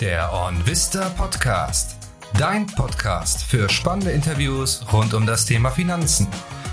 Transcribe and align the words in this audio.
Der 0.00 0.30
OnVista 0.30 1.08
Podcast. 1.08 1.96
Dein 2.38 2.66
Podcast 2.66 3.42
für 3.42 3.66
spannende 3.70 4.10
Interviews 4.10 4.84
rund 4.92 5.14
um 5.14 5.24
das 5.24 5.46
Thema 5.46 5.70
Finanzen. 5.70 6.28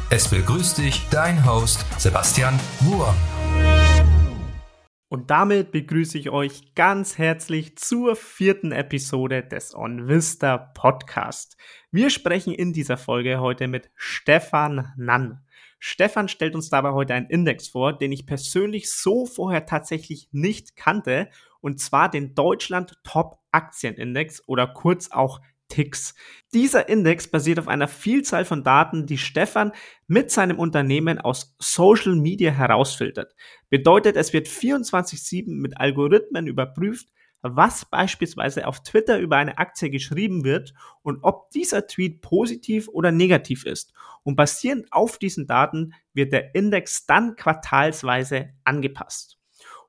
Es 0.09 0.27
begrüßt 0.29 0.79
dich 0.79 1.07
dein 1.09 1.45
Host 1.45 1.85
Sebastian 1.97 2.59
Wurm. 2.81 3.15
Und 5.07 5.31
damit 5.31 5.71
begrüße 5.71 6.17
ich 6.17 6.31
euch 6.31 6.75
ganz 6.75 7.17
herzlich 7.17 7.77
zur 7.77 8.17
vierten 8.17 8.73
Episode 8.73 9.41
des 9.41 9.73
OnVista 9.73 10.57
Podcast. 10.57 11.55
Wir 11.91 12.09
sprechen 12.09 12.53
in 12.53 12.73
dieser 12.73 12.97
Folge 12.97 13.39
heute 13.39 13.69
mit 13.69 13.89
Stefan 13.95 14.91
Nann. 14.97 15.45
Stefan 15.79 16.27
stellt 16.27 16.55
uns 16.55 16.69
dabei 16.69 16.91
heute 16.91 17.13
einen 17.13 17.29
Index 17.29 17.69
vor, 17.69 17.97
den 17.97 18.11
ich 18.11 18.25
persönlich 18.25 18.91
so 18.91 19.25
vorher 19.25 19.65
tatsächlich 19.65 20.27
nicht 20.33 20.75
kannte, 20.75 21.29
und 21.63 21.79
zwar 21.79 22.11
den 22.11 22.35
Deutschland 22.35 22.93
Top 23.03 23.39
Aktienindex 23.51 24.43
oder 24.47 24.67
kurz 24.67 25.11
auch 25.11 25.39
TIX. 25.69 26.13
Dieser 26.53 26.89
Index 26.89 27.27
basiert 27.29 27.57
auf 27.57 27.67
einer 27.67 27.87
Vielzahl 27.87 28.43
von 28.45 28.63
Daten, 28.63 29.07
die 29.07 29.17
Stefan 29.17 29.71
mit 30.07 30.29
seinem 30.29 30.59
Unternehmen 30.59 31.19
aus 31.19 31.55
Social 31.59 32.15
Media 32.15 32.51
herausfiltert. 32.51 33.33
Bedeutet, 33.69 34.17
es 34.17 34.33
wird 34.33 34.47
24/7 34.47 35.61
mit 35.61 35.77
Algorithmen 35.77 36.47
überprüft, 36.47 37.07
was 37.41 37.85
beispielsweise 37.85 38.67
auf 38.67 38.83
Twitter 38.83 39.19
über 39.19 39.37
eine 39.37 39.57
Aktie 39.57 39.89
geschrieben 39.89 40.43
wird 40.43 40.73
und 41.01 41.19
ob 41.23 41.49
dieser 41.51 41.87
Tweet 41.87 42.21
positiv 42.21 42.89
oder 42.89 43.11
negativ 43.11 43.65
ist. 43.65 43.93
Und 44.23 44.35
basierend 44.35 44.91
auf 44.91 45.17
diesen 45.17 45.47
Daten 45.47 45.93
wird 46.13 46.33
der 46.33 46.55
Index 46.55 47.05
dann 47.05 47.35
quartalsweise 47.35 48.49
angepasst. 48.63 49.39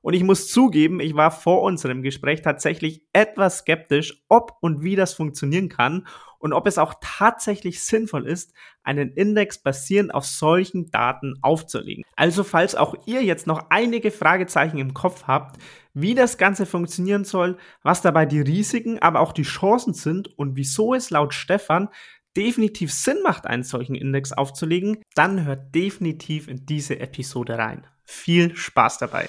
Und 0.05 0.13
ich 0.13 0.21
muss 0.21 0.47
zugeben, 0.49 0.99
ich 0.99 1.15
war 1.15 1.31
vor 1.31 1.63
unserem 1.63 2.03
Gespräch 2.03 2.43
tatsächlich 2.43 3.01
etwas 3.11 3.57
skeptisch, 3.57 4.23
ob 4.29 4.55
und 4.61 4.83
wie 4.83 4.95
das 4.95 5.15
funktionieren 5.15 5.67
kann 5.67 6.05
und 6.37 6.53
ob 6.53 6.67
es 6.67 6.77
auch 6.77 6.93
tatsächlich 7.01 7.83
sinnvoll 7.83 8.27
ist, 8.27 8.53
einen 8.83 9.13
Index 9.13 9.63
basierend 9.63 10.13
auf 10.13 10.27
solchen 10.27 10.91
Daten 10.91 11.39
aufzulegen. 11.41 12.03
Also 12.15 12.43
falls 12.43 12.75
auch 12.75 12.93
ihr 13.07 13.23
jetzt 13.23 13.47
noch 13.47 13.71
einige 13.71 14.11
Fragezeichen 14.11 14.77
im 14.77 14.93
Kopf 14.93 15.23
habt, 15.25 15.59
wie 15.95 16.13
das 16.13 16.37
Ganze 16.37 16.67
funktionieren 16.67 17.25
soll, 17.25 17.57
was 17.81 18.03
dabei 18.03 18.27
die 18.27 18.41
Risiken, 18.41 18.99
aber 18.99 19.21
auch 19.21 19.33
die 19.33 19.41
Chancen 19.41 19.95
sind 19.95 20.37
und 20.37 20.55
wieso 20.55 20.93
es 20.93 21.09
laut 21.09 21.33
Stefan 21.33 21.89
definitiv 22.37 22.93
Sinn 22.93 23.23
macht, 23.23 23.47
einen 23.47 23.63
solchen 23.63 23.95
Index 23.95 24.33
aufzulegen, 24.33 25.01
dann 25.15 25.45
hört 25.45 25.73
definitiv 25.73 26.47
in 26.47 26.67
diese 26.67 26.99
Episode 26.99 27.57
rein. 27.57 27.87
Viel 28.03 28.55
Spaß 28.55 28.99
dabei! 28.99 29.27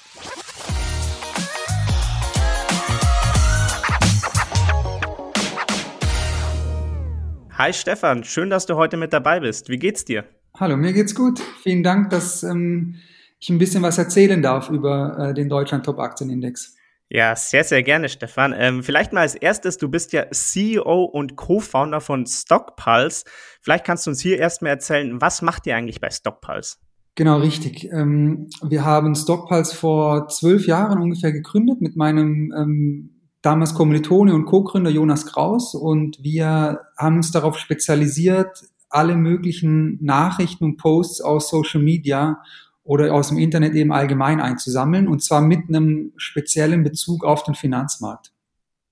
Hi 7.57 7.73
Stefan, 7.73 8.23
schön, 8.23 8.51
dass 8.51 8.67
du 8.67 8.75
heute 8.75 8.97
mit 8.97 9.13
dabei 9.13 9.39
bist. 9.39 9.67
Wie 9.67 9.77
geht's 9.77 10.05
dir? 10.05 10.25
Hallo, 10.59 10.77
mir 10.77 10.93
geht's 10.93 11.15
gut. 11.15 11.39
Vielen 11.63 11.81
Dank, 11.81 12.11
dass 12.11 12.43
ähm, 12.43 12.97
ich 13.39 13.49
ein 13.49 13.57
bisschen 13.57 13.81
was 13.81 13.97
erzählen 13.97 14.43
darf 14.43 14.69
über 14.69 15.17
äh, 15.17 15.33
den 15.33 15.49
Deutschland 15.49 15.83
Top 15.83 15.97
Aktienindex. 15.97 16.75
Ja, 17.09 17.35
sehr, 17.35 17.63
sehr 17.63 17.81
gerne, 17.81 18.09
Stefan. 18.09 18.53
Ähm, 18.55 18.83
vielleicht 18.83 19.11
mal 19.11 19.21
als 19.21 19.33
erstes, 19.33 19.79
du 19.79 19.89
bist 19.89 20.13
ja 20.13 20.29
CEO 20.29 21.05
und 21.05 21.35
Co-Founder 21.35 21.99
von 21.99 22.27
Stockpulse. 22.27 23.23
Vielleicht 23.59 23.85
kannst 23.85 24.05
du 24.05 24.11
uns 24.11 24.21
hier 24.21 24.37
erstmal 24.37 24.73
erzählen, 24.73 25.19
was 25.19 25.41
macht 25.41 25.65
ihr 25.65 25.75
eigentlich 25.75 25.99
bei 25.99 26.11
Stockpulse? 26.11 26.75
Genau, 27.15 27.39
richtig. 27.39 27.91
Ähm, 27.91 28.49
wir 28.61 28.85
haben 28.85 29.15
Stockpulse 29.15 29.75
vor 29.75 30.27
zwölf 30.27 30.67
Jahren 30.67 31.01
ungefähr 31.01 31.31
gegründet 31.31 31.81
mit 31.81 31.95
meinem 31.95 32.53
ähm, 32.55 33.16
damals 33.41 33.73
Kommilitone 33.73 34.33
und 34.33 34.45
Co-Gründer 34.45 34.89
Jonas 34.89 35.25
Kraus 35.25 35.75
und 35.75 36.21
wir 36.21 36.81
haben 36.97 37.17
uns 37.17 37.31
darauf 37.31 37.57
spezialisiert, 37.57 38.63
alle 38.89 39.15
möglichen 39.15 40.03
Nachrichten 40.03 40.63
und 40.63 40.77
Posts 40.77 41.21
aus 41.21 41.49
Social 41.49 41.81
Media 41.81 42.41
oder 42.83 43.13
aus 43.13 43.29
dem 43.29 43.37
Internet 43.37 43.73
eben 43.73 43.91
allgemein 43.91 44.39
einzusammeln 44.39 45.07
und 45.07 45.21
zwar 45.23 45.41
mit 45.41 45.67
einem 45.67 46.13
speziellen 46.17 46.83
Bezug 46.83 47.25
auf 47.25 47.43
den 47.43 47.55
Finanzmarkt. 47.55 48.31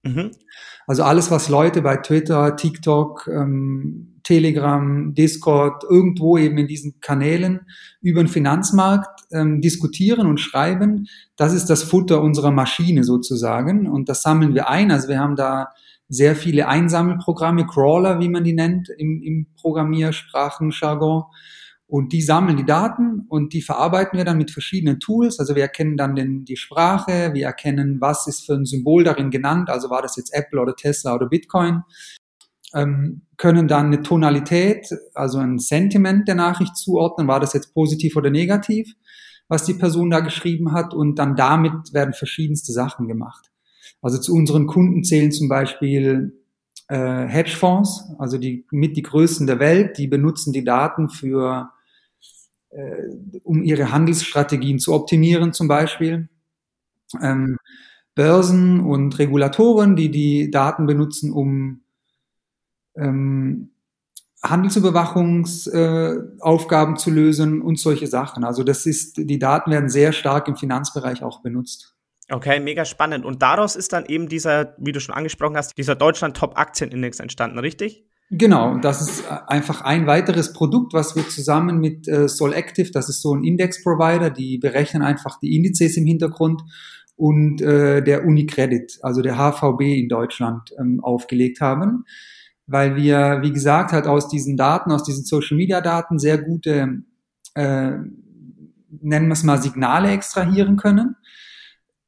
Mhm. 0.03 0.31
Also 0.85 1.03
alles, 1.03 1.31
was 1.31 1.49
Leute 1.49 1.81
bei 1.81 1.97
Twitter, 1.97 2.55
TikTok, 2.55 3.27
ähm, 3.27 4.14
Telegram, 4.25 5.13
Discord, 5.13 5.83
irgendwo 5.89 6.37
eben 6.37 6.57
in 6.57 6.67
diesen 6.67 6.99
Kanälen 6.99 7.61
über 8.01 8.21
den 8.21 8.27
Finanzmarkt 8.27 9.21
ähm, 9.31 9.61
diskutieren 9.61 10.27
und 10.27 10.39
schreiben, 10.39 11.07
das 11.37 11.53
ist 11.53 11.67
das 11.67 11.83
Futter 11.83 12.21
unserer 12.21 12.51
Maschine 12.51 13.03
sozusagen. 13.03 13.87
Und 13.87 14.09
das 14.09 14.23
sammeln 14.23 14.55
wir 14.55 14.67
ein. 14.67 14.91
Also 14.91 15.07
wir 15.07 15.19
haben 15.19 15.35
da 15.35 15.69
sehr 16.09 16.35
viele 16.35 16.67
Einsammelprogramme, 16.67 17.67
Crawler, 17.67 18.19
wie 18.19 18.29
man 18.29 18.43
die 18.43 18.53
nennt, 18.53 18.89
im, 18.89 19.21
im 19.21 19.47
Programmiersprachenjargon. 19.61 21.23
Und 21.87 22.13
die 22.13 22.23
sammeln 22.23 22.57
die 22.57 22.65
Daten 22.65 23.25
und 23.29 23.53
die 23.53 23.61
verarbeiten 23.61 24.17
wir 24.17 24.25
dann 24.25 24.39
mit 24.39 24.49
verschiedenen 24.49 24.99
Tools. 24.99 25.39
Also 25.39 25.55
wir 25.55 25.61
erkennen 25.61 25.97
dann 25.97 26.15
den, 26.15 26.43
die 26.43 26.57
Sprache, 26.57 27.31
wir 27.33 27.45
erkennen, 27.45 27.97
was 28.01 28.25
ist 28.25 28.47
für 28.47 28.55
ein 28.55 28.65
Symbol 28.65 29.03
darin 29.03 29.29
genannt. 29.29 29.69
Also 29.69 29.91
war 29.91 30.01
das 30.01 30.15
jetzt 30.15 30.33
Apple 30.33 30.59
oder 30.59 30.75
Tesla 30.75 31.13
oder 31.13 31.27
Bitcoin. 31.27 31.83
Ähm, 32.75 33.21
können 33.37 33.67
dann 33.67 33.87
eine 33.87 34.01
Tonalität, 34.01 34.87
also 35.13 35.39
ein 35.39 35.59
Sentiment 35.59 36.27
der 36.27 36.35
Nachricht 36.35 36.75
zuordnen. 36.75 37.27
War 37.27 37.39
das 37.39 37.53
jetzt 37.53 37.73
positiv 37.73 38.15
oder 38.15 38.29
negativ, 38.29 38.93
was 39.47 39.65
die 39.65 39.73
Person 39.73 40.09
da 40.09 40.19
geschrieben 40.19 40.73
hat? 40.73 40.93
Und 40.93 41.17
dann 41.17 41.35
damit 41.35 41.93
werden 41.93 42.13
verschiedenste 42.13 42.71
Sachen 42.73 43.07
gemacht. 43.07 43.51
Also 44.01 44.19
zu 44.19 44.33
unseren 44.33 44.67
Kunden 44.67 45.03
zählen 45.03 45.31
zum 45.31 45.47
Beispiel 45.47 46.37
äh, 46.87 47.25
Hedgefonds, 47.27 48.11
also 48.19 48.37
die 48.37 48.65
mit 48.71 48.97
die 48.97 49.01
größten 49.01 49.47
der 49.47 49.59
Welt, 49.59 49.97
die 49.97 50.07
benutzen 50.07 50.53
die 50.53 50.63
Daten 50.63 51.09
für 51.09 51.71
äh, 52.69 53.07
um 53.43 53.63
ihre 53.63 53.91
Handelsstrategien 53.91 54.79
zu 54.79 54.93
optimieren 54.93 55.53
zum 55.53 55.67
Beispiel. 55.67 56.29
Ähm, 57.21 57.57
Börsen 58.15 58.81
und 58.81 59.17
Regulatoren, 59.17 59.95
die 59.95 60.11
die 60.11 60.51
Daten 60.51 60.85
benutzen, 60.85 61.31
um 61.31 61.84
ähm, 62.97 63.69
Handelsüberwachungsaufgaben 64.43 66.95
äh, 66.95 66.97
zu 66.97 67.09
lösen 67.09 67.61
und 67.61 67.79
solche 67.79 68.07
Sachen. 68.07 68.43
Also 68.43 68.63
das 68.63 68.85
ist, 68.85 69.17
die 69.17 69.39
Daten 69.39 69.71
werden 69.71 69.89
sehr 69.89 70.11
stark 70.13 70.47
im 70.47 70.55
Finanzbereich 70.55 71.23
auch 71.23 71.41
benutzt. 71.41 71.95
Okay, 72.29 72.59
mega 72.59 72.85
spannend. 72.85 73.25
Und 73.25 73.41
daraus 73.41 73.75
ist 73.75 73.91
dann 73.93 74.05
eben 74.05 74.29
dieser, 74.29 74.75
wie 74.79 74.91
du 74.91 74.99
schon 74.99 75.15
angesprochen 75.15 75.57
hast, 75.57 75.75
dieser 75.77 75.95
Deutschland 75.95 76.37
Top 76.37 76.57
Aktienindex 76.57 77.19
entstanden, 77.19 77.57
richtig? 77.59 78.05
Genau, 78.31 78.79
das 78.79 79.01
ist 79.01 79.29
einfach 79.29 79.81
ein 79.81 80.07
weiteres 80.07 80.51
Produkt, 80.51 80.93
was 80.93 81.15
wir 81.15 81.29
zusammen 81.29 81.79
mit 81.79 82.07
äh, 82.07 82.27
Solactive, 82.27 82.89
das 82.91 83.07
ist 83.07 83.21
so 83.21 83.35
ein 83.35 83.43
Index-Provider, 83.43 84.31
die 84.31 84.57
berechnen 84.57 85.03
einfach 85.03 85.39
die 85.39 85.55
Indizes 85.55 85.95
im 85.95 86.07
Hintergrund 86.07 86.63
und 87.15 87.61
äh, 87.61 88.01
der 88.01 88.25
Unicredit, 88.25 88.97
also 89.03 89.21
der 89.21 89.37
HVB 89.37 89.81
in 89.81 90.09
Deutschland, 90.09 90.71
ähm, 90.79 91.01
aufgelegt 91.03 91.61
haben, 91.61 92.05
weil 92.67 92.95
wir, 92.95 93.39
wie 93.41 93.51
gesagt, 93.51 93.91
halt 93.91 94.07
aus 94.07 94.27
diesen 94.27 94.57
Daten, 94.57 94.91
aus 94.91 95.03
diesen 95.03 95.25
Social-Media-Daten 95.25 96.19
sehr 96.19 96.37
gute, 96.37 97.03
äh, 97.53 97.91
nennen 97.91 99.27
wir 99.27 99.33
es 99.33 99.43
mal, 99.43 99.61
Signale 99.61 100.11
extrahieren 100.11 100.77
können. 100.77 101.15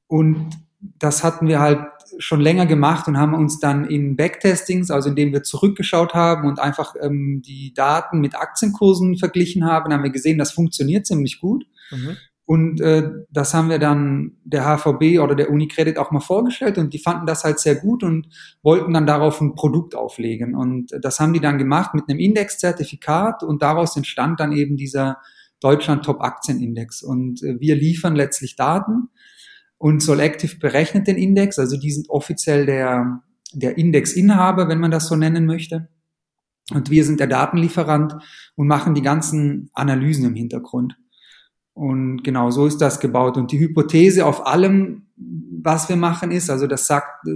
Und 0.08 0.50
das 0.80 1.24
hatten 1.24 1.48
wir 1.48 1.60
halt 1.60 1.80
schon 2.20 2.42
länger 2.42 2.66
gemacht 2.66 3.08
und 3.08 3.18
haben 3.18 3.34
uns 3.34 3.60
dann 3.60 3.86
in 3.86 4.16
Backtestings, 4.16 4.90
also 4.90 5.10
indem 5.10 5.34
wir 5.34 5.44
zurückgeschaut 5.44 6.14
haben 6.14 6.48
und 6.48 6.60
einfach 6.60 6.96
ähm, 7.02 7.42
die 7.46 7.74
Daten 7.74 8.20
mit 8.20 8.36
Aktienkursen 8.36 9.18
verglichen 9.18 9.66
haben, 9.66 9.92
haben 9.94 10.04
wir 10.04 10.10
gesehen, 10.10 10.38
das 10.38 10.52
funktioniert 10.52 11.06
ziemlich 11.06 11.40
gut. 11.40 11.66
Mhm. 11.92 12.18
Und 12.48 12.80
äh, 12.80 13.12
das 13.30 13.54
haben 13.54 13.70
wir 13.70 13.78
dann 13.78 14.38
der 14.46 14.64
HVB 14.64 15.20
oder 15.20 15.36
der 15.36 15.50
Unicredit 15.52 15.98
auch 15.98 16.12
mal 16.12 16.22
vorgestellt 16.22 16.78
und 16.78 16.94
die 16.94 16.98
fanden 16.98 17.26
das 17.26 17.44
halt 17.44 17.60
sehr 17.60 17.76
gut 17.76 18.04
und 18.04 18.30
wollten 18.64 18.94
dann 18.94 19.06
darauf 19.06 19.42
ein 19.42 19.54
Produkt 19.54 19.96
auflegen. 19.96 20.56
Und 20.56 20.92
das 21.02 21.20
haben 21.20 21.34
die 21.34 21.42
dann 21.42 21.58
gemacht 21.58 21.94
mit 21.94 22.06
einem 22.08 22.20
Indexzertifikat 22.20 23.44
und 23.44 23.62
daraus 23.62 23.98
entstand 23.98 24.40
dann 24.40 24.54
eben 24.54 24.78
dieser 24.78 25.18
Deutschland 25.60 26.06
Top 26.06 26.22
Aktienindex. 26.22 27.04
Und 27.04 27.44
äh, 27.44 27.60
wir 27.60 27.76
liefern 27.76 28.16
letztlich 28.16 28.56
Daten 28.56 29.10
und 29.78 30.02
Solactive 30.02 30.56
berechnet 30.58 31.06
den 31.06 31.18
Index, 31.18 31.60
also 31.60 31.76
die 31.76 31.92
sind 31.92 32.10
offiziell 32.10 32.66
der, 32.66 33.24
der 33.52 33.78
Indexinhaber, 33.78 34.70
wenn 34.70 34.80
man 34.80 34.92
das 34.92 35.10
so 35.10 35.18
nennen 35.18 35.46
möchte. 35.46 35.90
Und 36.74 36.90
wir 36.92 37.04
sind 37.04 37.20
der 37.20 37.28
Datenlieferant 37.28 38.16
und 38.56 38.68
machen 38.68 38.96
die 38.96 39.02
ganzen 39.02 39.70
Analysen 39.74 40.24
im 40.24 40.36
Hintergrund. 40.36 40.96
Und 41.78 42.24
genau 42.24 42.50
so 42.50 42.66
ist 42.66 42.80
das 42.80 43.00
gebaut. 43.00 43.38
Und 43.38 43.52
die 43.52 43.60
Hypothese 43.60 44.26
auf 44.26 44.48
allem, 44.48 45.04
was 45.16 45.88
wir 45.90 45.96
machen, 45.96 46.32
ist, 46.32 46.50
also 46.50 46.66
das 46.66 46.88
sagt, 46.88 47.28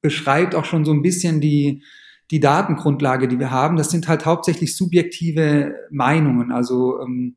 beschreibt 0.00 0.54
auch 0.54 0.64
schon 0.64 0.86
so 0.86 0.92
ein 0.92 1.02
bisschen 1.02 1.42
die, 1.42 1.82
die 2.30 2.40
Datengrundlage, 2.40 3.28
die 3.28 3.38
wir 3.38 3.50
haben. 3.50 3.76
Das 3.76 3.90
sind 3.90 4.08
halt 4.08 4.24
hauptsächlich 4.24 4.74
subjektive 4.74 5.74
Meinungen. 5.90 6.52
Also 6.52 7.02
ähm, 7.02 7.36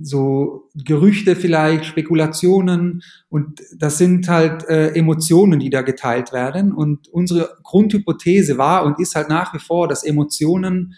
so 0.00 0.68
Gerüchte 0.74 1.36
vielleicht, 1.36 1.84
Spekulationen 1.84 3.02
und 3.28 3.60
das 3.78 3.96
sind 3.96 4.28
halt 4.28 4.68
äh, 4.68 4.88
Emotionen, 4.88 5.60
die 5.60 5.70
da 5.70 5.82
geteilt 5.82 6.32
werden. 6.32 6.72
Und 6.72 7.06
unsere 7.06 7.58
Grundhypothese 7.62 8.58
war 8.58 8.84
und 8.84 8.98
ist 8.98 9.14
halt 9.14 9.28
nach 9.28 9.54
wie 9.54 9.60
vor, 9.60 9.86
dass 9.86 10.02
Emotionen 10.02 10.94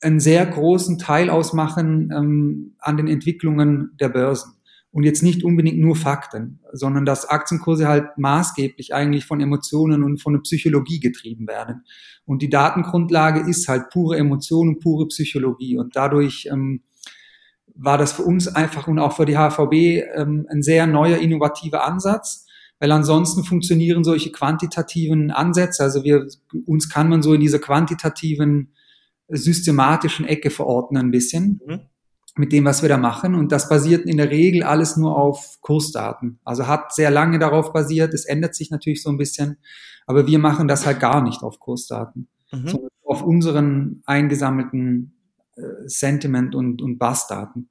einen 0.00 0.20
sehr 0.20 0.46
großen 0.46 0.98
Teil 0.98 1.30
ausmachen 1.30 2.10
ähm, 2.14 2.76
an 2.78 2.96
den 2.96 3.08
Entwicklungen 3.08 3.92
der 4.00 4.08
Börsen. 4.08 4.52
Und 4.90 5.02
jetzt 5.02 5.22
nicht 5.22 5.44
unbedingt 5.44 5.78
nur 5.78 5.96
Fakten, 5.96 6.60
sondern 6.72 7.04
dass 7.04 7.28
Aktienkurse 7.28 7.86
halt 7.86 8.16
maßgeblich 8.16 8.94
eigentlich 8.94 9.26
von 9.26 9.40
Emotionen 9.40 10.02
und 10.02 10.22
von 10.22 10.32
der 10.32 10.40
Psychologie 10.40 10.98
getrieben 10.98 11.46
werden. 11.46 11.84
Und 12.24 12.40
die 12.40 12.48
Datengrundlage 12.48 13.48
ist 13.48 13.68
halt 13.68 13.90
pure 13.90 14.16
Emotion 14.16 14.68
und 14.68 14.80
pure 14.80 15.06
Psychologie. 15.08 15.76
Und 15.76 15.94
dadurch 15.94 16.48
ähm, 16.50 16.82
war 17.74 17.96
das 17.96 18.12
für 18.12 18.22
uns 18.22 18.48
einfach 18.48 18.88
und 18.88 18.98
auch 18.98 19.14
für 19.16 19.24
die 19.24 19.36
HVB 19.36 20.04
ähm, 20.16 20.46
ein 20.50 20.62
sehr 20.62 20.86
neuer, 20.86 21.18
innovativer 21.18 21.86
Ansatz, 21.86 22.46
weil 22.80 22.92
ansonsten 22.92 23.44
funktionieren 23.44 24.04
solche 24.04 24.32
quantitativen 24.32 25.30
Ansätze, 25.30 25.82
also 25.82 26.04
wir, 26.04 26.26
uns 26.66 26.88
kann 26.88 27.08
man 27.08 27.22
so 27.22 27.34
in 27.34 27.40
dieser 27.40 27.58
quantitativen, 27.58 28.72
systematischen 29.28 30.26
Ecke 30.26 30.50
verordnen 30.50 31.06
ein 31.06 31.10
bisschen. 31.10 31.60
Mhm 31.66 31.80
mit 32.38 32.52
dem, 32.52 32.64
was 32.64 32.82
wir 32.82 32.88
da 32.88 32.96
machen. 32.96 33.34
Und 33.34 33.52
das 33.52 33.68
basiert 33.68 34.06
in 34.06 34.16
der 34.16 34.30
Regel 34.30 34.62
alles 34.62 34.96
nur 34.96 35.16
auf 35.16 35.58
Kursdaten. 35.60 36.38
Also 36.44 36.66
hat 36.66 36.94
sehr 36.94 37.10
lange 37.10 37.38
darauf 37.38 37.72
basiert. 37.72 38.14
Es 38.14 38.24
ändert 38.24 38.54
sich 38.54 38.70
natürlich 38.70 39.02
so 39.02 39.10
ein 39.10 39.18
bisschen. 39.18 39.58
Aber 40.06 40.26
wir 40.26 40.38
machen 40.38 40.68
das 40.68 40.86
halt 40.86 41.00
gar 41.00 41.22
nicht 41.22 41.42
auf 41.42 41.58
Kursdaten, 41.58 42.28
mhm. 42.52 42.68
sondern 42.68 42.90
auf 43.04 43.22
unseren 43.22 44.02
eingesammelten 44.06 45.18
äh, 45.56 45.62
Sentiment- 45.86 46.54
und, 46.54 46.80
und 46.80 46.98
Bassdaten. 46.98 47.70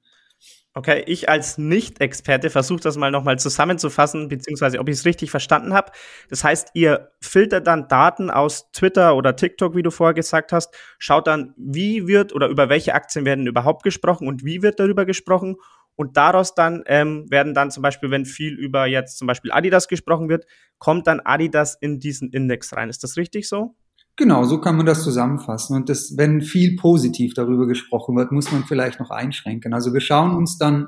Okay, 0.77 1.03
ich 1.07 1.27
als 1.27 1.57
Nicht-Experte 1.57 2.51
versuche 2.51 2.81
das 2.81 2.97
mal 2.97 3.09
nochmal 3.09 3.39
zusammenzufassen, 3.39 4.27
beziehungsweise 4.27 4.77
ob 4.77 4.87
ich 4.89 4.97
es 4.97 5.05
richtig 5.05 5.31
verstanden 5.31 5.73
habe. 5.73 5.91
Das 6.29 6.43
heißt, 6.43 6.69
ihr 6.75 7.09
filtert 7.19 7.65
dann 7.65 7.87
Daten 7.87 8.29
aus 8.29 8.71
Twitter 8.73 9.15
oder 9.15 9.35
TikTok, 9.35 9.75
wie 9.75 9.81
du 9.81 9.89
vorher 9.89 10.13
gesagt 10.13 10.51
hast, 10.51 10.75
schaut 10.99 11.25
dann, 11.25 11.55
wie 11.57 12.07
wird 12.07 12.31
oder 12.31 12.47
über 12.47 12.69
welche 12.69 12.93
Aktien 12.93 13.25
werden 13.25 13.47
überhaupt 13.47 13.81
gesprochen 13.81 14.27
und 14.27 14.45
wie 14.45 14.61
wird 14.61 14.79
darüber 14.79 15.05
gesprochen. 15.05 15.55
Und 15.95 16.15
daraus 16.15 16.53
dann 16.53 16.83
ähm, 16.85 17.25
werden 17.31 17.55
dann 17.55 17.71
zum 17.71 17.81
Beispiel, 17.81 18.11
wenn 18.11 18.25
viel 18.25 18.53
über 18.53 18.85
jetzt 18.85 19.17
zum 19.17 19.25
Beispiel 19.25 19.51
Adidas 19.51 19.87
gesprochen 19.87 20.29
wird, 20.29 20.45
kommt 20.77 21.07
dann 21.07 21.21
Adidas 21.21 21.75
in 21.81 21.97
diesen 21.99 22.29
Index 22.29 22.71
rein. 22.73 22.89
Ist 22.91 23.03
das 23.03 23.17
richtig 23.17 23.49
so? 23.49 23.73
Genau, 24.17 24.45
so 24.45 24.59
kann 24.59 24.75
man 24.75 24.87
das 24.87 25.03
zusammenfassen. 25.03 25.75
Und 25.75 25.89
das, 25.89 26.17
wenn 26.17 26.41
viel 26.41 26.75
positiv 26.75 27.35
darüber 27.35 27.67
gesprochen 27.67 28.15
wird, 28.17 28.31
muss 28.31 28.51
man 28.51 28.63
vielleicht 28.65 28.99
noch 28.99 29.11
einschränken. 29.11 29.73
Also 29.73 29.93
wir 29.93 30.01
schauen 30.01 30.35
uns 30.35 30.57
dann 30.57 30.87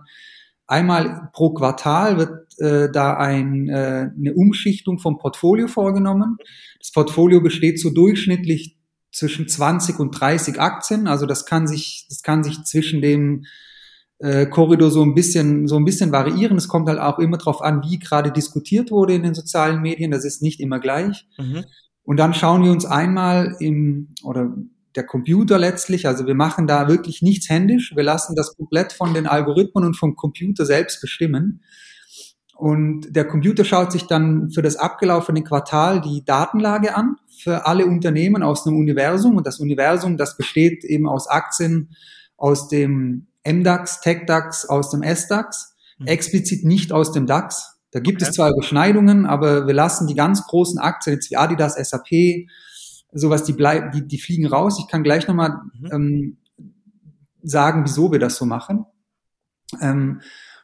einmal 0.65 1.29
pro 1.31 1.53
Quartal 1.53 2.17
wird 2.17 2.59
äh, 2.59 2.91
da 2.91 3.17
ein, 3.17 3.69
äh, 3.69 4.09
eine 4.17 4.33
Umschichtung 4.33 4.97
vom 4.97 5.19
Portfolio 5.19 5.67
vorgenommen. 5.67 6.37
Das 6.79 6.91
Portfolio 6.91 7.39
besteht 7.41 7.79
so 7.79 7.91
durchschnittlich 7.91 8.77
zwischen 9.11 9.47
20 9.47 9.99
und 9.99 10.11
30 10.11 10.59
Aktien. 10.59 11.07
Also 11.07 11.27
das 11.27 11.45
kann 11.45 11.67
sich, 11.67 12.07
das 12.09 12.23
kann 12.23 12.43
sich 12.43 12.63
zwischen 12.63 13.01
dem 13.01 13.45
äh, 14.19 14.47
Korridor 14.47 14.89
so 14.89 15.03
ein 15.03 15.13
bisschen, 15.13 15.67
so 15.67 15.77
ein 15.77 15.85
bisschen 15.85 16.11
variieren. 16.11 16.57
Es 16.57 16.67
kommt 16.67 16.89
halt 16.89 16.99
auch 16.99 17.19
immer 17.19 17.37
darauf 17.37 17.61
an, 17.61 17.83
wie 17.83 17.99
gerade 17.99 18.31
diskutiert 18.31 18.91
wurde 18.91 19.13
in 19.13 19.23
den 19.23 19.33
sozialen 19.35 19.81
Medien. 19.81 20.11
Das 20.11 20.25
ist 20.25 20.41
nicht 20.41 20.59
immer 20.59 20.79
gleich. 20.79 21.27
Mhm. 21.37 21.65
Und 22.09 22.17
dann 22.17 22.33
schauen 22.33 22.63
wir 22.63 22.71
uns 22.71 22.87
einmal 22.87 23.55
im, 23.59 24.15
oder 24.23 24.51
der 24.95 25.05
Computer 25.05 25.59
letztlich, 25.59 26.07
also 26.07 26.25
wir 26.25 26.33
machen 26.33 26.65
da 26.65 26.87
wirklich 26.87 27.21
nichts 27.21 27.47
händisch, 27.49 27.95
wir 27.95 28.01
lassen 28.01 28.35
das 28.35 28.57
komplett 28.57 28.93
von 28.93 29.13
den 29.13 29.27
Algorithmen 29.27 29.85
und 29.85 29.93
vom 29.95 30.15
Computer 30.15 30.65
selbst 30.65 31.01
bestimmen. 31.01 31.61
Und 32.55 33.15
der 33.15 33.25
Computer 33.25 33.63
schaut 33.63 33.91
sich 33.91 34.07
dann 34.07 34.49
für 34.49 34.63
das 34.63 34.75
abgelaufene 34.75 35.43
Quartal 35.43 36.01
die 36.01 36.25
Datenlage 36.25 36.95
an 36.95 37.17
für 37.43 37.67
alle 37.67 37.85
Unternehmen 37.85 38.41
aus 38.41 38.63
dem 38.63 38.75
Universum. 38.75 39.37
Und 39.37 39.45
das 39.45 39.59
Universum, 39.59 40.17
das 40.17 40.35
besteht 40.35 40.83
eben 40.85 41.07
aus 41.07 41.27
Aktien 41.27 41.91
aus 42.37 42.69
dem 42.69 43.27
MDAX, 43.47 44.01
TechDAX, 44.01 44.65
aus 44.65 44.89
dem 44.89 45.03
SDAX, 45.03 45.75
mhm. 45.99 46.07
explizit 46.07 46.65
nicht 46.65 46.91
aus 46.91 47.11
dem 47.11 47.27
DAX. 47.27 47.78
Da 47.91 47.99
gibt 47.99 48.21
okay. 48.21 48.29
es 48.29 48.35
zwar 48.35 48.51
Überschneidungen, 48.51 49.25
aber 49.25 49.67
wir 49.67 49.73
lassen 49.73 50.07
die 50.07 50.15
ganz 50.15 50.45
großen 50.45 50.79
Aktien, 50.79 51.15
jetzt 51.15 51.31
wie 51.31 51.37
Adidas, 51.37 51.75
SAP, 51.75 52.47
sowas, 53.11 53.43
die 53.43 53.53
bleiben, 53.53 53.91
die, 53.91 54.07
die 54.07 54.19
fliegen 54.19 54.47
raus. 54.47 54.79
Ich 54.79 54.87
kann 54.87 55.03
gleich 55.03 55.27
nochmal 55.27 55.61
mhm. 55.73 55.89
ähm, 55.91 56.37
sagen, 57.41 57.83
wieso 57.85 58.11
wir 58.11 58.19
das 58.19 58.35
so 58.35 58.45
machen. 58.45 58.85
Ähm, 59.81 60.21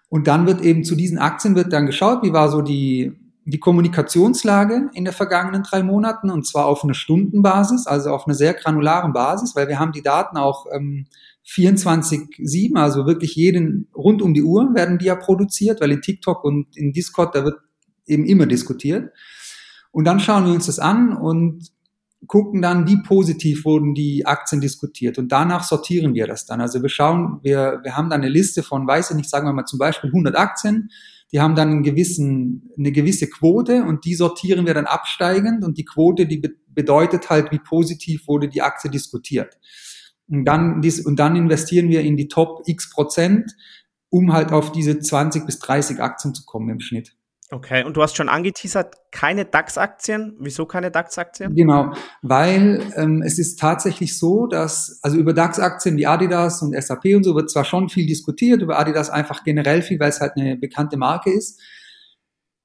und 0.10 0.27
dann 0.27 0.45
wird 0.45 0.62
eben 0.62 0.83
zu 0.83 0.95
diesen 0.95 1.18
Aktien 1.18 1.56
wird 1.56 1.74
dann 1.74 1.88
geschaut, 1.88 2.24
wie 2.24 2.33
war 2.33 2.50
so 2.50 2.62
die, 2.62 3.13
die 3.45 3.60
Kommunikationslage 3.60 4.89
in 4.94 5.06
den 5.06 5.13
vergangenen 5.13 5.63
drei 5.63 5.83
Monaten 5.83 6.30
und 6.30 6.48
zwar 6.48 6.66
auf 6.68 6.83
einer 6.83 6.94
Stundenbasis, 6.94 7.88
also 7.88 8.12
auf 8.12 8.25
einer 8.25 8.36
sehr 8.36 8.54
granularen 8.54 9.13
Basis, 9.13 9.56
weil 9.56 9.68
wir 9.68 9.80
haben 9.80 9.92
die 9.92 10.01
Daten 10.04 10.38
auch 10.38 10.68
ähm, 10.72 11.07
24-7, 11.48 12.76
also 12.76 13.06
wirklich 13.06 13.36
jeden 13.36 13.88
rund 13.96 14.22
um 14.22 14.34
die 14.34 14.44
Uhr 14.44 14.74
werden 14.74 14.98
die 14.98 15.06
ja 15.06 15.16
produziert, 15.16 15.80
weil 15.80 15.92
in 15.92 16.02
TikTok 16.02 16.44
und 16.44 16.76
in 16.76 16.92
Discord, 16.92 17.36
da 17.36 17.44
wird 17.44 17.60
eben 18.08 18.26
immer 18.26 18.46
diskutiert. 18.46 19.12
Und 19.92 20.06
dann 20.06 20.20
schauen 20.20 20.46
wir 20.46 20.54
uns 20.54 20.66
das 20.66 20.80
an 20.80 21.16
und 21.16 21.72
gucken 22.28 22.62
dann, 22.62 22.88
wie 22.88 23.02
positiv 23.02 23.66
wurden 23.66 23.94
die 23.94 24.26
Aktien 24.26 24.60
diskutiert. 24.62 25.18
Und 25.18 25.32
danach 25.32 25.64
sortieren 25.64 26.14
wir 26.14 26.28
das 26.28 26.46
dann. 26.46 26.62
Also 26.62 26.82
wir 26.82 26.90
schauen, 26.90 27.40
wir, 27.44 27.80
wir 27.84 27.96
haben 27.96 28.10
dann 28.10 28.22
eine 28.22 28.30
Liste 28.30 28.64
von, 28.64 28.88
weiß 28.88 29.12
ich 29.12 29.18
nicht, 29.18 29.30
sagen 29.30 29.48
wir 29.48 29.54
mal 29.54 29.66
zum 29.66 29.80
Beispiel 29.80 30.10
100 30.10 30.36
Aktien. 30.36 30.90
Die 31.32 31.40
haben 31.40 31.56
dann 31.56 31.70
einen 31.70 31.84
gewissen, 31.84 32.72
eine 32.78 32.92
gewisse 32.92 33.30
Quote 33.30 33.84
und 33.84 34.06
die 34.06 34.16
sortieren 34.16 34.66
wir 34.66 34.74
dann 34.74 34.86
absteigend. 34.86 35.64
Und 35.64 35.78
die 35.78 35.86
Quote, 35.86 36.26
die 36.26 36.42
bedeutet 36.68 37.30
halt, 37.30 37.52
wie 37.52 37.60
positiv 37.60 38.28
wurde 38.28 38.48
die 38.48 38.62
Aktie 38.62 38.90
diskutiert. 38.90 39.58
Und 40.27 40.45
dann, 40.45 40.81
dies, 40.81 41.06
und 41.06 41.18
dann 41.18 41.36
investieren 41.36 41.89
wir 41.89 42.01
in 42.01 42.18
die 42.18 42.27
Top 42.27 42.63
X 42.66 42.89
Prozent, 42.89 43.56
um 44.10 44.33
halt 44.33 44.51
auf 44.51 44.72
diese 44.72 45.00
20 45.00 45.45
bis 45.45 45.60
30 45.60 46.00
Aktien 46.00 46.33
zu 46.33 46.45
kommen 46.45 46.69
im 46.69 46.80
Schnitt. 46.80 47.16
Okay, 47.51 47.83
und 47.83 47.95
du 47.95 48.01
hast 48.01 48.18
schon 48.18 48.27
angeteasert, 48.27 48.95
keine 49.12 49.45
DAX-Aktien. 49.45 50.36
Wieso 50.39 50.66
keine 50.66 50.89
DAX-Aktien? 50.89 51.54
Genau, 51.54 51.94
weil 52.24 52.81
ähm, 52.95 53.22
es 53.22 53.38
ist 53.38 53.60
tatsächlich 53.60 54.18
so, 54.18 54.48
dass, 54.48 55.00
also 55.04 55.18
über 55.18 55.31
DAX-Aktien 55.31 55.95
wie 55.95 56.07
Adidas 56.07 56.63
und 56.63 56.74
SAP 56.75 57.06
und 57.16 57.24
so 57.24 57.36
wird 57.36 57.51
zwar 57.51 57.63
schon 57.63 57.89
viel 57.89 58.07
diskutiert, 58.07 58.63
über 58.63 58.80
Adidas 58.80 59.12
einfach 59.12 59.44
generell 59.44 59.83
viel, 59.83 60.00
weil 60.00 60.10
es 60.10 60.22
halt 60.22 60.33
eine 60.38 60.57
bekannte 60.57 60.98
Marke 60.98 61.31
ist. 61.31 61.62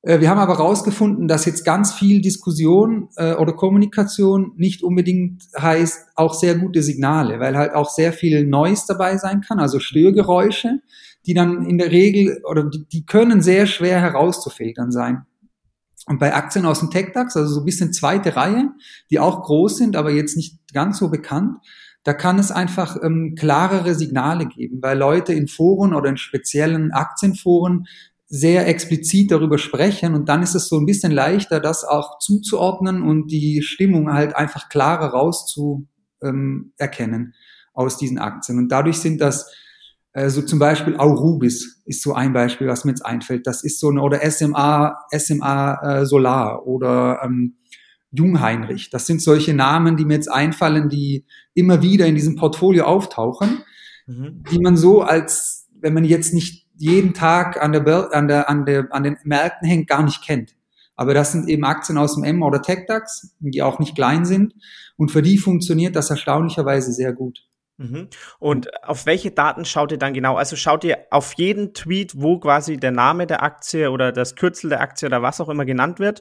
Äh, 0.02 0.20
wir 0.20 0.31
haben 0.31 0.38
aber 0.38 0.58
herausgefunden, 0.58 1.29
dass 1.29 1.44
jetzt 1.44 1.65
ganz 1.65 1.93
viel 1.93 2.20
Diskussion 2.20 3.08
äh, 3.17 3.34
oder 3.34 3.53
Kommunikation 3.53 4.53
nicht 4.56 4.82
unbedingt 4.82 5.44
heißt 5.58 6.08
auch 6.15 6.34
sehr 6.34 6.56
gute 6.56 6.82
Signale, 6.82 7.39
weil 7.41 7.56
halt 7.56 7.74
auch 7.74 7.91
sehr 7.91 8.13
viel 8.13 8.46
Neues 8.46 8.86
dabei 8.86 9.17
sein 9.17 9.41
kann, 9.41 9.58
also 9.58 9.79
Störgeräusche, 9.79 10.81
die 11.27 11.34
dann 11.34 11.67
in 11.67 11.79
der 11.79 11.91
Regel 11.91 12.43
oder 12.48 12.65
die, 12.65 12.86
die 12.86 13.05
können 13.05 13.43
sehr 13.43 13.67
schwer 13.67 14.01
herauszufiltern 14.01 14.91
sein. 14.91 15.27
Und 16.06 16.19
bei 16.19 16.34
Aktien 16.34 16.65
aus 16.65 16.81
dem 16.81 16.91
TechDAX, 16.91 17.36
also 17.36 17.55
so 17.55 17.60
ein 17.60 17.67
bisschen 17.67 17.93
zweite 17.93 18.34
Reihe, 18.34 18.70
die 19.10 19.19
auch 19.19 19.43
groß 19.43 19.77
sind, 19.77 19.96
aber 19.96 20.10
jetzt 20.10 20.36
nicht 20.36 20.58
ganz 20.72 20.98
so 20.98 21.10
bekannt, 21.10 21.58
da 22.05 22.15
kann 22.15 22.39
es 22.39 22.51
einfach 22.51 22.96
ähm, 23.03 23.34
klarere 23.39 23.94
Signale 23.94 24.46
geben, 24.46 24.79
weil 24.81 24.98
Leute 24.98 25.34
in 25.34 25.48
Foren 25.48 25.93
oder 25.93 26.08
in 26.08 26.17
speziellen 26.17 26.93
Aktienforen 26.93 27.86
sehr 28.32 28.69
explizit 28.69 29.32
darüber 29.32 29.58
sprechen 29.58 30.15
und 30.15 30.29
dann 30.29 30.43
ist 30.43 30.55
es 30.55 30.69
so 30.69 30.79
ein 30.79 30.87
bisschen 30.87 31.10
leichter, 31.10 31.58
das 31.58 31.84
auch 31.84 32.20
zuzuordnen 32.20 33.03
und 33.03 33.27
die 33.27 33.60
Stimmung 33.60 34.13
halt 34.13 34.37
einfach 34.37 34.69
klarer 34.69 35.08
rauszuerkennen 35.08 35.89
ähm, 36.22 37.32
aus 37.75 37.99
diesen 37.99 38.19
Aktien. 38.19 38.58
Und 38.58 38.69
dadurch 38.69 38.99
sind 38.99 39.20
das 39.20 39.53
äh, 40.13 40.29
so 40.29 40.43
zum 40.43 40.60
Beispiel 40.60 40.96
Aurubis 40.96 41.82
ist 41.87 42.03
so 42.03 42.15
ein 42.15 42.32
Beispiel, 42.32 42.69
was 42.69 42.84
mir 42.84 42.93
jetzt 42.93 43.05
einfällt. 43.05 43.49
Das 43.49 43.65
ist 43.65 43.81
so 43.81 43.89
eine, 43.89 44.01
oder 44.01 44.20
SMA, 44.31 44.96
SMA 45.10 46.01
äh, 46.01 46.06
Solar 46.06 46.67
oder 46.69 47.20
ähm, 47.25 47.56
Jungheinrich. 48.13 48.91
Das 48.91 49.06
sind 49.06 49.22
solche 49.22 49.55
Namen, 49.55 49.96
die 49.96 50.05
mir 50.05 50.15
jetzt 50.15 50.31
einfallen, 50.31 50.89
die 50.89 51.27
immer 51.55 51.82
wieder 51.82 52.06
in 52.06 52.15
diesem 52.15 52.37
Portfolio 52.37 52.84
auftauchen, 52.84 53.63
mhm. 54.06 54.44
die 54.51 54.58
man 54.58 54.77
so 54.77 55.03
als, 55.03 55.69
wenn 55.81 55.94
man 55.94 56.05
jetzt 56.05 56.32
nicht 56.34 56.67
jeden 56.81 57.13
Tag 57.13 57.63
an 57.63 57.72
der, 57.72 57.87
an 58.13 58.27
der, 58.27 58.49
an 58.49 58.65
der, 58.65 58.89
an 58.91 59.03
den 59.03 59.19
Märkten 59.25 59.69
hängt, 59.69 59.89
gar 59.89 60.03
nicht 60.03 60.25
kennt. 60.25 60.56
Aber 60.96 61.15
das 61.15 61.32
sind 61.32 61.49
eben 61.49 61.65
Aktien 61.65 61.99
aus 61.99 62.15
dem 62.15 62.25
M- 62.25 62.43
oder 62.43 62.63
TechDAX, 62.63 63.37
die 63.39 63.63
auch 63.63 63.79
nicht 63.79 63.94
klein 63.94 64.25
sind. 64.25 64.55
Und 64.96 65.10
für 65.10 65.22
die 65.22 65.39
funktioniert 65.39 65.94
das 65.94 66.10
erstaunlicherweise 66.10 66.93
sehr 66.93 67.13
gut. 67.13 67.44
Mhm. 67.77 68.08
Und 68.39 68.84
auf 68.84 69.06
welche 69.06 69.31
Daten 69.31 69.65
schaut 69.65 69.93
ihr 69.93 69.99
dann 69.99 70.15
genau? 70.15 70.37
Also 70.37 70.56
schaut 70.56 70.84
ihr 70.84 70.99
auf 71.10 71.34
jeden 71.34 71.75
Tweet, 71.75 72.20
wo 72.20 72.39
quasi 72.39 72.77
der 72.77 72.93
Name 72.93 73.27
der 73.27 73.43
Aktie 73.43 73.91
oder 73.91 74.13
das 74.13 74.37
Kürzel 74.37 74.70
der 74.70 74.81
Aktie 74.81 75.06
oder 75.06 75.22
was 75.22 75.41
auch 75.41 75.49
immer 75.49 75.65
genannt 75.65 75.99
wird? 75.99 76.20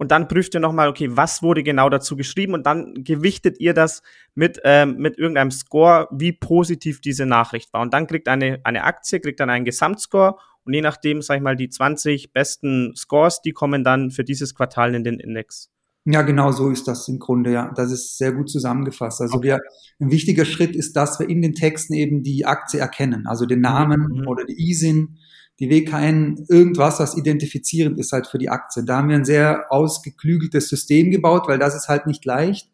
Und 0.00 0.10
dann 0.10 0.28
prüft 0.28 0.54
ihr 0.54 0.60
nochmal, 0.60 0.88
okay, 0.88 1.10
was 1.10 1.42
wurde 1.42 1.62
genau 1.62 1.90
dazu 1.90 2.16
geschrieben 2.16 2.54
und 2.54 2.64
dann 2.64 3.04
gewichtet 3.04 3.60
ihr 3.60 3.74
das 3.74 4.00
mit, 4.34 4.58
ähm, 4.64 4.96
mit 4.96 5.18
irgendeinem 5.18 5.50
Score, 5.50 6.08
wie 6.10 6.32
positiv 6.32 7.02
diese 7.02 7.26
Nachricht 7.26 7.70
war. 7.74 7.82
Und 7.82 7.92
dann 7.92 8.06
kriegt 8.06 8.26
eine, 8.26 8.60
eine 8.64 8.84
Aktie, 8.84 9.20
kriegt 9.20 9.40
dann 9.40 9.50
einen 9.50 9.66
Gesamtscore 9.66 10.36
und 10.64 10.72
je 10.72 10.80
nachdem, 10.80 11.20
sag 11.20 11.36
ich 11.36 11.42
mal, 11.42 11.54
die 11.54 11.68
20 11.68 12.32
besten 12.32 12.94
Scores, 12.96 13.42
die 13.42 13.52
kommen 13.52 13.84
dann 13.84 14.10
für 14.10 14.24
dieses 14.24 14.54
Quartal 14.54 14.94
in 14.94 15.04
den 15.04 15.20
Index. 15.20 15.68
Ja, 16.06 16.22
genau 16.22 16.50
so 16.50 16.70
ist 16.70 16.88
das 16.88 17.06
im 17.08 17.18
Grunde, 17.18 17.52
ja. 17.52 17.70
Das 17.76 17.92
ist 17.92 18.16
sehr 18.16 18.32
gut 18.32 18.48
zusammengefasst. 18.48 19.20
Also 19.20 19.36
okay. 19.36 19.48
wir, 19.48 19.58
ein 20.00 20.10
wichtiger 20.10 20.46
Schritt 20.46 20.74
ist, 20.74 20.96
dass 20.96 21.20
wir 21.20 21.28
in 21.28 21.42
den 21.42 21.52
Texten 21.52 21.92
eben 21.92 22.22
die 22.22 22.46
Aktie 22.46 22.80
erkennen, 22.80 23.26
also 23.26 23.44
den 23.44 23.60
Namen 23.60 24.06
mhm. 24.10 24.28
oder 24.28 24.46
die 24.46 24.70
ISIN, 24.70 25.18
die 25.60 25.68
WKN, 25.68 26.46
irgendwas, 26.48 27.00
was 27.00 27.16
identifizierend 27.16 27.98
ist 27.98 28.12
halt 28.12 28.26
für 28.26 28.38
die 28.38 28.48
Aktie. 28.48 28.82
Da 28.82 28.96
haben 28.96 29.10
wir 29.10 29.16
ein 29.16 29.26
sehr 29.26 29.66
ausgeklügeltes 29.70 30.68
System 30.70 31.10
gebaut, 31.10 31.46
weil 31.46 31.58
das 31.58 31.76
ist 31.76 31.88
halt 31.88 32.06
nicht 32.06 32.24
leicht. 32.24 32.70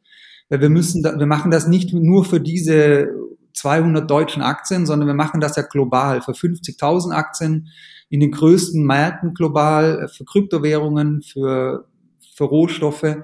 Weil 0.48 0.60
wir 0.60 0.68
müssen, 0.68 1.02
wir 1.02 1.26
machen 1.26 1.50
das 1.50 1.66
nicht 1.66 1.92
nur 1.92 2.24
für 2.24 2.40
diese 2.40 3.08
200 3.54 4.08
deutschen 4.08 4.42
Aktien, 4.42 4.86
sondern 4.86 5.08
wir 5.08 5.14
machen 5.14 5.40
das 5.40 5.56
ja 5.56 5.62
global 5.62 6.22
für 6.22 6.32
50.000 6.32 7.12
Aktien 7.12 7.68
in 8.08 8.20
den 8.20 8.30
größten 8.30 8.84
Märkten 8.84 9.34
global, 9.34 10.08
für 10.08 10.24
Kryptowährungen, 10.24 11.22
für, 11.22 11.88
für 12.36 12.44
Rohstoffe. 12.44 13.16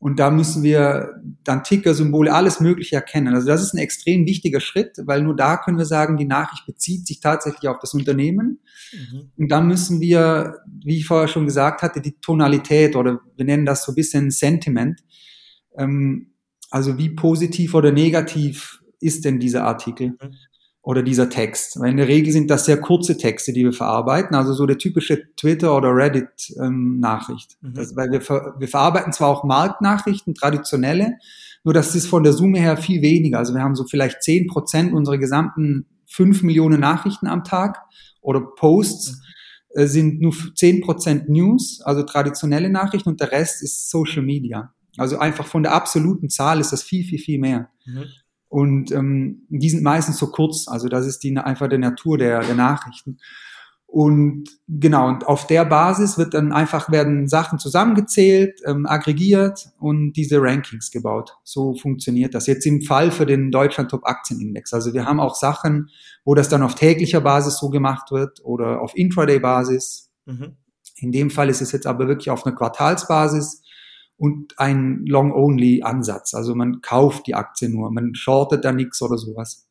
Und 0.00 0.20
da 0.20 0.30
müssen 0.30 0.62
wir 0.62 1.20
dann 1.42 1.64
Ticker-Symbole, 1.64 2.32
alles 2.32 2.60
Mögliche 2.60 2.96
erkennen. 2.96 3.34
Also 3.34 3.48
das 3.48 3.62
ist 3.62 3.74
ein 3.74 3.78
extrem 3.78 4.26
wichtiger 4.26 4.60
Schritt, 4.60 4.96
weil 5.04 5.22
nur 5.22 5.34
da 5.34 5.56
können 5.56 5.76
wir 5.76 5.86
sagen, 5.86 6.16
die 6.16 6.24
Nachricht 6.24 6.66
bezieht 6.66 7.06
sich 7.06 7.18
tatsächlich 7.18 7.68
auf 7.68 7.78
das 7.80 7.94
Unternehmen. 7.94 8.60
Mhm. 8.92 9.32
Und 9.36 9.48
da 9.50 9.60
müssen 9.60 10.00
wir, 10.00 10.58
wie 10.66 10.98
ich 10.98 11.06
vorher 11.06 11.26
schon 11.26 11.46
gesagt 11.46 11.82
hatte, 11.82 12.00
die 12.00 12.20
Tonalität 12.20 12.94
oder 12.94 13.20
wir 13.36 13.44
nennen 13.44 13.66
das 13.66 13.84
so 13.84 13.92
ein 13.92 13.96
bisschen 13.96 14.30
Sentiment. 14.30 15.02
Ähm, 15.76 16.32
also 16.70 16.96
wie 16.96 17.10
positiv 17.10 17.74
oder 17.74 17.90
negativ 17.90 18.84
ist 19.00 19.24
denn 19.24 19.40
dieser 19.40 19.64
Artikel? 19.64 20.10
Mhm 20.10 20.34
oder 20.88 21.02
dieser 21.02 21.28
Text. 21.28 21.78
Weil 21.78 21.90
in 21.90 21.98
der 21.98 22.08
Regel 22.08 22.32
sind 22.32 22.48
das 22.50 22.64
sehr 22.64 22.80
kurze 22.80 23.18
Texte, 23.18 23.52
die 23.52 23.62
wir 23.62 23.74
verarbeiten, 23.74 24.34
also 24.34 24.54
so 24.54 24.64
der 24.64 24.78
typische 24.78 25.22
Twitter- 25.36 25.76
oder 25.76 25.94
Reddit-Nachricht. 25.94 27.58
Ähm, 27.62 27.72
mhm. 27.72 27.90
weil 27.94 28.10
wir, 28.10 28.22
ver 28.22 28.54
wir 28.58 28.68
verarbeiten 28.68 29.12
zwar 29.12 29.28
auch 29.28 29.44
Marktnachrichten, 29.44 30.34
traditionelle, 30.34 31.18
nur 31.62 31.74
das 31.74 31.94
ist 31.94 32.06
von 32.06 32.22
der 32.22 32.32
Summe 32.32 32.58
her 32.58 32.78
viel 32.78 33.02
weniger. 33.02 33.36
Also 33.36 33.52
wir 33.52 33.60
haben 33.60 33.74
so 33.74 33.84
vielleicht 33.84 34.22
zehn 34.22 34.46
Prozent 34.46 34.94
unserer 34.94 35.18
gesamten 35.18 35.84
fünf 36.06 36.42
Millionen 36.42 36.80
Nachrichten 36.80 37.26
am 37.26 37.44
Tag 37.44 37.82
oder 38.22 38.40
Posts 38.40 39.10
mhm. 39.10 39.82
äh, 39.82 39.86
sind 39.86 40.22
nur 40.22 40.32
zehn 40.54 40.80
Prozent 40.80 41.28
News, 41.28 41.82
also 41.84 42.02
traditionelle 42.02 42.70
Nachrichten 42.70 43.10
und 43.10 43.20
der 43.20 43.30
Rest 43.30 43.62
ist 43.62 43.90
Social 43.90 44.22
Media. 44.22 44.72
Also 44.96 45.18
einfach 45.18 45.46
von 45.46 45.62
der 45.62 45.74
absoluten 45.74 46.30
Zahl 46.30 46.60
ist 46.60 46.72
das 46.72 46.82
viel, 46.82 47.04
viel, 47.04 47.18
viel 47.18 47.38
mehr. 47.38 47.68
Mhm. 47.84 48.06
Und 48.48 48.90
ähm, 48.92 49.46
die 49.48 49.68
sind 49.68 49.82
meistens 49.82 50.18
so 50.18 50.28
kurz, 50.30 50.68
also 50.68 50.88
das 50.88 51.06
ist 51.06 51.22
die 51.22 51.36
einfach 51.36 51.68
der 51.68 51.78
Natur 51.78 52.16
der, 52.16 52.40
der 52.40 52.54
Nachrichten. 52.54 53.18
Und 53.90 54.50
genau, 54.68 55.08
und 55.08 55.26
auf 55.26 55.46
der 55.46 55.64
Basis 55.64 56.18
wird 56.18 56.34
dann 56.34 56.52
einfach 56.52 56.90
werden 56.90 57.26
Sachen 57.26 57.58
zusammengezählt, 57.58 58.60
ähm, 58.66 58.84
aggregiert 58.84 59.70
und 59.78 60.12
diese 60.12 60.42
Rankings 60.42 60.90
gebaut. 60.90 61.38
So 61.42 61.74
funktioniert 61.74 62.34
das. 62.34 62.46
Jetzt 62.46 62.66
im 62.66 62.82
Fall 62.82 63.10
für 63.10 63.24
den 63.24 63.50
Deutschland 63.50 63.90
Top 63.90 64.04
Aktienindex. 64.04 64.74
Also 64.74 64.92
wir 64.92 65.06
haben 65.06 65.20
auch 65.20 65.34
Sachen, 65.34 65.88
wo 66.26 66.34
das 66.34 66.50
dann 66.50 66.62
auf 66.62 66.74
täglicher 66.74 67.22
Basis 67.22 67.56
so 67.58 67.70
gemacht 67.70 68.10
wird 68.10 68.44
oder 68.44 68.82
auf 68.82 68.94
Intraday-Basis. 68.94 70.10
Mhm. 70.26 70.58
In 70.96 71.10
dem 71.10 71.30
Fall 71.30 71.48
ist 71.48 71.62
es 71.62 71.72
jetzt 71.72 71.86
aber 71.86 72.08
wirklich 72.08 72.28
auf 72.28 72.44
einer 72.44 72.54
Quartalsbasis 72.54 73.62
und 74.18 74.58
ein 74.58 75.04
Long-Only-Ansatz. 75.06 76.34
Also 76.34 76.54
man 76.54 76.80
kauft 76.82 77.26
die 77.26 77.34
Aktie 77.34 77.68
nur, 77.68 77.90
man 77.90 78.14
shortet 78.14 78.64
da 78.64 78.72
nichts 78.72 79.00
oder 79.00 79.16
sowas. 79.16 79.66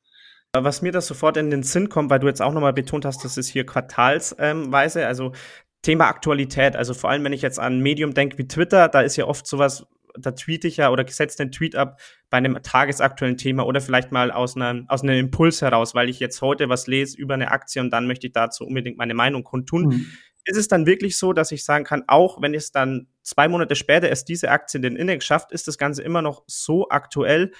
Was 0.53 0.81
mir 0.81 0.93
das 0.93 1.05
sofort 1.07 1.37
in 1.37 1.51
den 1.51 1.63
Sinn 1.63 1.89
kommt, 1.89 2.09
weil 2.09 2.19
du 2.19 2.27
jetzt 2.27 2.41
auch 2.41 2.53
nochmal 2.53 2.73
betont 2.73 3.05
hast, 3.05 3.23
das 3.23 3.37
ist 3.37 3.49
hier 3.49 3.65
quartalsweise, 3.65 5.05
also 5.05 5.33
Thema 5.81 6.07
Aktualität. 6.07 6.75
Also 6.75 6.93
vor 6.93 7.09
allem, 7.09 7.23
wenn 7.25 7.33
ich 7.33 7.41
jetzt 7.41 7.59
an 7.59 7.81
Medium 7.81 8.13
denke 8.13 8.37
wie 8.37 8.47
Twitter, 8.47 8.87
da 8.87 9.01
ist 9.01 9.17
ja 9.17 9.25
oft 9.25 9.45
sowas, 9.45 9.85
da 10.17 10.31
tweete 10.31 10.67
ich 10.67 10.77
ja 10.77 10.89
oder 10.89 11.05
setze 11.07 11.37
den 11.37 11.51
Tweet 11.51 11.75
ab 11.75 11.99
bei 12.29 12.37
einem 12.37 12.57
tagesaktuellen 12.63 13.37
Thema 13.37 13.67
oder 13.67 13.81
vielleicht 13.81 14.11
mal 14.11 14.31
aus 14.31 14.55
einem, 14.55 14.85
aus 14.87 15.03
einem 15.03 15.19
Impuls 15.19 15.61
heraus, 15.61 15.93
weil 15.93 16.09
ich 16.09 16.19
jetzt 16.19 16.41
heute 16.41 16.69
was 16.69 16.87
lese 16.87 17.17
über 17.17 17.35
eine 17.35 17.51
Aktie 17.51 17.81
und 17.81 17.91
dann 17.91 18.07
möchte 18.07 18.27
ich 18.27 18.33
dazu 18.33 18.65
unbedingt 18.65 18.97
meine 18.97 19.13
Meinung 19.13 19.43
kundtun. 19.43 19.87
Mhm 19.87 20.07
ist 20.47 20.57
es 20.57 20.67
dann 20.67 20.85
wirklich 20.85 21.17
so, 21.17 21.33
dass 21.33 21.51
ich 21.51 21.63
sagen 21.63 21.83
kann, 21.83 22.03
auch 22.07 22.41
wenn 22.41 22.53
es 22.53 22.71
dann 22.71 23.07
zwei 23.21 23.47
Monate 23.47 23.75
später 23.75 24.09
erst 24.09 24.29
diese 24.29 24.49
Aktie 24.49 24.77
in 24.77 24.81
den 24.81 24.95
Index 24.95 25.25
schafft, 25.25 25.51
ist 25.51 25.67
das 25.67 25.77
Ganze 25.77 26.01
immer 26.01 26.21
noch 26.21 26.43
so 26.47 26.89
aktuell, 26.89 27.51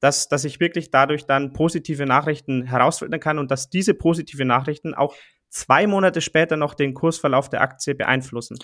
dass, 0.00 0.28
dass 0.28 0.44
ich 0.44 0.60
wirklich 0.60 0.90
dadurch 0.90 1.26
dann 1.26 1.52
positive 1.52 2.06
Nachrichten 2.06 2.64
herausfinden 2.64 3.20
kann 3.20 3.38
und 3.38 3.50
dass 3.50 3.70
diese 3.70 3.94
positive 3.94 4.44
Nachrichten 4.44 4.94
auch 4.94 5.14
zwei 5.48 5.86
Monate 5.86 6.20
später 6.20 6.56
noch 6.56 6.74
den 6.74 6.94
Kursverlauf 6.94 7.48
der 7.48 7.62
Aktie 7.62 7.94
beeinflussen. 7.94 8.58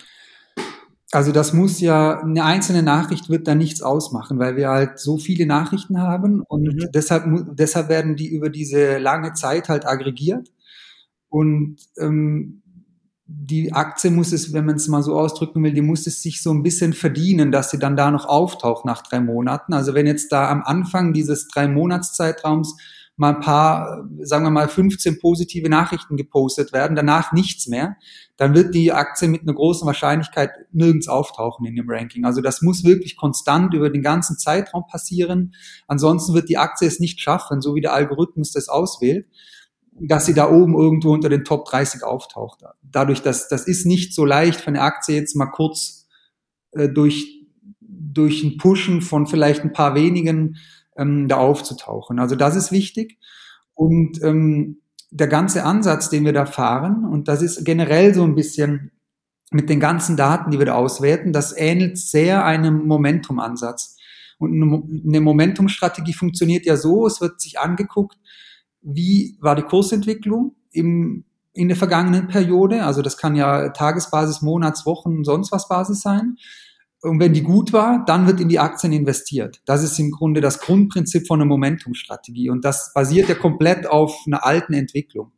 Also 1.11 1.31
das 1.31 1.53
muss 1.53 1.79
ja, 1.79 2.21
eine 2.21 2.43
einzelne 2.43 2.81
Nachricht 2.81 3.29
wird 3.29 3.47
da 3.47 3.53
nichts 3.53 3.83
ausmachen, 3.83 4.39
weil 4.39 4.55
wir 4.55 4.69
halt 4.69 4.97
so 4.97 5.17
viele 5.19 5.45
Nachrichten 5.45 6.01
haben 6.01 6.41
und 6.41 6.63
mhm. 6.63 6.89
deshalb, 6.91 7.25
deshalb 7.55 7.89
werden 7.89 8.15
die 8.15 8.29
über 8.29 8.49
diese 8.49 8.97
lange 8.97 9.33
Zeit 9.33 9.69
halt 9.69 9.85
aggregiert. 9.85 10.51
Und 11.29 11.77
ähm, 11.99 12.62
die 13.25 13.71
Aktie 13.71 14.11
muss 14.11 14.33
es, 14.33 14.53
wenn 14.53 14.65
man 14.65 14.75
es 14.75 14.87
mal 14.87 15.01
so 15.01 15.17
ausdrücken 15.17 15.63
will, 15.63 15.73
die 15.73 15.81
muss 15.81 16.07
es 16.07 16.21
sich 16.21 16.41
so 16.41 16.51
ein 16.51 16.63
bisschen 16.63 16.93
verdienen, 16.93 17.51
dass 17.51 17.71
sie 17.71 17.79
dann 17.79 17.95
da 17.95 18.11
noch 18.11 18.25
auftaucht 18.25 18.85
nach 18.85 19.01
drei 19.01 19.21
Monaten. 19.21 19.73
Also 19.73 19.93
wenn 19.93 20.07
jetzt 20.07 20.31
da 20.31 20.49
am 20.49 20.61
Anfang 20.61 21.13
dieses 21.13 21.47
drei 21.47 21.67
Monatszeitraums 21.67 22.75
mal 23.15 23.35
ein 23.35 23.41
paar, 23.41 24.05
sagen 24.21 24.43
wir 24.43 24.49
mal 24.49 24.67
15 24.67 25.19
positive 25.19 25.69
Nachrichten 25.69 26.17
gepostet 26.17 26.73
werden, 26.73 26.95
danach 26.95 27.31
nichts 27.31 27.67
mehr, 27.67 27.95
dann 28.37 28.55
wird 28.55 28.73
die 28.73 28.91
Aktie 28.91 29.27
mit 29.27 29.43
einer 29.43 29.53
großen 29.53 29.85
Wahrscheinlichkeit 29.85 30.49
nirgends 30.71 31.07
auftauchen 31.07 31.65
in 31.65 31.75
dem 31.75 31.89
Ranking. 31.89 32.25
Also 32.25 32.41
das 32.41 32.61
muss 32.61 32.83
wirklich 32.83 33.15
konstant 33.15 33.73
über 33.73 33.89
den 33.89 34.01
ganzen 34.01 34.37
Zeitraum 34.37 34.85
passieren. 34.87 35.53
Ansonsten 35.87 36.33
wird 36.33 36.49
die 36.49 36.57
Aktie 36.57 36.87
es 36.87 36.99
nicht 36.99 37.21
schaffen, 37.21 37.61
so 37.61 37.75
wie 37.75 37.81
der 37.81 37.93
Algorithmus 37.93 38.51
das 38.51 38.67
auswählt 38.67 39.27
dass 39.99 40.25
sie 40.25 40.33
da 40.33 40.49
oben 40.49 40.75
irgendwo 40.75 41.13
unter 41.13 41.29
den 41.29 41.43
Top 41.43 41.65
30 41.65 42.03
auftaucht. 42.03 42.63
Dadurch, 42.81 43.21
dass 43.21 43.47
das 43.47 43.67
ist 43.67 43.85
nicht 43.85 44.13
so 44.13 44.25
leicht 44.25 44.61
für 44.61 44.67
eine 44.67 44.81
Aktie 44.81 45.15
jetzt 45.15 45.35
mal 45.35 45.47
kurz 45.47 46.07
äh, 46.71 46.89
durch, 46.89 47.45
durch 47.79 48.43
ein 48.43 48.57
Pushen 48.57 49.01
von 49.01 49.27
vielleicht 49.27 49.63
ein 49.63 49.73
paar 49.73 49.95
wenigen 49.95 50.57
ähm, 50.97 51.27
da 51.27 51.37
aufzutauchen. 51.37 52.19
Also 52.19 52.35
das 52.35 52.55
ist 52.55 52.71
wichtig. 52.71 53.17
Und 53.73 54.21
ähm, 54.23 54.81
der 55.11 55.27
ganze 55.27 55.63
Ansatz, 55.63 56.09
den 56.09 56.25
wir 56.25 56.33
da 56.33 56.45
fahren, 56.45 57.05
und 57.05 57.27
das 57.27 57.41
ist 57.41 57.63
generell 57.65 58.13
so 58.13 58.23
ein 58.23 58.35
bisschen 58.35 58.91
mit 59.51 59.69
den 59.69 59.79
ganzen 59.79 60.17
Daten, 60.17 60.49
die 60.49 60.57
wir 60.57 60.65
da 60.65 60.73
auswerten, 60.73 61.31
das 61.31 61.55
ähnelt 61.55 61.97
sehr 61.99 62.43
einem 62.45 62.87
Momentum-Ansatz. 62.87 63.97
Und 64.39 64.51
eine 64.51 65.21
Momentum-Strategie 65.21 66.13
funktioniert 66.13 66.65
ja 66.65 66.75
so, 66.75 67.05
es 67.05 67.21
wird 67.21 67.39
sich 67.39 67.59
angeguckt, 67.59 68.17
wie 68.83 69.37
war 69.41 69.55
die 69.55 69.63
Kursentwicklung 69.63 70.55
im, 70.71 71.25
in 71.53 71.67
der 71.67 71.77
vergangenen 71.77 72.27
Periode. 72.27 72.83
Also 72.83 73.01
das 73.01 73.17
kann 73.17 73.35
ja 73.35 73.69
Tagesbasis, 73.69 74.41
Monats, 74.41 74.85
Wochen, 74.85 75.23
sonst 75.23 75.51
was 75.51 75.67
Basis 75.67 76.01
sein. 76.01 76.37
Und 77.01 77.19
wenn 77.19 77.33
die 77.33 77.43
gut 77.43 77.73
war, 77.73 78.03
dann 78.05 78.27
wird 78.27 78.39
in 78.39 78.47
die 78.47 78.59
Aktien 78.59 78.93
investiert. 78.93 79.61
Das 79.65 79.83
ist 79.83 79.99
im 79.99 80.11
Grunde 80.11 80.39
das 80.39 80.61
Grundprinzip 80.61 81.27
von 81.27 81.41
einer 81.41 81.47
Momentumstrategie. 81.47 82.49
Und 82.49 82.63
das 82.63 82.91
basiert 82.93 83.27
ja 83.27 83.35
komplett 83.35 83.85
auf 83.85 84.17
einer 84.25 84.45
alten 84.45 84.73
Entwicklung. 84.73 85.33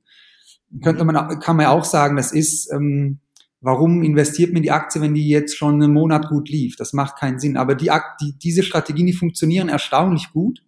Könnte 0.83 1.03
man, 1.05 1.39
kann 1.39 1.55
man 1.55 1.63
ja 1.63 1.71
auch 1.71 1.85
sagen, 1.85 2.17
das 2.17 2.31
ist, 2.31 2.71
ähm, 2.71 3.19
warum 3.61 4.03
investiert 4.03 4.51
man 4.51 4.57
in 4.57 4.63
die 4.63 4.71
Aktie, 4.71 5.01
wenn 5.01 5.15
die 5.15 5.27
jetzt 5.27 5.57
schon 5.57 5.81
einen 5.81 5.91
Monat 5.91 6.29
gut 6.29 6.49
lief? 6.49 6.75
Das 6.75 6.93
macht 6.93 7.17
keinen 7.17 7.39
Sinn. 7.39 7.57
Aber 7.57 7.73
die, 7.73 7.89
die, 8.21 8.37
diese 8.37 8.61
Strategien, 8.61 9.07
die 9.07 9.13
funktionieren 9.13 9.67
erstaunlich 9.67 10.31
gut. 10.31 10.61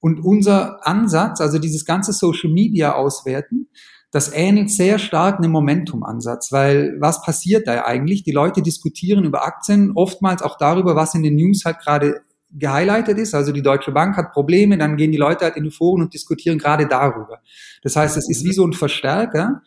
Und 0.00 0.20
unser 0.24 0.86
Ansatz, 0.86 1.40
also 1.40 1.58
dieses 1.58 1.84
ganze 1.84 2.12
Social 2.12 2.50
Media 2.50 2.94
auswerten, 2.94 3.68
das 4.10 4.32
ähnelt 4.32 4.70
sehr 4.70 4.98
stark 4.98 5.38
einem 5.38 5.52
Momentum-Ansatz, 5.52 6.50
weil 6.50 6.96
was 6.98 7.22
passiert 7.22 7.68
da 7.68 7.84
eigentlich? 7.84 8.24
Die 8.24 8.32
Leute 8.32 8.60
diskutieren 8.60 9.24
über 9.24 9.44
Aktien, 9.44 9.92
oftmals 9.94 10.42
auch 10.42 10.58
darüber, 10.58 10.96
was 10.96 11.14
in 11.14 11.22
den 11.22 11.36
News 11.36 11.64
halt 11.64 11.78
gerade 11.78 12.22
gehighlightet 12.52 13.18
ist. 13.18 13.34
Also 13.34 13.52
die 13.52 13.62
Deutsche 13.62 13.92
Bank 13.92 14.16
hat 14.16 14.32
Probleme, 14.32 14.76
dann 14.76 14.96
gehen 14.96 15.12
die 15.12 15.18
Leute 15.18 15.44
halt 15.44 15.56
in 15.56 15.64
die 15.64 15.70
Foren 15.70 16.02
und 16.02 16.14
diskutieren 16.14 16.58
gerade 16.58 16.88
darüber. 16.88 17.40
Das 17.82 17.94
heißt, 17.94 18.16
es 18.16 18.28
ist 18.28 18.44
wie 18.44 18.52
so 18.52 18.66
ein 18.66 18.72
Verstärker. 18.72 19.62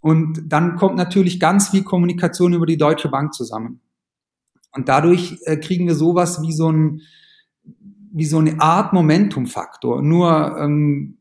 Und 0.00 0.42
dann 0.46 0.76
kommt 0.76 0.96
natürlich 0.96 1.40
ganz 1.40 1.70
viel 1.70 1.82
Kommunikation 1.82 2.52
über 2.52 2.66
die 2.66 2.76
Deutsche 2.76 3.08
Bank 3.08 3.34
zusammen. 3.34 3.80
Und 4.72 4.88
dadurch 4.88 5.38
äh, 5.44 5.56
kriegen 5.56 5.86
wir 5.86 5.94
sowas 5.94 6.42
wie 6.42 6.52
so 6.52 6.70
ein, 6.70 7.00
wie 8.14 8.24
so 8.24 8.38
eine 8.38 8.60
Art 8.60 8.92
Momentumfaktor. 8.92 10.02
Nur 10.02 10.56
ähm, 10.58 11.18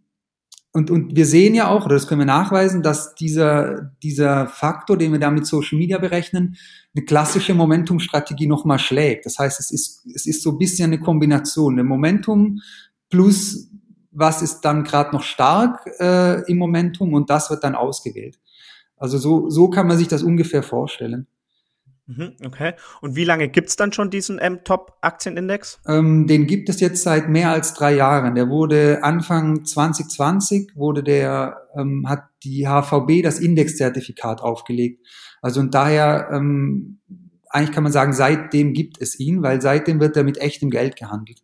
und, 0.76 0.90
und 0.90 1.16
wir 1.16 1.28
sehen 1.28 1.54
ja 1.54 1.68
auch, 1.68 1.86
oder 1.86 1.94
das 1.94 2.08
können 2.08 2.22
wir 2.22 2.26
nachweisen, 2.26 2.82
dass 2.82 3.14
dieser, 3.14 3.92
dieser 4.02 4.48
Faktor, 4.48 4.98
den 4.98 5.12
wir 5.12 5.20
da 5.20 5.30
mit 5.30 5.46
Social 5.46 5.78
Media 5.78 6.00
berechnen, 6.00 6.56
eine 6.96 7.06
klassische 7.06 7.54
Momentumstrategie 7.54 8.48
nochmal 8.48 8.80
schlägt. 8.80 9.28
Das 9.28 9.38
heißt, 9.38 9.60
es 9.60 9.70
ist, 9.70 10.04
es 10.16 10.26
ist 10.26 10.42
so 10.42 10.52
ein 10.52 10.58
bisschen 10.58 10.86
eine 10.86 11.00
Kombination. 11.00 11.74
Eine 11.74 11.84
Momentum 11.84 12.60
plus 13.10 13.70
was 14.14 14.42
ist 14.42 14.62
dann 14.62 14.84
gerade 14.84 15.12
noch 15.12 15.24
stark 15.24 15.88
äh, 16.00 16.42
im 16.50 16.58
Momentum 16.58 17.14
und 17.14 17.30
das 17.30 17.50
wird 17.50 17.64
dann 17.64 17.76
ausgewählt. 17.76 18.40
Also 18.96 19.18
so, 19.18 19.50
so 19.50 19.70
kann 19.70 19.88
man 19.88 19.98
sich 19.98 20.08
das 20.08 20.24
ungefähr 20.24 20.64
vorstellen. 20.64 21.28
Mhm, 22.06 22.36
okay. 22.46 22.74
Und 23.02 23.16
wie 23.16 23.24
lange 23.24 23.48
gibt's 23.48 23.78
dann 23.78 23.94
schon 23.94 24.10
diesen 24.10 24.38
M-Top-Aktienindex? 24.38 25.80
Ähm, 25.88 26.28
den 26.28 26.48
gibt 26.48 26.68
es 26.68 26.82
jetzt 26.82 27.04
seit 27.04 27.30
mehr 27.30 27.50
als 27.52 27.74
drei 27.74 27.96
Jahren. 27.96 28.36
Der 28.36 28.50
wurde 28.50 29.04
Anfang 29.04 29.64
2020 29.64 30.76
wurde 30.76 31.04
der, 31.04 31.68
ähm, 31.78 32.06
hat 32.10 32.26
die 32.44 32.68
HVB 32.68 33.22
das 33.24 33.40
Indexzertifikat 33.40 34.42
aufgelegt. 34.42 35.06
Also 35.42 35.62
und 35.62 35.74
daher, 35.74 36.30
ähm, 36.34 37.00
eigentlich 37.50 37.72
kann 37.72 37.84
man 37.84 37.94
sagen, 37.94 38.14
seitdem 38.14 38.74
gibt 38.74 39.02
es 39.02 39.20
ihn, 39.20 39.42
weil 39.42 39.62
seitdem 39.62 40.00
wird 40.00 40.18
er 40.18 40.24
mit 40.24 40.40
echtem 40.40 40.70
Geld 40.70 40.98
gehandelt. 40.98 41.42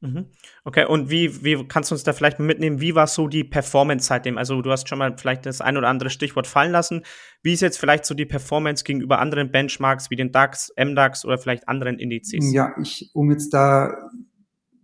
Mhm. 0.00 0.26
Okay, 0.64 0.84
und 0.84 1.10
wie, 1.10 1.42
wie 1.42 1.66
kannst 1.66 1.90
du 1.90 1.94
uns 1.94 2.04
da 2.04 2.12
vielleicht 2.12 2.38
mitnehmen, 2.38 2.80
wie 2.80 2.94
war 2.94 3.08
so 3.08 3.26
die 3.26 3.42
Performance 3.42 4.06
seitdem? 4.06 4.38
Also 4.38 4.62
du 4.62 4.70
hast 4.70 4.88
schon 4.88 4.98
mal 4.98 5.16
vielleicht 5.18 5.44
das 5.44 5.60
ein 5.60 5.76
oder 5.76 5.88
andere 5.88 6.10
Stichwort 6.10 6.46
fallen 6.46 6.70
lassen. 6.70 7.02
Wie 7.42 7.52
ist 7.52 7.62
jetzt 7.62 7.78
vielleicht 7.78 8.04
so 8.04 8.14
die 8.14 8.26
Performance 8.26 8.84
gegenüber 8.84 9.18
anderen 9.18 9.50
Benchmarks 9.50 10.10
wie 10.10 10.16
den 10.16 10.30
DAX, 10.30 10.72
MDAX 10.76 11.24
oder 11.24 11.38
vielleicht 11.38 11.68
anderen 11.68 11.98
Indizes? 11.98 12.52
Ja, 12.52 12.74
ich, 12.80 13.10
um 13.12 13.30
jetzt 13.30 13.52
da 13.52 14.08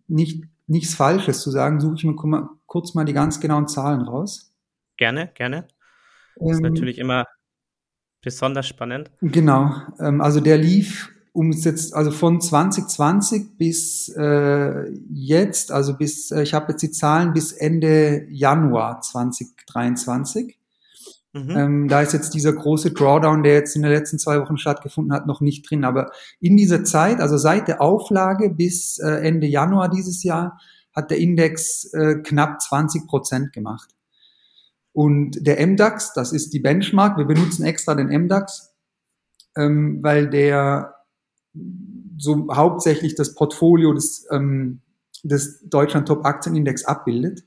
nicht, 0.09 0.45
nichts 0.67 0.95
Falsches 0.95 1.41
zu 1.41 1.51
sagen, 1.51 1.81
suche 1.81 1.95
ich 1.97 2.05
mir 2.05 2.17
kurz 2.67 2.95
mal 2.95 3.05
die 3.05 3.13
ganz 3.13 3.41
genauen 3.41 3.69
Zahlen 3.69 4.03
raus. 4.03 4.53
Gerne, 4.97 5.31
gerne. 5.35 5.69
Das 6.37 6.53
ist 6.53 6.57
ähm, 6.57 6.73
natürlich 6.73 6.99
immer 6.99 7.27
besonders 8.21 8.67
spannend. 8.67 9.13
Genau, 9.21 9.71
ähm, 10.01 10.21
also 10.21 10.41
der 10.41 10.59
lief 10.59 11.14
um 11.35 11.51
es 11.51 11.65
jetzt, 11.65 11.95
also 11.95 12.13
von 12.13 12.41
2020 12.41 13.59
bis 13.59 14.09
äh, 14.17 14.89
jetzt, 15.13 15.73
also 15.73 15.95
bis, 15.97 16.31
äh, 16.31 16.43
ich 16.43 16.55
habe 16.55 16.71
jetzt 16.71 16.83
die 16.83 16.93
Zahlen 16.93 17.33
bis 17.33 17.51
Ende 17.51 18.25
Januar 18.31 19.01
2023. 19.01 20.57
Mhm. 21.33 21.51
Ähm, 21.51 21.89
da 21.89 22.03
ist 22.03 22.13
jetzt 22.13 22.35
dieser 22.35 22.53
große 22.53 22.93
Drawdown, 22.93 23.43
der 23.43 23.55
jetzt 23.55 23.75
in 23.75 23.83
den 23.83 23.91
letzten 23.91 24.21
zwei 24.21 24.41
Wochen 24.41 24.59
stattgefunden 24.59 25.13
hat, 25.13 25.27
noch 25.27 25.41
nicht 25.41 25.69
drin. 25.69 25.85
Aber 25.85 26.13
in 26.39 26.57
dieser 26.57 26.85
Zeit, 26.85 27.19
also 27.19 27.37
seit 27.37 27.67
der 27.67 27.81
Auflage 27.81 28.51
bis 28.51 29.01
äh, 29.01 29.27
Ende 29.27 29.49
Januar 29.49 29.89
dieses 29.89 30.23
Jahr, 30.23 30.61
hat 30.95 31.11
der 31.11 31.19
Index 31.19 31.93
äh, 31.95 32.23
knapp 32.23 32.63
20 32.63 33.09
Prozent 33.09 33.53
gemacht. 33.53 33.91
Und 34.93 35.45
der 35.45 35.67
MDAX, 35.67 36.13
das 36.13 36.33
ist 36.33 36.53
die 36.53 36.61
Benchmark, 36.61 37.19
wir 37.19 37.25
benutzen 37.25 37.65
extra 37.65 37.97
den 37.97 38.07
MDAX, 38.07 38.73
ähm, 39.57 39.99
weil 40.01 40.31
der 40.31 40.94
so 42.19 42.49
hauptsächlich 42.53 43.15
das 43.15 43.35
Portfolio 43.35 43.93
des, 43.93 44.27
ähm, 44.31 44.81
des 45.23 45.61
Deutschland 45.69 46.09
Top 46.09 46.25
Aktienindex 46.25 46.85
abbildet. 46.85 47.45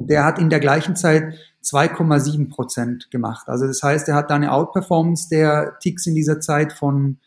Der 0.00 0.24
hat 0.24 0.38
in 0.38 0.50
der 0.50 0.60
gleichen 0.60 0.96
Zeit 0.96 1.34
2,7 1.62 2.50
Prozent 2.50 3.10
gemacht. 3.10 3.48
Also 3.48 3.66
das 3.66 3.82
heißt, 3.82 4.08
er 4.08 4.16
hat 4.16 4.30
da 4.30 4.34
eine 4.34 4.52
Outperformance 4.52 5.28
der 5.28 5.78
Ticks 5.80 6.06
in 6.06 6.14
dieser 6.14 6.40
Zeit 6.40 6.72
von 6.72 7.18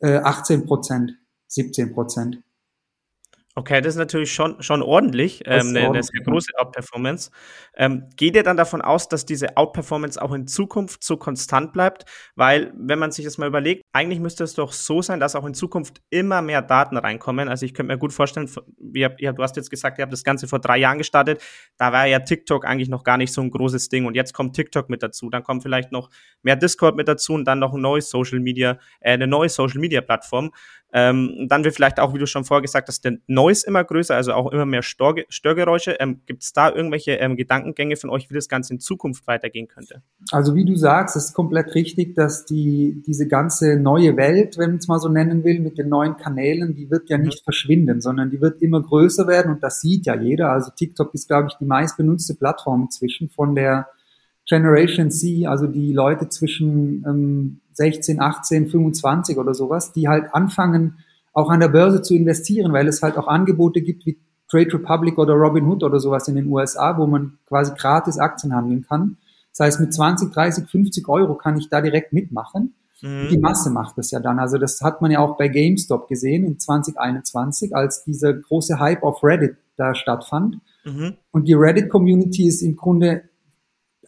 äh, 0.00 0.16
18 0.16 0.66
Prozent, 0.66 1.12
17 1.48 1.92
Prozent. 1.92 2.42
Okay, 3.60 3.82
das 3.82 3.92
ist 3.92 3.98
natürlich 3.98 4.32
schon, 4.32 4.62
schon 4.62 4.80
ordentlich, 4.80 5.42
ähm, 5.44 5.68
eine, 5.68 5.80
eine, 5.80 6.02
sehr 6.02 6.22
große 6.22 6.50
Outperformance. 6.56 7.30
Ähm, 7.76 8.08
geht 8.16 8.34
ihr 8.34 8.42
dann 8.42 8.56
davon 8.56 8.80
aus, 8.80 9.06
dass 9.08 9.26
diese 9.26 9.58
Outperformance 9.58 10.20
auch 10.20 10.32
in 10.32 10.46
Zukunft 10.46 11.04
so 11.04 11.18
konstant 11.18 11.74
bleibt? 11.74 12.06
Weil, 12.36 12.72
wenn 12.74 12.98
man 12.98 13.12
sich 13.12 13.26
das 13.26 13.36
mal 13.36 13.46
überlegt, 13.46 13.82
eigentlich 13.92 14.18
müsste 14.18 14.44
es 14.44 14.54
doch 14.54 14.72
so 14.72 15.02
sein, 15.02 15.20
dass 15.20 15.36
auch 15.36 15.44
in 15.44 15.52
Zukunft 15.52 16.00
immer 16.08 16.40
mehr 16.40 16.62
Daten 16.62 16.96
reinkommen. 16.96 17.50
Also 17.50 17.66
ich 17.66 17.74
könnte 17.74 17.92
mir 17.92 17.98
gut 17.98 18.14
vorstellen, 18.14 18.50
wie, 18.78 19.06
ja, 19.18 19.32
du 19.34 19.42
hast 19.42 19.56
jetzt 19.56 19.68
gesagt, 19.68 19.98
ihr 19.98 20.04
habt 20.04 20.12
das 20.14 20.24
Ganze 20.24 20.48
vor 20.48 20.58
drei 20.58 20.78
Jahren 20.78 20.96
gestartet. 20.96 21.42
Da 21.76 21.92
war 21.92 22.06
ja 22.06 22.20
TikTok 22.20 22.64
eigentlich 22.64 22.88
noch 22.88 23.04
gar 23.04 23.18
nicht 23.18 23.34
so 23.34 23.42
ein 23.42 23.50
großes 23.50 23.90
Ding. 23.90 24.06
Und 24.06 24.14
jetzt 24.14 24.32
kommt 24.32 24.56
TikTok 24.56 24.88
mit 24.88 25.02
dazu. 25.02 25.28
Dann 25.28 25.42
kommt 25.42 25.62
vielleicht 25.62 25.92
noch 25.92 26.08
mehr 26.42 26.56
Discord 26.56 26.96
mit 26.96 27.08
dazu 27.08 27.34
und 27.34 27.44
dann 27.44 27.58
noch 27.58 27.74
ein 27.74 27.82
neues 27.82 28.08
Social 28.08 28.40
Media, 28.40 28.78
äh, 29.00 29.12
eine 29.12 29.26
neue 29.26 29.50
Social 29.50 29.80
Media 29.80 30.00
Plattform. 30.00 30.50
Ähm, 30.92 31.46
dann 31.48 31.64
wird 31.64 31.74
vielleicht 31.74 32.00
auch, 32.00 32.14
wie 32.14 32.18
du 32.18 32.26
schon 32.26 32.44
vorher 32.44 32.62
gesagt 32.62 32.88
hast, 32.88 33.04
der 33.04 33.18
Noise 33.26 33.66
immer 33.66 33.84
größer, 33.84 34.14
also 34.14 34.32
auch 34.32 34.50
immer 34.50 34.66
mehr 34.66 34.82
Störge 34.82 35.24
Störgeräusche. 35.28 35.92
Ähm, 36.00 36.20
Gibt 36.26 36.42
es 36.42 36.52
da 36.52 36.70
irgendwelche 36.70 37.12
ähm, 37.12 37.36
Gedankengänge 37.36 37.96
von 37.96 38.10
euch, 38.10 38.28
wie 38.30 38.34
das 38.34 38.48
Ganze 38.48 38.74
in 38.74 38.80
Zukunft 38.80 39.26
weitergehen 39.26 39.68
könnte? 39.68 40.02
Also 40.32 40.54
wie 40.54 40.64
du 40.64 40.74
sagst, 40.76 41.16
ist 41.16 41.32
komplett 41.32 41.74
richtig, 41.74 42.14
dass 42.14 42.44
die, 42.44 43.02
diese 43.06 43.28
ganze 43.28 43.76
neue 43.76 44.16
Welt, 44.16 44.58
wenn 44.58 44.70
man 44.70 44.78
es 44.78 44.88
mal 44.88 44.98
so 44.98 45.08
nennen 45.08 45.44
will, 45.44 45.60
mit 45.60 45.78
den 45.78 45.88
neuen 45.88 46.16
Kanälen, 46.16 46.74
die 46.74 46.90
wird 46.90 47.08
ja 47.08 47.18
mhm. 47.18 47.24
nicht 47.24 47.44
verschwinden, 47.44 48.00
sondern 48.00 48.30
die 48.30 48.40
wird 48.40 48.60
immer 48.60 48.82
größer 48.82 49.26
werden 49.28 49.52
und 49.52 49.62
das 49.62 49.80
sieht 49.80 50.06
ja 50.06 50.16
jeder. 50.16 50.50
Also 50.50 50.72
TikTok 50.74 51.14
ist, 51.14 51.28
glaube 51.28 51.48
ich, 51.50 51.56
die 51.58 51.64
meistbenutzte 51.64 52.34
Plattform 52.34 52.82
inzwischen 52.82 53.28
von 53.28 53.54
der 53.54 53.88
Generation 54.50 55.12
C, 55.12 55.46
also 55.46 55.68
die 55.68 55.92
Leute 55.92 56.28
zwischen 56.28 57.04
ähm, 57.06 57.60
16, 57.74 58.20
18, 58.20 58.68
25 58.68 59.38
oder 59.38 59.54
sowas, 59.54 59.92
die 59.92 60.08
halt 60.08 60.34
anfangen, 60.34 60.98
auch 61.32 61.50
an 61.50 61.60
der 61.60 61.68
Börse 61.68 62.02
zu 62.02 62.16
investieren, 62.16 62.72
weil 62.72 62.88
es 62.88 63.00
halt 63.00 63.16
auch 63.16 63.28
Angebote 63.28 63.80
gibt 63.80 64.04
wie 64.06 64.18
Trade 64.50 64.74
Republic 64.74 65.16
oder 65.18 65.34
Robinhood 65.34 65.84
oder 65.84 66.00
sowas 66.00 66.26
in 66.26 66.34
den 66.34 66.48
USA, 66.48 66.98
wo 66.98 67.06
man 67.06 67.38
quasi 67.46 67.72
gratis 67.76 68.18
Aktien 68.18 68.52
handeln 68.52 68.84
kann. 68.88 69.18
Das 69.56 69.66
heißt, 69.66 69.80
mit 69.80 69.94
20, 69.94 70.32
30, 70.32 70.68
50 70.68 71.08
Euro 71.08 71.36
kann 71.36 71.56
ich 71.56 71.68
da 71.68 71.80
direkt 71.80 72.12
mitmachen. 72.12 72.74
Mhm. 73.02 73.28
Die 73.30 73.38
Masse 73.38 73.70
macht 73.70 73.96
das 73.98 74.10
ja 74.10 74.18
dann. 74.18 74.40
Also 74.40 74.58
das 74.58 74.80
hat 74.80 75.00
man 75.00 75.12
ja 75.12 75.20
auch 75.20 75.36
bei 75.36 75.46
GameStop 75.46 76.08
gesehen 76.08 76.44
in 76.44 76.58
2021, 76.58 77.76
als 77.76 78.02
dieser 78.02 78.34
große 78.34 78.80
Hype 78.80 79.04
auf 79.04 79.22
Reddit 79.22 79.56
da 79.76 79.94
stattfand. 79.94 80.58
Mhm. 80.84 81.14
Und 81.30 81.46
die 81.46 81.54
Reddit-Community 81.54 82.48
ist 82.48 82.62
im 82.62 82.74
Grunde 82.74 83.29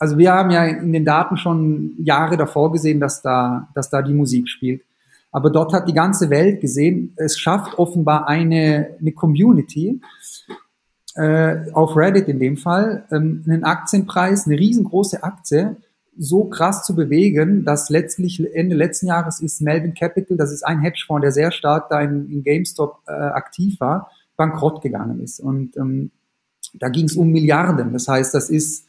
also 0.03 0.19
wir 0.19 0.33
haben 0.33 0.51
ja 0.51 0.65
in 0.65 0.93
den 0.93 1.05
Daten 1.05 1.37
schon 1.37 1.93
Jahre 2.03 2.37
davor 2.37 2.73
gesehen, 2.73 2.99
dass 2.99 3.23
da, 3.23 3.69
dass 3.73 3.89
da 3.89 4.03
die 4.03 4.13
Musik 4.13 4.49
spielt. 4.49 4.83
Aber 5.31 5.49
dort 5.49 5.73
hat 5.73 5.87
die 5.87 5.95
ganze 5.95 6.29
Welt 6.29 6.61
gesehen, 6.61 7.13
es 7.15 7.39
schafft 7.39 7.79
offenbar 7.79 8.27
eine, 8.27 8.97
eine 8.99 9.13
Community, 9.13 10.01
äh, 11.15 11.71
auf 11.73 11.97
Reddit 11.97 12.27
in 12.27 12.41
dem 12.41 12.57
Fall, 12.57 13.05
ähm, 13.13 13.45
einen 13.47 13.63
Aktienpreis, 13.63 14.49
eine 14.49 14.59
riesengroße 14.59 15.23
Aktie, 15.23 15.77
so 16.19 16.47
krass 16.47 16.83
zu 16.83 16.97
bewegen, 16.97 17.65
dass 17.65 17.89
letztlich 17.89 18.45
Ende 18.57 18.75
letzten 18.75 19.07
Jahres 19.07 19.39
ist 19.39 19.61
Melvin 19.61 19.95
Capital, 19.95 20.37
das 20.37 20.51
ist 20.51 20.65
ein 20.65 20.81
Hedgefonds, 20.81 21.23
der 21.23 21.31
sehr 21.31 21.53
stark 21.53 21.91
da 21.91 22.01
in, 22.01 22.29
in 22.29 22.43
GameStop 22.43 23.03
äh, 23.07 23.13
aktiv 23.13 23.79
war, 23.79 24.11
bankrott 24.37 24.83
gegangen 24.83 25.23
ist. 25.23 25.39
Und 25.39 25.77
ähm, 25.77 26.11
da 26.75 26.89
ging 26.89 27.05
es 27.05 27.15
um 27.15 27.31
Milliarden. 27.31 27.93
Das 27.93 28.09
heißt, 28.09 28.35
das 28.35 28.51
ist 28.51 28.89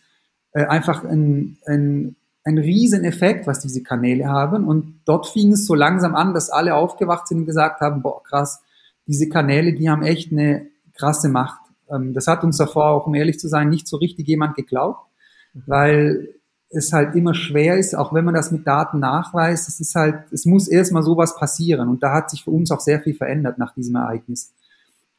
äh, 0.53 0.65
einfach 0.65 1.03
ein, 1.03 1.57
ein, 1.65 2.15
ein 2.43 2.57
Rieseneffekt, 2.57 3.47
was 3.47 3.59
diese 3.59 3.83
Kanäle 3.83 4.27
haben. 4.27 4.67
Und 4.67 4.99
dort 5.05 5.27
fing 5.27 5.53
es 5.53 5.65
so 5.65 5.75
langsam 5.75 6.15
an, 6.15 6.33
dass 6.33 6.49
alle 6.49 6.75
aufgewacht 6.75 7.27
sind 7.27 7.39
und 7.39 7.45
gesagt 7.45 7.81
haben, 7.81 8.01
boah, 8.01 8.23
krass, 8.23 8.61
diese 9.07 9.29
Kanäle, 9.29 9.73
die 9.73 9.89
haben 9.89 10.03
echt 10.03 10.31
eine 10.31 10.67
krasse 10.93 11.29
Macht. 11.29 11.61
Ähm, 11.89 12.13
das 12.13 12.27
hat 12.27 12.43
uns 12.43 12.57
davor 12.57 12.85
auch, 12.85 13.07
um 13.07 13.15
ehrlich 13.15 13.39
zu 13.39 13.47
sein, 13.47 13.69
nicht 13.69 13.87
so 13.87 13.97
richtig 13.97 14.27
jemand 14.27 14.55
geglaubt, 14.55 15.07
mhm. 15.53 15.63
weil 15.65 16.29
es 16.69 16.91
halt 16.91 17.15
immer 17.15 17.35
schwer 17.35 17.77
ist, 17.77 17.95
auch 17.95 18.13
wenn 18.13 18.25
man 18.25 18.33
das 18.33 18.51
mit 18.51 18.65
Daten 18.65 18.99
nachweist, 18.99 19.67
es 19.67 19.79
ist 19.79 19.93
halt, 19.93 20.23
es 20.31 20.45
muss 20.45 20.67
erstmal 20.67 21.03
sowas 21.03 21.35
passieren. 21.35 21.87
Und 21.87 22.01
da 22.01 22.13
hat 22.13 22.31
sich 22.31 22.43
für 22.43 22.51
uns 22.51 22.71
auch 22.71 22.79
sehr 22.79 22.99
viel 22.99 23.13
verändert 23.13 23.59
nach 23.59 23.73
diesem 23.75 23.95
Ereignis. 23.95 24.53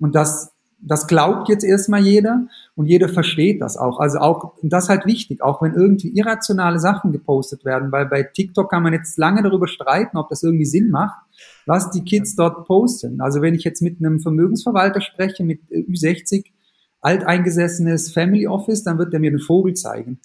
Und 0.01 0.17
das 0.17 0.54
das 0.81 1.07
glaubt 1.07 1.49
jetzt 1.49 1.65
erstmal 1.65 2.01
jeder 2.01 2.47
und 2.75 2.87
jeder 2.87 3.09
versteht 3.09 3.61
das 3.61 3.77
auch. 3.77 4.01
Also 4.01 4.19
auch, 4.19 4.55
das 4.63 4.85
ist 4.85 4.91
halt 4.91 5.07
wichtig, 5.07 5.43
auch 5.43 5.63
wenn 5.63 5.75
irgendwie 5.75 6.09
irrationale 6.11 6.79
Sachen 6.79 7.13
gepostet 7.13 7.65
werden, 7.65 7.91
weil 7.93 8.07
bei 8.07 8.23
TikTok 8.23 8.71
kann 8.71 8.83
man 8.83 8.93
jetzt 8.93 9.17
lange 9.19 9.43
darüber 9.43 9.67
streiten, 9.67 10.17
ob 10.17 10.29
das 10.29 10.43
irgendwie 10.43 10.65
Sinn 10.65 10.91
macht, 10.91 11.19
was 11.67 11.91
die 11.91 12.05
Kids 12.05 12.37
dort 12.37 12.67
posten. 12.67 13.21
Also 13.21 13.41
wenn 13.41 13.55
ich 13.55 13.65
jetzt 13.65 13.83
mit 13.83 13.99
einem 13.99 14.21
Vermögensverwalter 14.21 15.01
spreche, 15.01 15.45
mit 15.45 15.61
Ü60, 15.71 16.47
alteingesessenes 17.01 18.13
Family 18.13 18.47
Office, 18.47 18.83
dann 18.83 18.99
wird 18.99 19.13
er 19.13 19.21
mir 19.21 19.31
den 19.31 19.41
Vogel 19.41 19.75
zeigen. 19.75 20.21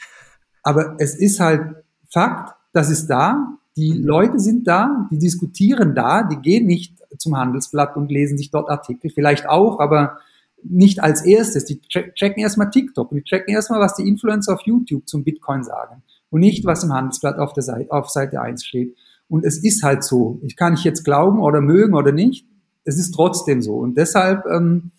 Aber 0.63 0.95
es 0.99 1.15
ist 1.15 1.39
halt 1.39 1.75
Fakt, 2.12 2.55
das 2.73 2.89
ist 2.89 3.07
da, 3.07 3.53
die 3.77 3.93
Leute 3.93 4.39
sind 4.39 4.67
da, 4.67 5.07
die 5.12 5.19
diskutieren 5.19 5.95
da, 5.95 6.23
die 6.23 6.38
gehen 6.38 6.65
nicht 6.65 6.97
zum 7.17 7.38
Handelsblatt 7.38 7.95
und 7.95 8.12
lesen 8.12 8.38
sich 8.38 8.51
dort 8.51 8.69
Artikel, 8.69 9.09
vielleicht 9.09 9.47
auch, 9.47 9.79
aber 9.79 10.17
nicht 10.63 11.02
als 11.02 11.24
erstes. 11.24 11.65
Die 11.65 11.82
checken 11.82 12.41
erstmal 12.41 12.69
TikTok, 12.69 13.12
die 13.12 13.24
checken 13.24 13.54
erstmal, 13.54 13.80
was 13.80 13.95
die 13.95 14.08
Influencer 14.08 14.54
auf 14.54 14.62
YouTube 14.62 15.08
zum 15.08 15.24
Bitcoin 15.24 15.63
sagen 15.63 16.04
und 16.30 16.41
nicht, 16.41 16.65
was 16.65 16.84
im 16.84 16.93
Handelsblatt 16.93 17.38
auf, 17.38 17.54
der 17.54 17.63
Seite, 17.63 17.91
auf 17.91 18.10
Seite 18.10 18.41
1 18.41 18.65
steht. 18.65 18.95
Und 19.28 19.45
es 19.45 19.63
ist 19.63 19.84
halt 19.84 20.04
so. 20.04 20.39
Ich 20.43 20.56
kann 20.56 20.74
nicht 20.74 20.84
jetzt 20.84 21.04
glauben 21.04 21.39
oder 21.39 21.62
mögen 21.62 21.93
oder 21.93 22.12
nicht. 22.12 22.48
Es 22.84 22.98
ist 22.98 23.12
trotzdem 23.12 23.62
so. 23.62 23.76
Und 23.76 23.98
deshalb 23.98 24.45
ähm, 24.48 24.91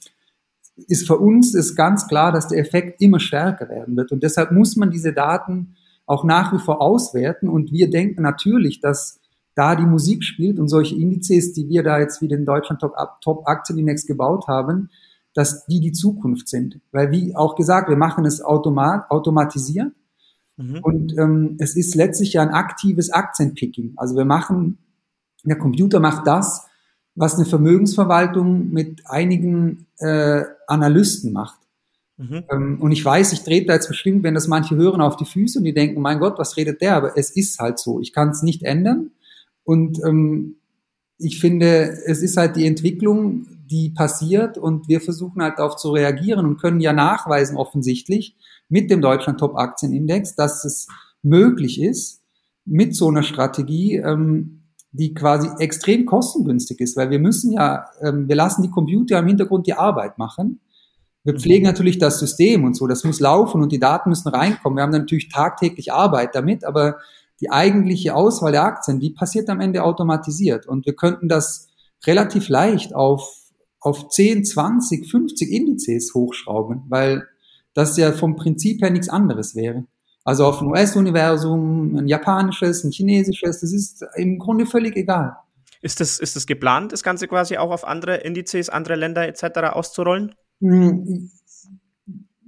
ist 0.86 1.06
für 1.06 1.18
uns 1.18 1.54
ist 1.54 1.74
ganz 1.76 2.06
klar, 2.06 2.32
dass 2.32 2.48
der 2.48 2.58
Effekt 2.58 3.00
immer 3.02 3.20
stärker 3.20 3.68
werden 3.68 3.96
wird. 3.96 4.12
Und 4.12 4.22
deshalb 4.22 4.52
muss 4.52 4.76
man 4.76 4.90
diese 4.90 5.12
Daten 5.12 5.74
auch 6.06 6.24
nach 6.24 6.52
wie 6.52 6.58
vor 6.58 6.80
auswerten. 6.80 7.48
Und 7.48 7.72
wir 7.72 7.90
denken 7.90 8.22
natürlich, 8.22 8.80
dass 8.80 9.20
da 9.54 9.74
die 9.74 9.84
Musik 9.84 10.24
spielt 10.24 10.58
und 10.58 10.68
solche 10.68 10.94
Indizes, 10.94 11.52
die 11.52 11.68
wir 11.68 11.82
da 11.82 11.98
jetzt 11.98 12.22
wie 12.22 12.28
den 12.28 12.44
Deutschland 12.44 12.80
Top, 12.80 12.94
Top 13.20 13.46
Aktienindex 13.46 14.06
gebaut 14.06 14.46
haben, 14.48 14.90
dass 15.34 15.66
die 15.66 15.80
die 15.80 15.92
Zukunft 15.92 16.48
sind. 16.48 16.80
Weil 16.92 17.10
wie 17.12 17.36
auch 17.36 17.54
gesagt, 17.54 17.88
wir 17.88 17.96
machen 17.96 18.24
es 18.24 18.42
automat, 18.42 19.10
automatisiert. 19.10 19.92
Mhm. 20.56 20.80
Und 20.82 21.18
ähm, 21.18 21.56
es 21.58 21.76
ist 21.76 21.94
letztlich 21.94 22.34
ja 22.34 22.42
ein 22.42 22.50
aktives 22.50 23.10
Aktienpicking. 23.10 23.94
Also 23.96 24.16
wir 24.16 24.24
machen, 24.24 24.78
der 25.44 25.58
Computer 25.58 26.00
macht 26.00 26.26
das, 26.26 26.66
was 27.14 27.36
eine 27.36 27.44
Vermögensverwaltung 27.44 28.70
mit 28.70 29.02
einigen 29.06 29.86
äh, 29.98 30.42
Analysten 30.66 31.32
macht. 31.32 31.60
Mhm. 32.16 32.44
Ähm, 32.50 32.78
und 32.80 32.92
ich 32.92 33.04
weiß, 33.04 33.32
ich 33.32 33.42
trete 33.42 33.66
da 33.66 33.74
jetzt 33.74 33.88
bestimmt, 33.88 34.22
wenn 34.22 34.34
das 34.34 34.48
manche 34.48 34.76
hören, 34.76 35.00
auf 35.00 35.16
die 35.16 35.24
Füße 35.24 35.58
und 35.58 35.64
die 35.64 35.74
denken, 35.74 36.00
mein 36.02 36.18
Gott, 36.18 36.38
was 36.38 36.56
redet 36.56 36.82
der? 36.82 36.96
Aber 36.96 37.16
es 37.16 37.30
ist 37.30 37.58
halt 37.58 37.78
so. 37.78 38.00
Ich 38.00 38.12
kann 38.12 38.30
es 38.30 38.42
nicht 38.42 38.62
ändern. 38.62 39.10
Und 39.64 40.02
ähm, 40.04 40.56
ich 41.18 41.40
finde, 41.40 41.98
es 42.06 42.22
ist 42.22 42.36
halt 42.36 42.56
die 42.56 42.66
Entwicklung, 42.66 43.46
die 43.70 43.90
passiert 43.90 44.58
und 44.58 44.88
wir 44.88 45.00
versuchen 45.00 45.42
halt 45.42 45.58
darauf 45.58 45.76
zu 45.76 45.90
reagieren 45.90 46.46
und 46.46 46.60
können 46.60 46.80
ja 46.80 46.92
nachweisen 46.92 47.56
offensichtlich 47.56 48.36
mit 48.68 48.90
dem 48.90 49.00
Deutschland 49.00 49.38
Top 49.38 49.56
Aktienindex, 49.56 50.34
dass 50.34 50.64
es 50.64 50.88
möglich 51.22 51.80
ist, 51.80 52.22
mit 52.64 52.94
so 52.94 53.08
einer 53.08 53.22
Strategie 53.22 53.96
ähm, 53.96 54.60
die 54.92 55.14
quasi 55.14 55.48
extrem 55.58 56.04
kostengünstig 56.04 56.80
ist, 56.80 56.96
weil 56.96 57.10
wir 57.10 57.20
müssen 57.20 57.52
ja, 57.52 57.86
ähm, 58.00 58.28
wir 58.28 58.36
lassen 58.36 58.62
die 58.62 58.70
Computer 58.70 59.18
im 59.18 59.26
Hintergrund 59.26 59.66
die 59.66 59.74
Arbeit 59.74 60.18
machen. 60.18 60.60
Wir 61.22 61.38
pflegen 61.38 61.64
natürlich 61.64 61.98
das 61.98 62.18
System 62.18 62.64
und 62.64 62.74
so, 62.74 62.86
das 62.86 63.04
muss 63.04 63.20
laufen 63.20 63.62
und 63.62 63.70
die 63.72 63.78
Daten 63.78 64.08
müssen 64.08 64.28
reinkommen. 64.28 64.78
Wir 64.78 64.82
haben 64.82 64.90
natürlich 64.90 65.28
tagtäglich 65.28 65.92
Arbeit 65.92 66.34
damit, 66.34 66.64
aber 66.64 66.96
die 67.40 67.50
eigentliche 67.50 68.14
Auswahl 68.14 68.52
der 68.52 68.64
Aktien, 68.64 69.00
die 69.00 69.10
passiert 69.10 69.48
am 69.48 69.60
Ende 69.60 69.84
automatisiert 69.84 70.66
und 70.66 70.86
wir 70.86 70.94
könnten 70.94 71.28
das 71.28 71.68
relativ 72.06 72.48
leicht 72.48 72.94
auf, 72.94 73.39
auf 73.80 74.08
10, 74.08 74.44
20, 74.44 75.10
50 75.10 75.50
Indizes 75.50 76.14
hochschrauben, 76.14 76.82
weil 76.88 77.26
das 77.74 77.96
ja 77.96 78.12
vom 78.12 78.36
Prinzip 78.36 78.82
her 78.82 78.90
nichts 78.90 79.08
anderes 79.08 79.54
wäre. 79.54 79.84
Also 80.24 80.44
auf 80.44 80.60
ein 80.60 80.68
US-Universum, 80.68 81.96
ein 81.96 82.06
japanisches, 82.06 82.84
ein 82.84 82.92
chinesisches, 82.92 83.60
das 83.60 83.72
ist 83.72 84.04
im 84.16 84.38
Grunde 84.38 84.66
völlig 84.66 84.96
egal. 84.96 85.36
Ist 85.82 86.00
das, 86.00 86.18
ist 86.18 86.36
das 86.36 86.46
geplant, 86.46 86.92
das 86.92 87.02
Ganze 87.02 87.26
quasi 87.26 87.56
auch 87.56 87.70
auf 87.70 87.84
andere 87.86 88.16
Indizes, 88.16 88.68
andere 88.68 88.96
Länder 88.96 89.26
etc. 89.26 89.72
auszurollen? 89.72 90.34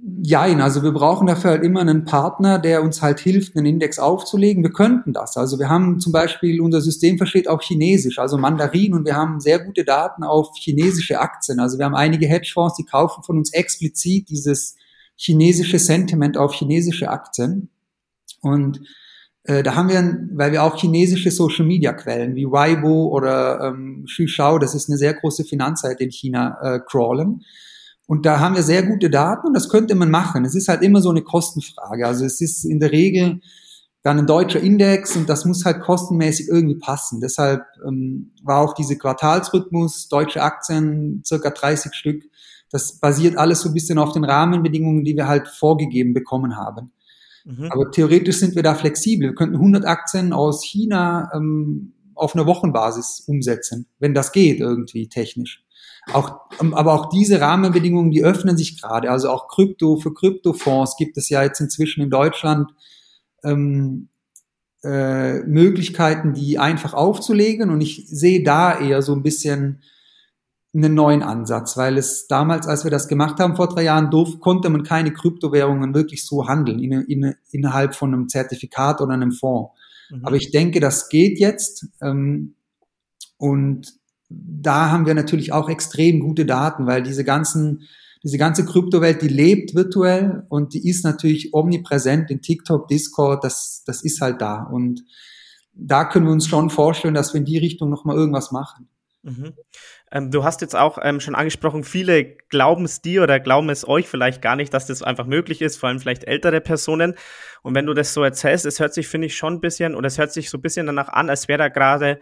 Jein, 0.05 0.59
also 0.59 0.83
wir 0.83 0.91
brauchen 0.91 1.27
dafür 1.27 1.51
halt 1.51 1.63
immer 1.63 1.79
einen 1.79 2.03
Partner, 2.03 2.59
der 2.59 2.83
uns 2.83 3.01
halt 3.01 3.21
hilft, 3.21 3.55
einen 3.55 3.65
Index 3.65 3.99
aufzulegen. 3.99 4.61
Wir 4.61 4.73
könnten 4.73 5.13
das. 5.13 5.37
Also 5.37 5.59
wir 5.59 5.69
haben 5.69 6.01
zum 6.01 6.11
Beispiel, 6.11 6.59
unser 6.59 6.81
System 6.81 7.17
versteht 7.17 7.47
auch 7.47 7.61
Chinesisch, 7.61 8.19
also 8.19 8.37
Mandarin 8.37 8.93
und 8.93 9.05
wir 9.05 9.15
haben 9.15 9.39
sehr 9.39 9.59
gute 9.59 9.85
Daten 9.85 10.23
auf 10.23 10.49
chinesische 10.57 11.21
Aktien. 11.21 11.61
Also 11.61 11.77
wir 11.77 11.85
haben 11.85 11.95
einige 11.95 12.27
Hedgefonds, 12.27 12.75
die 12.75 12.83
kaufen 12.83 13.23
von 13.23 13.37
uns 13.37 13.53
explizit 13.53 14.27
dieses 14.29 14.75
chinesische 15.15 15.79
Sentiment 15.79 16.37
auf 16.37 16.53
chinesische 16.53 17.09
Aktien. 17.09 17.69
Und 18.41 18.81
äh, 19.43 19.63
da 19.63 19.75
haben 19.75 19.87
wir, 19.87 20.27
weil 20.33 20.51
wir 20.51 20.63
auch 20.63 20.75
chinesische 20.75 21.31
Social 21.31 21.65
Media 21.65 21.93
Quellen 21.93 22.35
wie 22.35 22.45
Weibo 22.45 23.07
oder 23.07 23.61
ähm, 23.61 24.03
Shishao, 24.07 24.59
das 24.59 24.75
ist 24.75 24.89
eine 24.89 24.97
sehr 24.97 25.13
große 25.13 25.45
Finanzseite 25.45 26.03
in 26.03 26.11
China, 26.11 26.57
äh, 26.61 26.79
crawlen. 26.85 27.45
Und 28.07 28.25
da 28.25 28.39
haben 28.39 28.55
wir 28.55 28.63
sehr 28.63 28.83
gute 28.83 29.09
Daten 29.09 29.47
und 29.47 29.53
das 29.53 29.69
könnte 29.69 29.95
man 29.95 30.11
machen. 30.11 30.45
Es 30.45 30.55
ist 30.55 30.67
halt 30.67 30.81
immer 30.81 31.01
so 31.01 31.09
eine 31.09 31.21
Kostenfrage. 31.21 32.05
Also 32.05 32.25
es 32.25 32.41
ist 32.41 32.65
in 32.65 32.79
der 32.79 32.91
Regel 32.91 33.39
dann 34.01 34.19
ein 34.19 34.27
deutscher 34.27 34.59
Index 34.59 35.15
und 35.15 35.29
das 35.29 35.45
muss 35.45 35.63
halt 35.63 35.81
kostenmäßig 35.81 36.49
irgendwie 36.49 36.77
passen. 36.77 37.21
Deshalb 37.21 37.63
ähm, 37.87 38.33
war 38.43 38.59
auch 38.59 38.73
diese 38.73 38.97
Quartalsrhythmus, 38.97 40.09
deutsche 40.09 40.41
Aktien, 40.41 41.23
circa 41.25 41.49
30 41.49 41.93
Stück, 41.93 42.23
das 42.73 42.99
basiert 42.99 43.37
alles 43.37 43.61
so 43.61 43.69
ein 43.69 43.75
bisschen 43.75 43.99
auf 43.99 44.13
den 44.13 44.23
Rahmenbedingungen, 44.23 45.03
die 45.03 45.15
wir 45.15 45.27
halt 45.27 45.47
vorgegeben 45.47 46.15
bekommen 46.15 46.57
haben. 46.57 46.91
Mhm. 47.45 47.69
Aber 47.71 47.91
theoretisch 47.91 48.37
sind 48.37 48.55
wir 48.55 48.63
da 48.63 48.73
flexibel. 48.73 49.29
Wir 49.29 49.35
könnten 49.35 49.57
100 49.57 49.85
Aktien 49.85 50.33
aus 50.33 50.65
China 50.65 51.29
ähm, 51.35 51.93
auf 52.15 52.35
einer 52.35 52.47
Wochenbasis 52.47 53.23
umsetzen, 53.27 53.85
wenn 53.99 54.15
das 54.15 54.31
geht 54.31 54.59
irgendwie 54.59 55.07
technisch. 55.07 55.63
Auch, 56.11 56.41
ähm, 56.59 56.73
aber 56.73 56.93
auch 56.93 57.09
diese 57.09 57.39
Rahmenbedingungen, 57.39 58.11
die 58.11 58.23
öffnen 58.23 58.57
sich 58.57 58.81
gerade. 58.81 59.09
Also 59.09 59.29
auch 59.29 59.47
Krypto 59.47 59.97
für 59.97 60.13
Kryptofonds 60.13 60.97
gibt 60.97 61.17
es 61.17 61.29
ja 61.29 61.43
jetzt 61.43 61.61
inzwischen 61.61 62.03
in 62.03 62.09
Deutschland 62.09 62.71
ähm, 63.43 64.09
äh, 64.83 65.39
Möglichkeiten, 65.43 66.33
die 66.33 66.59
einfach 66.59 66.93
aufzulegen. 66.93 67.69
Und 67.69 67.81
ich 67.81 68.05
sehe 68.07 68.43
da 68.43 68.77
eher 68.77 69.01
so 69.01 69.13
ein 69.13 69.23
bisschen 69.23 69.81
einen 70.75 70.95
neuen 70.95 71.21
Ansatz, 71.21 71.77
weil 71.77 71.97
es 71.97 72.27
damals, 72.27 72.67
als 72.67 72.83
wir 72.83 72.91
das 72.91 73.07
gemacht 73.07 73.39
haben 73.39 73.55
vor 73.55 73.69
drei 73.69 73.83
Jahren, 73.83 74.09
durf, 74.09 74.39
konnte 74.39 74.69
man 74.69 74.83
keine 74.83 75.13
Kryptowährungen 75.13 75.93
wirklich 75.93 76.25
so 76.25 76.47
handeln 76.47 76.79
in, 76.79 76.91
in, 77.03 77.35
innerhalb 77.51 77.93
von 77.93 78.11
einem 78.13 78.27
Zertifikat 78.27 78.99
oder 78.99 79.13
einem 79.13 79.31
Fonds. 79.31 79.71
Mhm. 80.09 80.25
Aber 80.25 80.35
ich 80.35 80.51
denke, 80.51 80.79
das 80.79 81.09
geht 81.09 81.39
jetzt 81.39 81.87
ähm, 82.01 82.55
und 83.37 83.93
da 84.35 84.91
haben 84.91 85.05
wir 85.05 85.13
natürlich 85.13 85.51
auch 85.51 85.69
extrem 85.69 86.19
gute 86.19 86.45
Daten, 86.45 86.87
weil 86.87 87.03
diese 87.03 87.23
ganzen 87.23 87.87
diese 88.23 88.37
ganze 88.37 88.65
Kryptowelt, 88.65 89.21
die 89.21 89.27
lebt 89.27 89.75
virtuell 89.75 90.43
und 90.47 90.73
die 90.73 90.89
ist 90.89 91.03
natürlich 91.03 91.53
omnipräsent 91.53 92.31
in 92.31 92.41
TikTok, 92.41 92.87
Discord, 92.87 93.43
das, 93.43 93.83
das 93.85 94.01
ist 94.01 94.21
halt 94.21 94.41
da. 94.41 94.63
Und 94.63 95.03
da 95.73 96.05
können 96.05 96.25
wir 96.25 96.31
uns 96.31 96.47
schon 96.47 96.69
vorstellen, 96.69 97.13
dass 97.13 97.33
wir 97.33 97.39
in 97.39 97.45
die 97.45 97.57
Richtung 97.57 97.89
nochmal 97.89 98.15
irgendwas 98.15 98.53
machen. 98.53 98.87
Mhm. 99.23 99.53
Ähm, 100.11 100.31
du 100.31 100.43
hast 100.43 100.61
jetzt 100.61 100.75
auch 100.75 100.97
ähm, 101.01 101.19
schon 101.19 101.35
angesprochen, 101.35 101.83
viele 101.83 102.37
glauben 102.49 102.85
es 102.85 103.01
dir 103.01 103.23
oder 103.23 103.39
glauben 103.39 103.69
es 103.69 103.87
euch 103.87 104.07
vielleicht 104.07 104.41
gar 104.41 104.55
nicht, 104.55 104.73
dass 104.73 104.85
das 104.85 105.01
einfach 105.01 105.25
möglich 105.25 105.61
ist, 105.61 105.77
vor 105.77 105.89
allem 105.89 105.99
vielleicht 105.99 106.23
ältere 106.25 106.61
Personen. 106.61 107.15
Und 107.61 107.75
wenn 107.75 107.85
du 107.85 107.93
das 107.93 108.13
so 108.13 108.23
erzählst, 108.23 108.65
es 108.65 108.79
hört 108.79 108.93
sich, 108.93 109.07
finde 109.07 109.27
ich, 109.27 109.35
schon 109.35 109.55
ein 109.55 109.61
bisschen, 109.61 109.95
oder 109.95 110.07
es 110.07 110.17
hört 110.17 110.31
sich 110.31 110.49
so 110.49 110.57
ein 110.57 110.61
bisschen 110.61 110.85
danach 110.85 111.09
an, 111.09 111.29
als 111.29 111.47
wäre 111.47 111.57
da 111.57 111.67
gerade, 111.69 112.19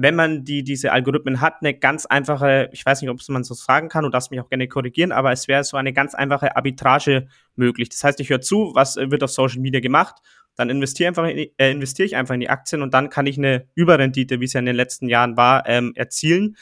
wenn 0.00 0.14
man 0.14 0.44
die, 0.44 0.62
diese 0.62 0.92
Algorithmen 0.92 1.40
hat, 1.40 1.56
eine 1.60 1.74
ganz 1.74 2.06
einfache, 2.06 2.70
ich 2.72 2.86
weiß 2.86 3.02
nicht, 3.02 3.10
ob 3.10 3.20
man 3.28 3.42
so 3.42 3.54
sagen 3.54 3.88
kann, 3.88 4.04
du 4.04 4.10
darfst 4.10 4.30
mich 4.30 4.40
auch 4.40 4.48
gerne 4.48 4.68
korrigieren, 4.68 5.10
aber 5.10 5.32
es 5.32 5.48
wäre 5.48 5.64
so 5.64 5.76
eine 5.76 5.92
ganz 5.92 6.14
einfache 6.14 6.56
Arbitrage 6.56 7.26
möglich. 7.56 7.88
Das 7.88 8.04
heißt, 8.04 8.20
ich 8.20 8.30
höre 8.30 8.40
zu, 8.40 8.70
was 8.74 8.96
wird 8.96 9.24
auf 9.24 9.30
Social 9.30 9.60
Media 9.60 9.80
gemacht 9.80 10.22
dann 10.58 10.70
investiere 10.70 11.08
einfach 11.08 11.24
in, 11.24 11.50
äh, 11.56 11.70
investiere 11.70 12.06
ich 12.06 12.16
einfach 12.16 12.34
in 12.34 12.40
die 12.40 12.50
Aktien 12.50 12.82
und 12.82 12.92
dann 12.92 13.10
kann 13.10 13.26
ich 13.26 13.38
eine 13.38 13.66
Überrendite, 13.76 14.40
wie 14.40 14.44
es 14.44 14.52
ja 14.54 14.58
in 14.58 14.66
den 14.66 14.74
letzten 14.74 15.08
Jahren 15.08 15.36
war, 15.36 15.68
ähm, 15.68 15.92
erzielen. 15.94 16.56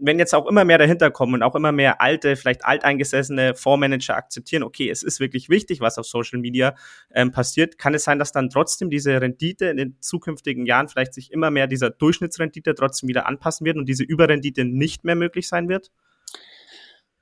Wenn 0.00 0.18
jetzt 0.18 0.34
auch 0.34 0.46
immer 0.46 0.64
mehr 0.64 0.78
dahinter 0.78 1.10
kommen 1.10 1.34
und 1.34 1.42
auch 1.42 1.54
immer 1.54 1.72
mehr 1.72 2.00
alte, 2.00 2.36
vielleicht 2.36 2.64
alteingesessene 2.64 3.54
Fondsmanager 3.54 4.16
akzeptieren, 4.16 4.62
okay, 4.62 4.88
es 4.90 5.02
ist 5.02 5.20
wirklich 5.20 5.48
wichtig, 5.48 5.80
was 5.80 5.98
auf 5.98 6.06
Social 6.06 6.40
Media 6.40 6.74
ähm, 7.14 7.32
passiert, 7.32 7.78
kann 7.78 7.94
es 7.94 8.04
sein, 8.04 8.18
dass 8.18 8.32
dann 8.32 8.50
trotzdem 8.50 8.90
diese 8.90 9.20
Rendite 9.20 9.66
in 9.66 9.76
den 9.76 9.96
zukünftigen 10.00 10.66
Jahren 10.66 10.88
vielleicht 10.88 11.14
sich 11.14 11.32
immer 11.32 11.50
mehr 11.50 11.66
dieser 11.66 11.90
Durchschnittsrendite 11.90 12.74
trotzdem 12.74 13.08
wieder 13.08 13.26
anpassen 13.26 13.64
wird 13.64 13.76
und 13.76 13.88
diese 13.88 14.04
Überrendite 14.04 14.64
nicht 14.64 15.04
mehr 15.04 15.16
möglich 15.16 15.48
sein 15.48 15.68
wird? 15.68 15.90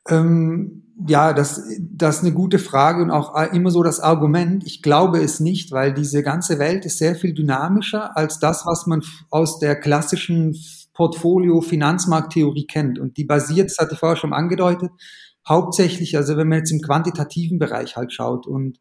Ähm, 0.09 0.85
ja, 1.07 1.33
das, 1.33 1.63
das 1.79 2.17
ist 2.17 2.25
eine 2.25 2.33
gute 2.33 2.59
Frage 2.59 3.03
und 3.03 3.11
auch 3.11 3.53
immer 3.53 3.71
so 3.71 3.83
das 3.83 4.01
Argument. 4.01 4.67
Ich 4.67 4.83
glaube 4.83 5.21
es 5.21 5.39
nicht, 5.39 5.71
weil 5.71 5.93
diese 5.93 6.23
ganze 6.23 6.59
Welt 6.59 6.85
ist 6.87 6.99
sehr 6.99 7.15
viel 7.15 7.35
dynamischer 7.35 8.17
als 8.17 8.39
das, 8.39 8.67
was 8.67 8.87
man 8.87 9.03
aus 9.31 9.59
der 9.59 9.77
klassischen 9.77 10.57
Portfolio-Finanzmarkttheorie 10.99 12.67
kennt. 12.67 12.99
Und 12.99 13.17
die 13.17 13.25
basiert, 13.25 13.71
das 13.71 13.79
hatte 13.79 13.95
ich 13.95 14.01
vorher 14.01 14.17
schon 14.17 14.33
angedeutet, 14.33 14.91
hauptsächlich, 15.49 16.17
also 16.17 16.37
wenn 16.37 16.49
man 16.49 16.59
jetzt 16.59 16.73
im 16.73 16.81
quantitativen 16.81 17.61
Bereich 17.61 17.97
halt 17.97 18.13
schaut 18.13 18.49
und 18.49 18.81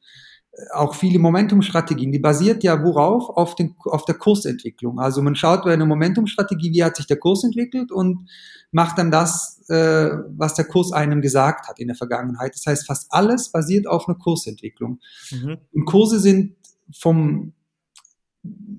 auch 0.73 0.95
viele 0.95 1.19
Momentumstrategien, 1.19 2.11
die 2.11 2.17
basiert 2.17 2.63
ja 2.63 2.83
worauf? 2.83 3.29
Auf, 3.29 3.53
den, 3.53 3.75
auf 3.85 4.03
der 4.05 4.15
Kursentwicklung. 4.15 4.99
Also 4.99 5.21
man 5.21 5.35
schaut 5.35 5.63
bei 5.63 5.73
einer 5.73 5.85
Momentumstrategie, 5.85 6.73
wie 6.73 6.83
hat 6.83 6.95
sich 6.95 7.05
der 7.05 7.19
Kurs 7.19 7.43
entwickelt 7.43 7.91
und 7.91 8.27
macht 8.71 8.97
dann 8.97 9.11
das, 9.11 9.63
äh, 9.69 10.09
was 10.35 10.55
der 10.55 10.65
Kurs 10.65 10.91
einem 10.91 11.21
gesagt 11.21 11.67
hat 11.67 11.77
in 11.77 11.87
der 11.87 11.95
Vergangenheit. 11.95 12.55
Das 12.55 12.65
heißt, 12.65 12.87
fast 12.87 13.05
alles 13.11 13.51
basiert 13.51 13.85
auf 13.85 14.07
einer 14.07 14.17
Kursentwicklung. 14.17 14.99
Mhm. 15.29 15.57
Und 15.71 15.85
Kurse 15.85 16.19
sind 16.19 16.55
vom, 16.91 17.53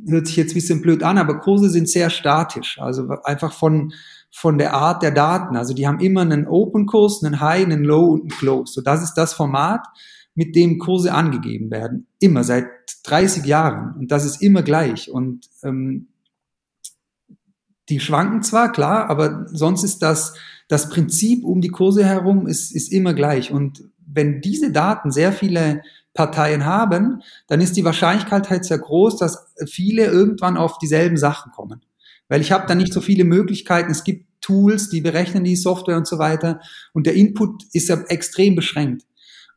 hört 0.09 0.27
sich 0.27 0.37
jetzt 0.37 0.53
ein 0.53 0.55
bisschen 0.55 0.83
blöd 0.83 1.03
an, 1.03 1.19
aber 1.19 1.39
Kurse 1.39 1.69
sind 1.69 1.89
sehr 1.89 2.11
statisch. 2.11 2.79
Also 2.81 3.09
einfach 3.25 3.53
von, 3.53 3.93
von 4.31 4.59
der 4.59 4.75
Art 4.75 5.03
der 5.03 5.11
Daten. 5.11 5.57
Also 5.57 5.75
die 5.75 5.87
haben 5.87 6.01
immer 6.01 6.23
einen 6.23 6.47
Open-Kurs, 6.47 7.23
einen 7.25 7.41
High, 7.41 7.65
einen 7.65 7.85
Low 7.85 8.07
und 8.07 8.21
einen 8.23 8.31
Close. 8.31 8.73
So, 8.73 8.81
das 8.81 9.03
ist 9.03 9.15
das 9.15 9.33
Format 9.33 9.87
mit 10.35 10.55
dem 10.55 10.79
Kurse 10.79 11.13
angegeben 11.13 11.71
werden. 11.71 12.07
Immer, 12.21 12.45
seit 12.45 12.67
30 13.05 13.45
Jahren. 13.45 13.97
Und 13.99 14.13
das 14.13 14.25
ist 14.25 14.41
immer 14.41 14.63
gleich. 14.63 15.11
Und 15.11 15.49
ähm, 15.63 16.09
die 17.89 18.01
schwanken 18.01 18.43
zwar, 18.43 18.71
klar, 18.71 19.09
aber 19.11 19.47
sonst 19.49 19.83
ist 19.83 20.01
das, 20.01 20.35
das 20.69 20.91
Prinzip 20.91 21.45
um 21.45 21.61
die 21.61 21.71
Kurse 21.71 22.05
herum 22.05 22.47
ist, 22.47 22.71
ist 22.71 22.93
immer 22.93 23.15
gleich. 23.15 23.51
Und 23.51 23.83
wenn 24.07 24.41
diese 24.41 24.71
Daten 24.71 25.11
sehr 25.11 25.33
viele 25.33 25.83
Parteien 26.15 26.65
haben, 26.65 27.23
dann 27.47 27.61
ist 27.61 27.77
die 27.77 27.85
Wahrscheinlichkeit 27.85 28.51
halt 28.51 28.65
sehr 28.65 28.79
groß, 28.79 29.19
dass 29.19 29.55
viele 29.67 30.07
irgendwann 30.07 30.57
auf 30.57 30.79
dieselben 30.79 31.17
Sachen 31.17 31.53
kommen. 31.53 31.83
Weil 32.29 32.41
ich 32.41 32.53
habe 32.53 32.67
da 32.67 32.75
nicht 32.75 32.93
so 32.93 33.01
viele 33.01 33.25
Möglichkeiten. 33.25 33.91
Es 33.91 34.05
gibt 34.05 34.27
Tools, 34.41 34.91
die 34.91 35.01
berechnen 35.01 35.45
die 35.45 35.57
Software 35.57 35.97
und 35.97 36.07
so 36.07 36.19
weiter. 36.19 36.61
Und 36.93 37.07
der 37.07 37.15
Input 37.15 37.65
ist 37.73 37.89
ja 37.89 38.01
extrem 38.09 38.55
beschränkt. 38.55 39.05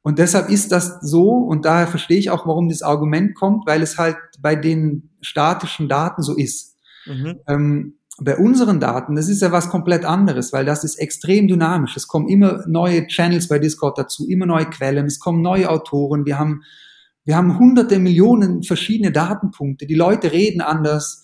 Und 0.04 0.20
deshalb 0.20 0.50
ist 0.50 0.72
das 0.72 1.00
so, 1.02 1.30
und 1.30 1.66
daher 1.66 1.88
verstehe 1.88 2.18
ich 2.18 2.30
auch, 2.32 2.48
warum 2.48 2.70
das 2.70 2.82
Argument 2.82 3.36
kommt, 3.36 3.68
weil 3.68 3.82
es 3.82 3.98
halt 3.98 4.18
bei 4.40 4.56
den 4.56 5.10
statischen 5.22 5.88
Daten 5.88 6.24
so 6.24 6.36
ist. 6.36 6.76
Mhm. 7.06 7.40
Ähm, 7.48 7.94
bei 8.20 8.38
unseren 8.38 8.80
Daten, 8.80 9.16
das 9.16 9.30
ist 9.30 9.42
ja 9.42 9.52
was 9.52 9.70
komplett 9.70 10.06
anderes, 10.06 10.54
weil 10.54 10.66
das 10.66 10.84
ist 10.84 10.96
extrem 10.96 11.48
dynamisch. 11.48 11.96
Es 11.96 12.08
kommen 12.08 12.28
immer 12.28 12.64
neue 12.68 13.08
Channels 13.08 13.48
bei 13.48 13.58
Discord 13.58 13.98
dazu, 13.98 14.28
immer 14.28 14.46
neue 14.46 14.70
Quellen, 14.70 15.06
es 15.06 15.20
kommen 15.20 15.42
neue 15.42 15.70
Autoren, 15.70 16.26
wir 16.26 16.38
haben, 16.38 16.64
wir 17.24 17.36
haben 17.36 17.58
hunderte 17.58 18.00
Millionen 18.00 18.64
verschiedene 18.64 19.12
Datenpunkte, 19.12 19.86
die 19.86 19.96
Leute 19.96 20.32
reden 20.32 20.62
anders. 20.62 21.24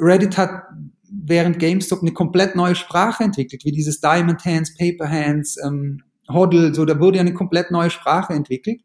Reddit 0.00 0.36
hat 0.36 0.64
während 1.08 1.58
GameStop 1.58 2.00
eine 2.02 2.12
komplett 2.12 2.56
neue 2.56 2.74
Sprache 2.74 3.22
entwickelt, 3.22 3.64
wie 3.64 3.72
dieses 3.72 4.00
Diamond 4.00 4.44
Hands, 4.44 4.76
Paper 4.76 5.08
Hands, 5.08 5.56
ähm, 5.64 6.02
Hoddle, 6.28 6.74
so, 6.74 6.84
da 6.84 6.98
wurde 6.98 7.18
ja 7.18 7.20
eine 7.20 7.34
komplett 7.34 7.70
neue 7.70 7.90
Sprache 7.90 8.32
entwickelt. 8.32 8.80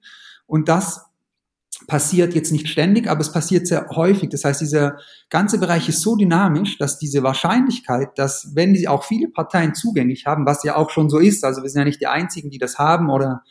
Und 0.45 0.67
das 0.67 1.08
passiert 1.89 2.35
jetzt 2.35 2.51
nicht 2.51 2.69
ständig, 2.69 3.09
aber 3.09 3.19
es 3.19 3.31
passiert 3.31 3.67
sehr 3.67 3.89
häufig. 3.89 4.29
Das 4.29 4.45
heißt, 4.45 4.61
dieser 4.61 4.97
ganze 5.29 5.59
Bereich 5.59 5.89
ist 5.89 6.01
so 6.01 6.15
dynamisch, 6.15 6.77
dass 6.77 6.99
diese 6.99 7.23
Wahrscheinlichkeit, 7.23 8.17
dass 8.17 8.51
wenn 8.53 8.73
die 8.73 8.87
auch 8.87 9.03
viele 9.03 9.27
Parteien 9.27 9.73
zugänglich 9.73 10.27
haben, 10.27 10.45
was 10.45 10.63
ja 10.63 10.77
auch 10.77 10.91
schon 10.91 11.09
so 11.09 11.17
ist, 11.17 11.43
also 11.43 11.63
wir 11.63 11.69
sind 11.69 11.79
ja 11.79 11.85
nicht 11.85 11.99
die 11.99 12.07
einzigen, 12.07 12.51
die 12.51 12.59
das 12.59 12.77
haben 12.77 13.09
oder 13.09 13.43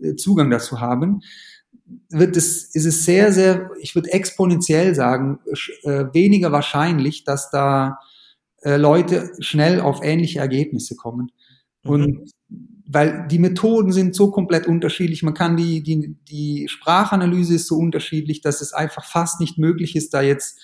äh, 0.00 0.14
Zugang 0.14 0.50
dazu 0.50 0.80
haben, 0.80 1.22
wird 2.10 2.36
es, 2.36 2.74
ist 2.74 2.84
es 2.84 3.04
sehr, 3.04 3.32
sehr, 3.32 3.70
ich 3.80 3.94
würde 3.94 4.12
exponentiell 4.12 4.94
sagen, 4.94 5.38
äh, 5.82 6.04
weniger 6.12 6.52
wahrscheinlich, 6.52 7.24
dass 7.24 7.50
da 7.50 7.98
äh, 8.60 8.76
Leute 8.76 9.32
schnell 9.38 9.80
auf 9.80 10.00
ähnliche 10.02 10.40
Ergebnisse 10.40 10.96
kommen. 10.96 11.30
Mhm. 11.82 11.90
Und 11.90 12.30
weil 12.88 13.26
die 13.28 13.38
Methoden 13.38 13.92
sind 13.92 14.14
so 14.14 14.30
komplett 14.30 14.66
unterschiedlich. 14.66 15.22
Man 15.22 15.34
kann 15.34 15.56
die, 15.56 15.82
die, 15.82 16.16
die 16.28 16.68
Sprachanalyse 16.68 17.54
ist 17.54 17.66
so 17.66 17.76
unterschiedlich, 17.76 18.40
dass 18.40 18.60
es 18.60 18.72
einfach 18.72 19.04
fast 19.04 19.40
nicht 19.40 19.58
möglich 19.58 19.96
ist, 19.96 20.14
da 20.14 20.22
jetzt 20.22 20.60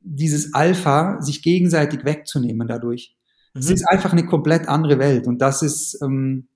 dieses 0.00 0.54
Alpha 0.54 1.20
sich 1.20 1.42
gegenseitig 1.42 2.04
wegzunehmen 2.04 2.66
dadurch. 2.66 3.16
Mhm. 3.52 3.60
Es 3.60 3.70
ist 3.70 3.84
einfach 3.86 4.12
eine 4.12 4.24
komplett 4.24 4.68
andere 4.68 4.98
Welt 4.98 5.26
und 5.26 5.42
das 5.42 5.62
ist, 5.62 5.98
ähm, 6.02 6.48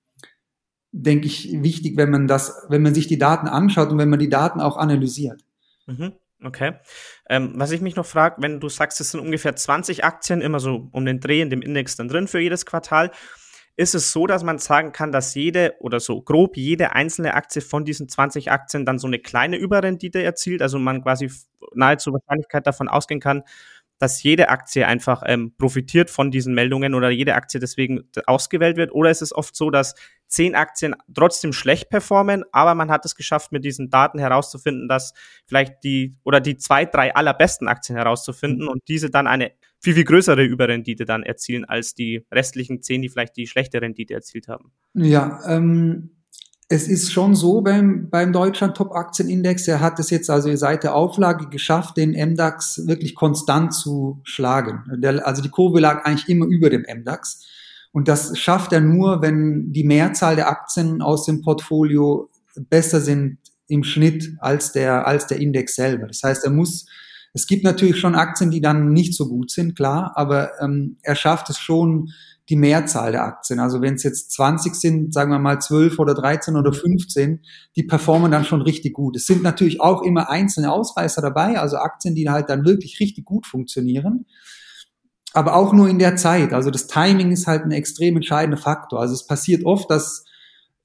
denke 0.91 1.27
ich, 1.27 1.51
wichtig, 1.61 1.97
wenn 1.97 2.09
man 2.09 2.27
das, 2.27 2.65
wenn 2.69 2.81
man 2.81 2.95
sich 2.95 3.07
die 3.07 3.17
Daten 3.17 3.47
anschaut 3.47 3.91
und 3.91 3.97
wenn 3.99 4.09
man 4.09 4.19
die 4.19 4.29
Daten 4.29 4.61
auch 4.61 4.77
analysiert. 4.77 5.41
Mhm. 5.85 6.13
Okay. 6.43 6.73
Ähm, 7.29 7.53
was 7.55 7.71
ich 7.71 7.81
mich 7.81 7.95
noch 7.95 8.05
frage, 8.05 8.37
wenn 8.39 8.59
du 8.59 8.67
sagst, 8.67 8.99
es 8.99 9.11
sind 9.11 9.21
ungefähr 9.21 9.55
20 9.55 10.03
Aktien 10.03 10.41
immer 10.41 10.59
so 10.59 10.89
um 10.91 11.05
den 11.05 11.19
Dreh 11.19 11.41
in 11.41 11.49
dem 11.49 11.61
Index 11.61 11.95
dann 11.95 12.09
drin 12.09 12.27
für 12.27 12.39
jedes 12.39 12.65
Quartal 12.65 13.11
ist 13.75 13.95
es 13.95 14.11
so, 14.11 14.27
dass 14.27 14.43
man 14.43 14.59
sagen 14.59 14.91
kann, 14.91 15.11
dass 15.11 15.33
jede 15.33 15.75
oder 15.79 15.99
so 15.99 16.21
grob 16.21 16.57
jede 16.57 16.93
einzelne 16.93 17.33
Aktie 17.33 17.61
von 17.61 17.85
diesen 17.85 18.07
20 18.07 18.51
Aktien 18.51 18.85
dann 18.85 18.99
so 18.99 19.07
eine 19.07 19.19
kleine 19.19 19.57
Überrendite 19.57 20.21
erzielt, 20.21 20.61
also 20.61 20.77
man 20.77 21.01
quasi 21.03 21.31
nahezu 21.73 22.13
Wahrscheinlichkeit 22.13 22.67
davon 22.67 22.87
ausgehen 22.87 23.19
kann, 23.19 23.43
dass 23.97 24.21
jede 24.21 24.49
Aktie 24.49 24.85
einfach 24.85 25.23
ähm, 25.25 25.55
profitiert 25.57 26.09
von 26.09 26.29
diesen 26.29 26.53
Meldungen 26.53 26.93
oder 26.93 27.09
jede 27.09 27.35
Aktie 27.35 27.59
deswegen 27.59 28.03
ausgewählt 28.25 28.75
wird? 28.75 28.91
Oder 28.91 29.09
ist 29.09 29.21
es 29.21 29.33
oft 29.33 29.55
so, 29.55 29.69
dass 29.69 29.95
zehn 30.27 30.55
Aktien 30.55 30.95
trotzdem 31.13 31.53
schlecht 31.53 31.89
performen, 31.89 32.43
aber 32.51 32.75
man 32.75 32.91
hat 32.91 33.05
es 33.05 33.15
geschafft, 33.15 33.51
mit 33.51 33.63
diesen 33.63 33.89
Daten 33.89 34.19
herauszufinden, 34.19 34.87
dass 34.87 35.13
vielleicht 35.45 35.83
die 35.83 36.15
oder 36.23 36.41
die 36.41 36.57
zwei, 36.57 36.85
drei 36.85 37.15
allerbesten 37.15 37.67
Aktien 37.67 37.95
herauszufinden 37.95 38.67
und 38.67 38.83
diese 38.87 39.09
dann 39.09 39.25
eine 39.25 39.51
viel, 39.83 39.95
viel 39.95 40.05
größere 40.05 40.43
Überrendite 40.43 41.05
dann 41.05 41.23
erzielen 41.23 41.65
als 41.65 41.93
die 41.93 42.25
restlichen 42.31 42.81
zehn, 42.81 43.01
die 43.01 43.09
vielleicht 43.09 43.35
die 43.35 43.47
schlechte 43.47 43.81
Rendite 43.81 44.13
erzielt 44.13 44.47
haben. 44.47 44.71
Ja, 44.93 45.41
ähm, 45.45 46.11
es 46.69 46.87
ist 46.87 47.11
schon 47.11 47.35
so 47.35 47.61
beim, 47.61 48.09
beim 48.09 48.31
Deutschland 48.31 48.77
Top 48.77 48.95
Aktienindex, 48.95 49.67
er 49.67 49.81
hat 49.81 49.99
es 49.99 50.09
jetzt 50.09 50.29
also 50.29 50.55
seit 50.55 50.83
der 50.83 50.95
Auflage 50.95 51.49
geschafft, 51.49 51.97
den 51.97 52.11
MDAX 52.11 52.87
wirklich 52.87 53.13
konstant 53.13 53.73
zu 53.73 54.21
schlagen. 54.23 54.83
Der, 54.99 55.27
also 55.27 55.41
die 55.41 55.49
Kurve 55.49 55.81
lag 55.81 56.05
eigentlich 56.05 56.29
immer 56.29 56.45
über 56.45 56.69
dem 56.69 56.85
MDAX. 56.89 57.45
Und 57.91 58.07
das 58.07 58.37
schafft 58.39 58.71
er 58.71 58.81
nur, 58.81 59.21
wenn 59.21 59.71
die 59.73 59.83
Mehrzahl 59.83 60.35
der 60.35 60.47
Aktien 60.47 61.01
aus 61.01 61.25
dem 61.25 61.41
Portfolio 61.41 62.29
besser 62.69 63.01
sind 63.01 63.37
im 63.67 63.83
Schnitt 63.83 64.33
als 64.39 64.71
der, 64.71 65.05
als 65.05 65.27
der 65.27 65.39
Index 65.39 65.75
selber. 65.75 66.07
Das 66.07 66.23
heißt, 66.23 66.45
er 66.45 66.51
muss 66.51 66.87
es 67.33 67.47
gibt 67.47 67.63
natürlich 67.63 67.97
schon 67.99 68.15
Aktien, 68.15 68.51
die 68.51 68.61
dann 68.61 68.93
nicht 68.93 69.15
so 69.15 69.27
gut 69.27 69.51
sind, 69.51 69.75
klar, 69.75 70.13
aber 70.15 70.51
ähm, 70.61 70.97
er 71.01 71.15
schafft 71.15 71.49
es 71.49 71.57
schon, 71.57 72.09
die 72.49 72.55
Mehrzahl 72.55 73.13
der 73.13 73.23
Aktien. 73.23 73.59
Also 73.59 73.81
wenn 73.81 73.95
es 73.95 74.03
jetzt 74.03 74.31
20 74.31 74.75
sind, 74.75 75.13
sagen 75.13 75.31
wir 75.31 75.39
mal 75.39 75.59
12 75.59 75.97
oder 75.97 76.13
13 76.13 76.55
oder 76.55 76.73
15, 76.73 77.41
die 77.75 77.83
performen 77.83 78.31
dann 78.31 78.43
schon 78.43 78.61
richtig 78.61 78.93
gut. 78.93 79.15
Es 79.15 79.25
sind 79.25 79.43
natürlich 79.43 79.79
auch 79.79 80.01
immer 80.01 80.29
einzelne 80.29 80.71
Ausreißer 80.71 81.21
dabei, 81.21 81.59
also 81.59 81.77
Aktien, 81.77 82.15
die 82.15 82.29
halt 82.29 82.49
dann 82.49 82.65
wirklich 82.65 82.99
richtig 82.99 83.25
gut 83.25 83.47
funktionieren. 83.47 84.25
Aber 85.33 85.55
auch 85.55 85.73
nur 85.73 85.89
in 85.89 85.99
der 85.99 86.15
Zeit. 86.15 86.53
Also 86.53 86.69
das 86.69 86.87
Timing 86.87 87.31
ist 87.31 87.47
halt 87.47 87.63
ein 87.63 87.71
extrem 87.71 88.17
entscheidender 88.17 88.57
Faktor. 88.57 88.99
Also 88.99 89.13
es 89.13 89.25
passiert 89.25 89.65
oft, 89.65 89.89
dass 89.89 90.25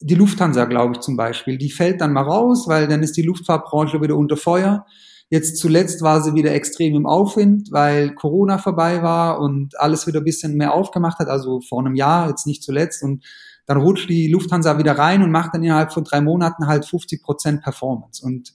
die 0.00 0.14
Lufthansa, 0.14 0.64
glaube 0.64 0.94
ich 0.94 1.00
zum 1.00 1.16
Beispiel, 1.16 1.58
die 1.58 1.70
fällt 1.70 2.00
dann 2.00 2.12
mal 2.12 2.22
raus, 2.22 2.66
weil 2.68 2.87
dann 2.87 3.02
ist 3.02 3.16
die 3.16 3.22
Luftfahrtbranche 3.22 4.00
wieder 4.00 4.16
unter 4.16 4.37
Feuer. 4.37 4.87
Jetzt 5.31 5.59
zuletzt 5.59 6.01
war 6.01 6.23
sie 6.23 6.35
wieder 6.35 6.53
extrem 6.53 6.95
im 6.95 7.07
Aufwind, 7.07 7.71
weil 7.71 8.14
Corona 8.14 8.57
vorbei 8.57 9.03
war 9.03 9.41
und 9.41 9.79
alles 9.79 10.07
wieder 10.07 10.21
ein 10.21 10.25
bisschen 10.25 10.55
mehr 10.55 10.73
aufgemacht 10.73 11.19
hat, 11.19 11.29
also 11.29 11.61
vor 11.61 11.81
einem 11.81 11.95
Jahr, 11.95 12.29
jetzt 12.31 12.47
nicht 12.47 12.62
zuletzt. 12.62 13.03
Und 13.03 13.25
dann 13.67 13.79
rutscht 13.79 14.09
die 14.09 14.29
Lufthansa 14.29 14.79
wieder 14.79 14.97
rein 14.97 15.23
und 15.23 15.31
macht 15.31 15.55
dann 15.55 15.62
innerhalb 15.62 15.93
von 15.93 16.05
drei 16.05 16.23
Monaten 16.23 16.67
halt 16.67 16.87
50 16.87 17.23
Prozent 17.23 17.62
Performance. 17.62 18.25
Und 18.25 18.55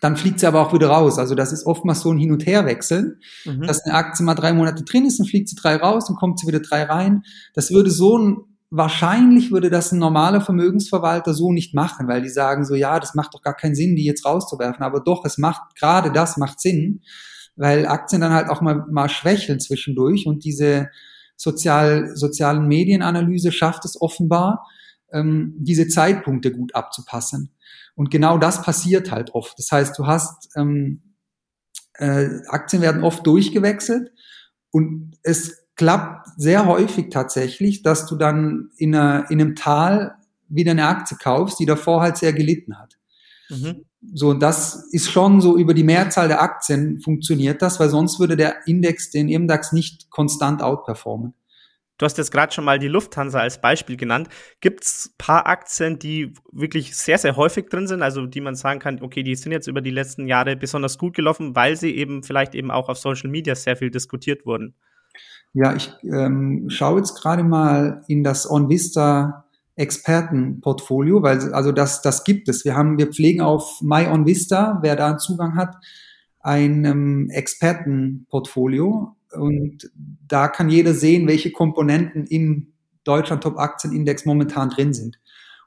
dann 0.00 0.16
fliegt 0.16 0.38
sie 0.38 0.46
aber 0.46 0.60
auch 0.60 0.72
wieder 0.72 0.88
raus. 0.88 1.18
Also 1.18 1.34
das 1.34 1.52
ist 1.52 1.66
oftmals 1.66 2.00
so 2.00 2.12
ein 2.12 2.18
Hin- 2.18 2.30
und 2.30 2.46
Herwechseln, 2.46 3.20
mhm. 3.44 3.62
dass 3.62 3.84
eine 3.84 3.94
Aktie 3.94 4.24
mal 4.24 4.34
drei 4.34 4.52
Monate 4.52 4.84
drin 4.84 5.04
ist, 5.04 5.18
dann 5.18 5.26
fliegt 5.26 5.48
sie 5.48 5.56
drei 5.56 5.76
raus, 5.76 6.06
dann 6.06 6.16
kommt 6.16 6.38
sie 6.38 6.46
wieder 6.46 6.60
drei 6.60 6.84
rein. 6.84 7.24
Das 7.54 7.72
würde 7.72 7.90
so 7.90 8.16
ein 8.16 8.36
wahrscheinlich 8.70 9.50
würde 9.50 9.70
das 9.70 9.92
ein 9.92 9.98
normaler 9.98 10.40
Vermögensverwalter 10.40 11.32
so 11.32 11.52
nicht 11.52 11.74
machen, 11.74 12.06
weil 12.08 12.22
die 12.22 12.28
sagen 12.28 12.64
so, 12.64 12.74
ja, 12.74 13.00
das 13.00 13.14
macht 13.14 13.34
doch 13.34 13.42
gar 13.42 13.54
keinen 13.54 13.74
Sinn, 13.74 13.96
die 13.96 14.04
jetzt 14.04 14.24
rauszuwerfen. 14.24 14.82
Aber 14.82 15.00
doch, 15.00 15.24
es 15.24 15.38
macht, 15.38 15.74
gerade 15.76 16.12
das 16.12 16.36
macht 16.36 16.60
Sinn, 16.60 17.02
weil 17.56 17.86
Aktien 17.86 18.20
dann 18.20 18.32
halt 18.32 18.50
auch 18.50 18.60
mal, 18.60 18.84
mal 18.90 19.08
schwächeln 19.08 19.60
zwischendurch 19.60 20.26
und 20.26 20.44
diese 20.44 20.90
sozial, 21.36 22.14
sozialen 22.16 22.68
Medienanalyse 22.68 23.52
schafft 23.52 23.84
es 23.84 24.00
offenbar, 24.00 24.66
ähm, 25.12 25.54
diese 25.58 25.88
Zeitpunkte 25.88 26.52
gut 26.52 26.74
abzupassen. 26.74 27.54
Und 27.94 28.10
genau 28.10 28.38
das 28.38 28.62
passiert 28.62 29.10
halt 29.10 29.34
oft. 29.34 29.58
Das 29.58 29.72
heißt, 29.72 29.98
du 29.98 30.06
hast, 30.06 30.50
ähm, 30.56 31.14
äh, 31.94 32.28
Aktien 32.48 32.82
werden 32.82 33.02
oft 33.02 33.26
durchgewechselt 33.26 34.12
und 34.70 35.16
es 35.22 35.67
klappt 35.78 36.28
sehr 36.36 36.66
häufig 36.66 37.08
tatsächlich, 37.08 37.82
dass 37.82 38.06
du 38.06 38.16
dann 38.16 38.70
in, 38.76 38.94
einer, 38.94 39.30
in 39.30 39.40
einem 39.40 39.54
Tal 39.54 40.16
wieder 40.48 40.72
eine 40.72 40.86
Aktie 40.86 41.16
kaufst, 41.16 41.58
die 41.60 41.66
davor 41.66 42.02
halt 42.02 42.18
sehr 42.18 42.32
gelitten 42.32 42.78
hat. 42.78 42.98
Mhm. 43.48 43.84
So, 44.12 44.34
das 44.34 44.88
ist 44.92 45.10
schon 45.10 45.40
so 45.40 45.56
über 45.56 45.74
die 45.74 45.84
Mehrzahl 45.84 46.28
der 46.28 46.42
Aktien 46.42 47.00
funktioniert 47.00 47.62
das, 47.62 47.80
weil 47.80 47.88
sonst 47.88 48.20
würde 48.20 48.36
der 48.36 48.66
Index 48.66 49.10
den 49.10 49.28
MDAX 49.28 49.72
nicht 49.72 50.10
konstant 50.10 50.62
outperformen. 50.62 51.34
Du 51.96 52.04
hast 52.04 52.16
jetzt 52.16 52.30
gerade 52.30 52.52
schon 52.52 52.64
mal 52.64 52.78
die 52.78 52.86
Lufthansa 52.86 53.40
als 53.40 53.60
Beispiel 53.60 53.96
genannt. 53.96 54.28
Gibt 54.60 54.84
es 54.84 55.14
paar 55.18 55.48
Aktien, 55.48 55.98
die 55.98 56.32
wirklich 56.52 56.96
sehr, 56.96 57.18
sehr 57.18 57.36
häufig 57.36 57.66
drin 57.66 57.88
sind, 57.88 58.02
also 58.02 58.26
die 58.26 58.40
man 58.40 58.54
sagen 58.54 58.78
kann, 58.78 59.02
okay, 59.02 59.24
die 59.24 59.34
sind 59.34 59.50
jetzt 59.50 59.66
über 59.66 59.80
die 59.80 59.90
letzten 59.90 60.28
Jahre 60.28 60.54
besonders 60.54 60.96
gut 60.96 61.14
gelaufen, 61.14 61.56
weil 61.56 61.76
sie 61.76 61.96
eben 61.96 62.22
vielleicht 62.22 62.54
eben 62.54 62.70
auch 62.70 62.88
auf 62.88 62.98
Social 62.98 63.30
Media 63.30 63.56
sehr 63.56 63.76
viel 63.76 63.90
diskutiert 63.90 64.46
wurden? 64.46 64.74
Ja, 65.54 65.74
ich 65.74 65.92
ähm, 66.04 66.66
schaue 66.68 66.98
jetzt 66.98 67.20
gerade 67.20 67.42
mal 67.42 68.02
in 68.06 68.22
das 68.22 68.50
OnVista 68.50 69.44
Expertenportfolio, 69.76 71.22
weil 71.22 71.52
also 71.54 71.72
das, 71.72 72.02
das 72.02 72.24
gibt 72.24 72.48
es. 72.48 72.64
Wir 72.64 72.74
haben, 72.74 72.98
wir 72.98 73.08
pflegen 73.08 73.40
auf 73.40 73.80
MyOnVista, 73.80 74.80
wer 74.82 74.96
da 74.96 75.18
Zugang 75.18 75.56
hat, 75.56 75.76
ein 76.40 76.84
ähm, 76.84 77.30
Expertenportfolio 77.30 79.16
und 79.32 79.90
da 80.26 80.48
kann 80.48 80.68
jeder 80.68 80.94
sehen, 80.94 81.26
welche 81.28 81.52
Komponenten 81.52 82.26
im 82.26 82.72
Deutschland 83.04 83.42
Top 83.42 83.58
Aktienindex 83.58 84.24
momentan 84.24 84.70
drin 84.70 84.92
sind. 84.92 85.18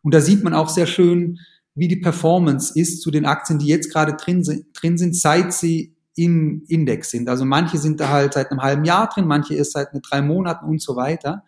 Und 0.04 0.14
da 0.14 0.22
sieht 0.22 0.44
man 0.44 0.54
auch 0.54 0.70
sehr 0.70 0.88
schön, 0.88 1.40
wie 1.74 1.88
die 1.88 1.98
Performance 1.98 2.78
ist 2.78 3.02
zu 3.02 3.12
den 3.12 3.26
Aktien, 3.26 3.60
die 3.60 3.68
jetzt 3.68 3.92
gerade 3.92 4.14
drin 4.14 4.44
sind, 4.44 4.66
drin 4.74 4.98
sind, 4.98 5.16
seit 5.16 5.54
sie 5.54 5.96
im 6.24 6.64
Index 6.68 7.10
sind. 7.10 7.30
Also 7.30 7.46
manche 7.46 7.78
sind 7.78 8.00
da 8.00 8.10
halt 8.10 8.34
seit 8.34 8.52
einem 8.52 8.62
halben 8.62 8.86
Jahr 8.86 9.10
drin, 9.10 9.26
manche 9.26 9.56
erst 9.56 9.74
seit 9.74 9.90
drei 10.10 10.22
Monaten 10.22 10.66
und 10.66 10.82
so 10.82 10.96
weiter. 10.96 11.44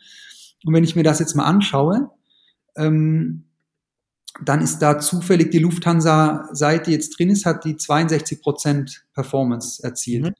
Und 0.65 0.73
wenn 0.73 0.83
ich 0.83 0.95
mir 0.95 1.03
das 1.03 1.19
jetzt 1.19 1.35
mal 1.35 1.45
anschaue, 1.45 2.09
ähm, 2.75 3.45
dann 4.43 4.61
ist 4.61 4.79
da 4.79 4.99
zufällig 4.99 5.51
die 5.51 5.59
Lufthansa-Seite 5.59 6.89
jetzt 6.89 7.19
drin 7.19 7.29
ist, 7.29 7.45
hat 7.45 7.65
die 7.65 7.77
62 7.77 8.41
Prozent 8.41 9.05
Performance 9.13 9.83
erzielt. 9.83 10.29
Mhm. 10.29 10.33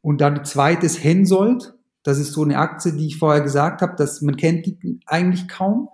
Und 0.00 0.20
dann 0.20 0.34
die 0.34 0.42
zweite 0.42 0.86
ist 0.86 1.02
Hensoldt. 1.04 1.74
Das 2.02 2.18
ist 2.18 2.32
so 2.32 2.42
eine 2.42 2.58
Aktie, 2.58 2.92
die 2.92 3.06
ich 3.06 3.18
vorher 3.18 3.42
gesagt 3.42 3.80
habe, 3.80 3.94
dass 3.96 4.22
man 4.22 4.36
kennt 4.36 4.66
die 4.66 5.00
eigentlich 5.06 5.46
kaum. 5.46 5.88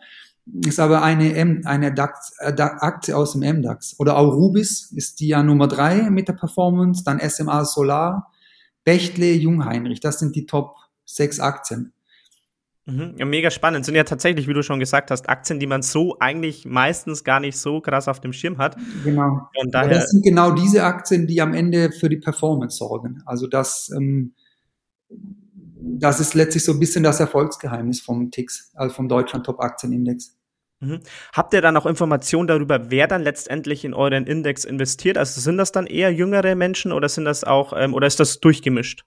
Ist 0.66 0.80
aber 0.80 1.02
eine, 1.02 1.34
M, 1.34 1.62
eine 1.64 1.92
DAX, 1.92 2.32
äh, 2.38 2.54
Aktie 2.60 3.16
aus 3.16 3.32
dem 3.32 3.42
MDAX. 3.42 3.98
Oder 3.98 4.16
Aurubis 4.16 4.92
ist 4.94 5.20
die 5.20 5.28
ja 5.28 5.42
Nummer 5.42 5.68
drei 5.68 6.10
mit 6.10 6.28
der 6.28 6.32
Performance. 6.32 7.04
Dann 7.04 7.20
SMA 7.20 7.64
Solar, 7.64 8.32
Bechtle, 8.84 9.32
Jungheinrich. 9.32 10.00
Das 10.00 10.18
sind 10.18 10.34
die 10.36 10.46
Top 10.46 10.76
sechs 11.04 11.40
Aktien. 11.40 11.92
Mhm. 12.88 13.16
Ja, 13.18 13.26
mega 13.26 13.50
spannend. 13.50 13.84
Sind 13.84 13.96
ja 13.96 14.04
tatsächlich, 14.04 14.48
wie 14.48 14.54
du 14.54 14.62
schon 14.62 14.80
gesagt 14.80 15.10
hast, 15.10 15.28
Aktien, 15.28 15.60
die 15.60 15.66
man 15.66 15.82
so 15.82 16.16
eigentlich 16.20 16.64
meistens 16.64 17.22
gar 17.22 17.38
nicht 17.38 17.58
so 17.58 17.82
krass 17.82 18.08
auf 18.08 18.20
dem 18.20 18.32
Schirm 18.32 18.56
hat. 18.56 18.76
Genau. 19.04 19.48
Und 19.60 19.74
daher 19.74 19.90
das 19.90 20.10
sind 20.10 20.24
genau 20.24 20.52
diese 20.52 20.84
Aktien, 20.84 21.26
die 21.26 21.42
am 21.42 21.52
Ende 21.52 21.92
für 21.92 22.08
die 22.08 22.16
Performance 22.16 22.78
sorgen. 22.78 23.22
Also 23.26 23.46
das, 23.46 23.90
ähm, 23.94 24.32
das 25.80 26.18
ist 26.20 26.32
letztlich 26.32 26.64
so 26.64 26.72
ein 26.72 26.80
bisschen 26.80 27.02
das 27.02 27.20
Erfolgsgeheimnis 27.20 28.00
vom 28.00 28.30
TIX, 28.30 28.72
also 28.74 28.94
vom 28.94 29.06
Deutschland 29.06 29.44
Top 29.44 29.60
Aktienindex. 29.60 30.37
Mhm. 30.80 31.00
Habt 31.32 31.54
ihr 31.54 31.60
dann 31.60 31.76
auch 31.76 31.86
Informationen 31.86 32.46
darüber, 32.46 32.90
wer 32.90 33.08
dann 33.08 33.22
letztendlich 33.22 33.84
in 33.84 33.94
euren 33.94 34.26
Index 34.26 34.64
investiert? 34.64 35.18
Also 35.18 35.40
sind 35.40 35.56
das 35.58 35.72
dann 35.72 35.86
eher 35.86 36.12
jüngere 36.12 36.54
Menschen 36.54 36.92
oder 36.92 37.08
sind 37.08 37.24
das 37.24 37.44
auch 37.44 37.72
ähm, 37.76 37.94
oder 37.94 38.06
ist 38.06 38.20
das 38.20 38.40
durchgemischt? 38.40 39.04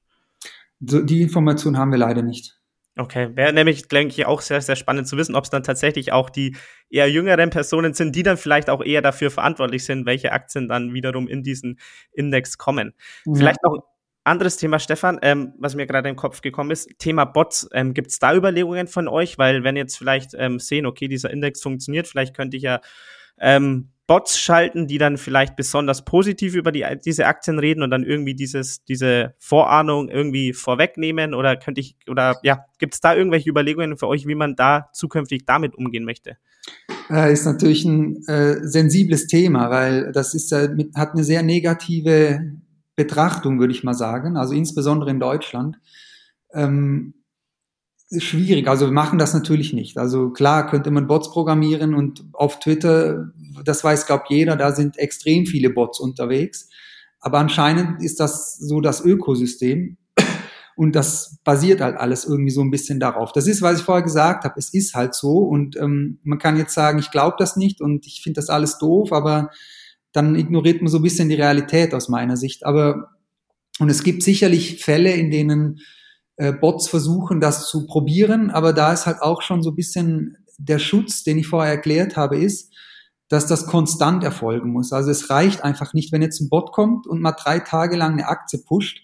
So, 0.81 1.01
die 1.01 1.21
Information 1.21 1.77
haben 1.77 1.91
wir 1.91 1.99
leider 1.99 2.23
nicht. 2.23 2.57
Okay, 2.97 3.29
wäre 3.35 3.53
nämlich, 3.53 3.87
denke 3.87 4.13
ich, 4.13 4.25
auch 4.25 4.41
sehr, 4.41 4.59
sehr 4.59 4.75
spannend 4.75 5.07
zu 5.07 5.15
wissen, 5.15 5.35
ob 5.35 5.45
es 5.45 5.49
dann 5.49 5.63
tatsächlich 5.63 6.11
auch 6.11 6.29
die 6.29 6.57
eher 6.89 7.09
jüngeren 7.09 7.49
Personen 7.49 7.93
sind, 7.93 8.13
die 8.15 8.23
dann 8.23 8.35
vielleicht 8.35 8.69
auch 8.69 8.83
eher 8.83 9.01
dafür 9.01 9.31
verantwortlich 9.31 9.85
sind, 9.85 10.05
welche 10.05 10.33
Aktien 10.33 10.67
dann 10.67 10.93
wiederum 10.93 11.29
in 11.29 11.41
diesen 11.41 11.79
Index 12.11 12.57
kommen. 12.57 12.93
Ja. 13.25 13.33
Vielleicht 13.35 13.63
noch 13.63 13.81
anderes 14.23 14.57
Thema, 14.57 14.79
Stefan, 14.79 15.19
ähm, 15.21 15.53
was 15.57 15.75
mir 15.75 15.87
gerade 15.87 16.09
im 16.09 16.15
Kopf 16.15 16.41
gekommen 16.41 16.71
ist, 16.71 16.89
Thema 16.99 17.25
Bots. 17.25 17.67
Ähm, 17.73 17.93
Gibt 17.93 18.11
es 18.11 18.19
da 18.19 18.35
Überlegungen 18.35 18.87
von 18.87 19.07
euch? 19.07 19.37
Weil 19.37 19.63
wenn 19.63 19.75
jetzt 19.75 19.97
vielleicht 19.97 20.31
ähm, 20.35 20.59
sehen, 20.59 20.85
okay, 20.85 21.07
dieser 21.07 21.31
Index 21.31 21.61
funktioniert, 21.61 22.07
vielleicht 22.07 22.35
könnte 22.35 22.57
ich 22.57 22.63
ja 22.63 22.81
ähm, 23.39 23.89
Bots 24.07 24.37
schalten, 24.37 24.87
die 24.87 24.97
dann 24.97 25.17
vielleicht 25.17 25.55
besonders 25.55 26.03
positiv 26.03 26.53
über 26.53 26.71
die, 26.71 26.85
diese 27.03 27.27
Aktien 27.27 27.59
reden 27.59 27.81
und 27.81 27.91
dann 27.91 28.03
irgendwie 28.03 28.35
dieses, 28.35 28.83
diese 28.83 29.35
Vorahnung 29.39 30.09
irgendwie 30.09 30.51
vorwegnehmen 30.51 31.33
oder 31.33 31.55
könnte 31.55 31.79
ich, 31.79 31.95
oder 32.09 32.37
ja, 32.43 32.65
gibt 32.77 32.93
es 32.93 32.99
da 32.99 33.15
irgendwelche 33.15 33.49
Überlegungen 33.49 33.97
für 33.97 34.07
euch, 34.07 34.27
wie 34.27 34.35
man 34.35 34.55
da 34.55 34.89
zukünftig 34.91 35.45
damit 35.45 35.75
umgehen 35.75 36.03
möchte? 36.03 36.35
Äh, 37.09 37.31
ist 37.31 37.45
natürlich 37.45 37.85
ein 37.85 38.21
äh, 38.27 38.57
sensibles 38.61 39.27
Thema, 39.27 39.69
weil 39.69 40.11
das 40.11 40.33
ist, 40.33 40.51
äh, 40.51 40.67
mit, 40.67 40.93
hat 40.95 41.13
eine 41.13 41.23
sehr 41.23 41.41
negative 41.41 42.51
Betrachtung, 42.95 43.59
würde 43.59 43.73
ich 43.73 43.83
mal 43.83 43.93
sagen, 43.93 44.37
also 44.37 44.53
insbesondere 44.53 45.09
in 45.09 45.19
Deutschland. 45.19 45.79
Ähm, 46.53 47.13
schwierig. 48.17 48.67
Also 48.67 48.87
wir 48.87 48.93
machen 48.93 49.17
das 49.17 49.33
natürlich 49.33 49.73
nicht. 49.73 49.97
Also 49.97 50.31
klar 50.31 50.67
könnte 50.69 50.91
man 50.91 51.07
Bots 51.07 51.31
programmieren 51.31 51.93
und 51.93 52.25
auf 52.33 52.59
Twitter, 52.59 53.31
das 53.63 53.83
weiß 53.83 54.05
glaube 54.05 54.25
jeder, 54.29 54.55
da 54.57 54.73
sind 54.73 54.97
extrem 54.97 55.45
viele 55.45 55.69
Bots 55.69 55.99
unterwegs. 55.99 56.69
Aber 57.21 57.39
anscheinend 57.39 58.03
ist 58.03 58.19
das 58.19 58.57
so 58.57 58.81
das 58.81 59.05
Ökosystem 59.05 59.97
und 60.75 60.95
das 60.95 61.37
basiert 61.43 61.79
halt 61.79 61.97
alles 61.97 62.25
irgendwie 62.25 62.51
so 62.51 62.61
ein 62.61 62.71
bisschen 62.71 62.99
darauf. 62.99 63.31
Das 63.31 63.47
ist, 63.47 63.61
was 63.61 63.79
ich 63.79 63.85
vorher 63.85 64.03
gesagt 64.03 64.43
habe, 64.43 64.55
es 64.57 64.73
ist 64.73 64.95
halt 64.95 65.13
so 65.13 65.37
und 65.39 65.77
ähm, 65.77 66.19
man 66.23 66.39
kann 66.39 66.57
jetzt 66.57 66.73
sagen, 66.73 66.99
ich 66.99 67.11
glaube 67.11 67.35
das 67.39 67.55
nicht 67.55 67.79
und 67.79 68.05
ich 68.07 68.21
finde 68.23 68.39
das 68.39 68.49
alles 68.49 68.77
doof, 68.77 69.13
aber 69.13 69.51
dann 70.13 70.35
ignoriert 70.35 70.81
man 70.81 70.89
so 70.89 70.97
ein 70.97 71.03
bisschen 71.03 71.29
die 71.29 71.35
Realität 71.35 71.93
aus 71.93 72.09
meiner 72.09 72.37
Sicht. 72.37 72.65
Aber 72.65 73.09
und 73.79 73.89
es 73.89 74.03
gibt 74.03 74.23
sicherlich 74.23 74.83
Fälle, 74.83 75.11
in 75.13 75.31
denen 75.31 75.79
äh, 76.35 76.51
Bots 76.51 76.87
versuchen, 76.87 77.39
das 77.39 77.67
zu 77.67 77.85
probieren, 77.85 78.49
aber 78.51 78.73
da 78.73 78.93
ist 78.93 79.05
halt 79.05 79.21
auch 79.21 79.41
schon 79.41 79.63
so 79.63 79.71
ein 79.71 79.75
bisschen 79.75 80.37
der 80.57 80.79
Schutz, 80.79 81.23
den 81.23 81.37
ich 81.37 81.47
vorher 81.47 81.71
erklärt 81.71 82.15
habe, 82.15 82.37
ist, 82.37 82.73
dass 83.29 83.47
das 83.47 83.65
konstant 83.65 84.23
erfolgen 84.23 84.71
muss. 84.71 84.91
Also 84.91 85.09
es 85.09 85.29
reicht 85.29 85.63
einfach 85.63 85.93
nicht, 85.93 86.11
wenn 86.11 86.21
jetzt 86.21 86.41
ein 86.41 86.49
Bot 86.49 86.73
kommt 86.73 87.07
und 87.07 87.21
mal 87.21 87.31
drei 87.31 87.59
Tage 87.59 87.95
lang 87.95 88.13
eine 88.13 88.27
Aktie 88.27 88.59
pusht, 88.59 89.01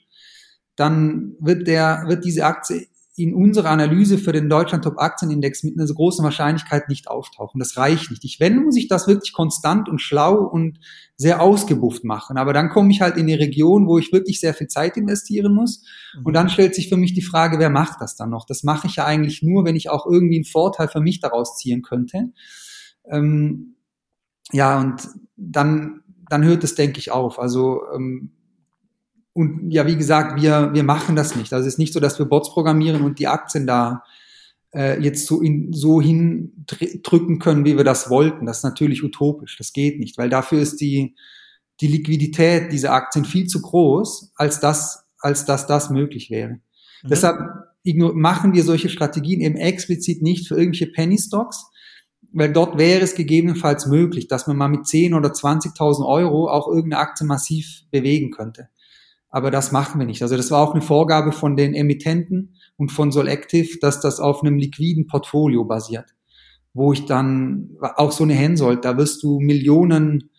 dann 0.76 1.36
wird 1.40 1.68
der, 1.68 2.04
wird 2.08 2.26
diese 2.26 2.46
Aktie 2.46 2.88
in 3.18 3.34
unserer 3.34 3.72
Analyse 3.72 4.20
für 4.20 4.32
den 4.32 4.48
Deutschland 4.48 4.84
Top 4.84 5.00
Aktienindex 5.00 5.64
mit 5.64 5.78
einer 5.78 5.92
großen 5.92 6.24
Wahrscheinlichkeit 6.24 6.88
nicht 6.88 7.08
auftauchen. 7.08 7.58
Das 7.58 7.76
reicht 7.76 8.12
nicht. 8.12 8.24
Ich, 8.24 8.40
wenn, 8.40 8.64
muss 8.64 8.78
ich 8.78 8.88
das 8.88 9.08
wirklich 9.08 9.34
konstant 9.34 9.90
und 9.90 10.00
schlau 10.00 10.36
und 10.36 10.80
sehr 11.16 11.42
ausgebufft 11.42 12.04
machen. 12.04 12.38
Aber 12.38 12.54
dann 12.54 12.70
komme 12.70 12.92
ich 12.92 13.02
halt 13.02 13.18
in 13.18 13.26
die 13.26 13.34
Region, 13.34 13.88
wo 13.88 13.98
ich 13.98 14.14
wirklich 14.14 14.40
sehr 14.40 14.54
viel 14.54 14.68
Zeit 14.68 14.98
investieren 14.98 15.56
muss. 15.56 15.84
Und 16.24 16.34
dann 16.34 16.48
stellt 16.48 16.76
sich 16.76 16.90
für 16.90 16.98
mich 16.98 17.16
die 17.16 17.24
Frage, 17.24 17.58
wer 17.58 17.72
macht 17.72 18.02
das 18.02 18.16
dann 18.16 18.30
noch? 18.30 18.46
Das 18.46 18.62
mache 18.62 18.86
ich 18.86 18.98
ja 18.98 19.06
eigentlich 19.06 19.42
nur, 19.42 19.66
wenn 19.66 19.76
ich 19.76 19.90
auch 19.90 20.06
irgendwie 20.06 20.36
einen 20.36 20.46
Vorteil 20.46 20.88
für 20.88 21.02
mich 21.02 21.20
daraus 21.20 21.58
ziehen 21.58 21.82
könnte. 21.82 22.34
Ähm, 23.10 23.78
ja, 24.52 24.80
und 24.80 25.10
dann, 25.36 26.02
dann 26.30 26.44
hört 26.44 26.64
es, 26.64 26.76
denke 26.76 27.00
ich, 27.00 27.10
auf. 27.10 27.40
Also 27.40 27.82
ähm, 27.96 28.37
und 29.38 29.70
ja, 29.70 29.86
wie 29.86 29.96
gesagt, 29.96 30.42
wir, 30.42 30.72
wir 30.74 30.82
machen 30.82 31.16
das 31.16 31.36
nicht. 31.36 31.54
Also 31.54 31.68
es 31.68 31.76
ist 31.76 31.78
nicht 31.78 31.94
so, 31.94 32.00
dass 32.00 32.18
wir 32.18 32.26
Bots 32.26 32.52
programmieren 32.52 33.04
und 33.04 33.20
die 33.20 33.28
Aktien 33.28 33.68
da 33.68 34.04
äh, 34.74 35.00
jetzt 35.00 35.28
so, 35.28 35.42
in, 35.42 35.72
so 35.74 36.02
hindrücken 36.02 37.38
können, 37.38 37.64
wie 37.64 37.78
wir 37.78 37.84
das 37.84 38.10
wollten. 38.10 38.48
Das 38.48 38.58
ist 38.58 38.64
natürlich 38.64 39.04
utopisch. 39.04 39.56
Das 39.56 39.74
geht 39.74 40.00
nicht, 40.00 40.18
weil 40.18 40.32
dafür 40.32 40.60
ist 40.60 40.82
die, 40.82 41.16
die 41.82 41.88
Liquidität 41.88 42.72
dieser 42.72 42.94
Aktien 42.94 43.26
viel 43.26 43.46
zu 43.46 43.62
groß, 43.62 44.32
als 44.38 44.60
dass, 44.60 45.06
als 45.20 45.46
dass 45.46 45.68
das 45.68 45.92
möglich 45.92 46.32
wäre. 46.32 46.54
Mhm. 47.04 47.08
Deshalb 47.08 47.38
machen 47.86 48.56
wir 48.56 48.64
solche 48.64 48.90
Strategien 48.90 49.42
eben 49.42 49.56
explizit 49.56 50.24
nicht 50.24 50.48
für 50.48 50.56
irgendwelche 50.56 50.88
Penny 50.88 51.20
Stocks, 51.20 51.64
weil 52.32 52.52
dort 52.52 52.80
wäre 52.80 53.02
es 53.02 53.14
gegebenenfalls 53.14 53.86
möglich, 53.86 54.28
dass 54.28 54.48
man 54.48 54.58
mal 54.58 54.68
mit 54.68 54.88
10 54.88 55.14
oder 55.14 55.30
20.000 55.30 56.04
Euro 56.08 56.50
auch 56.50 56.68
irgendeine 56.68 57.02
Aktie 57.04 57.28
massiv 57.28 57.84
bewegen 57.92 58.32
könnte 58.32 58.70
aber 59.30 59.52
das 59.52 59.72
machen 59.72 60.00
wir 60.00 60.08
nicht. 60.08 60.22
Also 60.22 60.38
das 60.38 60.52
war 60.52 60.62
auch 60.62 60.74
eine 60.74 60.82
Vorgabe 60.82 61.32
von 61.32 61.56
den 61.56 61.74
Emittenten 61.74 62.56
und 62.78 62.92
von 62.92 63.12
Solactive, 63.12 63.80
dass 63.80 64.00
das 64.00 64.20
auf 64.20 64.42
einem 64.42 64.58
liquiden 64.58 65.08
Portfolio 65.08 65.66
basiert, 65.66 66.16
wo 66.74 66.94
ich 66.94 67.06
dann 67.06 67.78
auch 67.82 68.12
so 68.12 68.24
eine 68.24 68.34
Hensoldt, 68.34 68.86
da 68.86 68.98
wirst 68.98 69.24
du 69.24 69.40
Millionen 69.40 70.30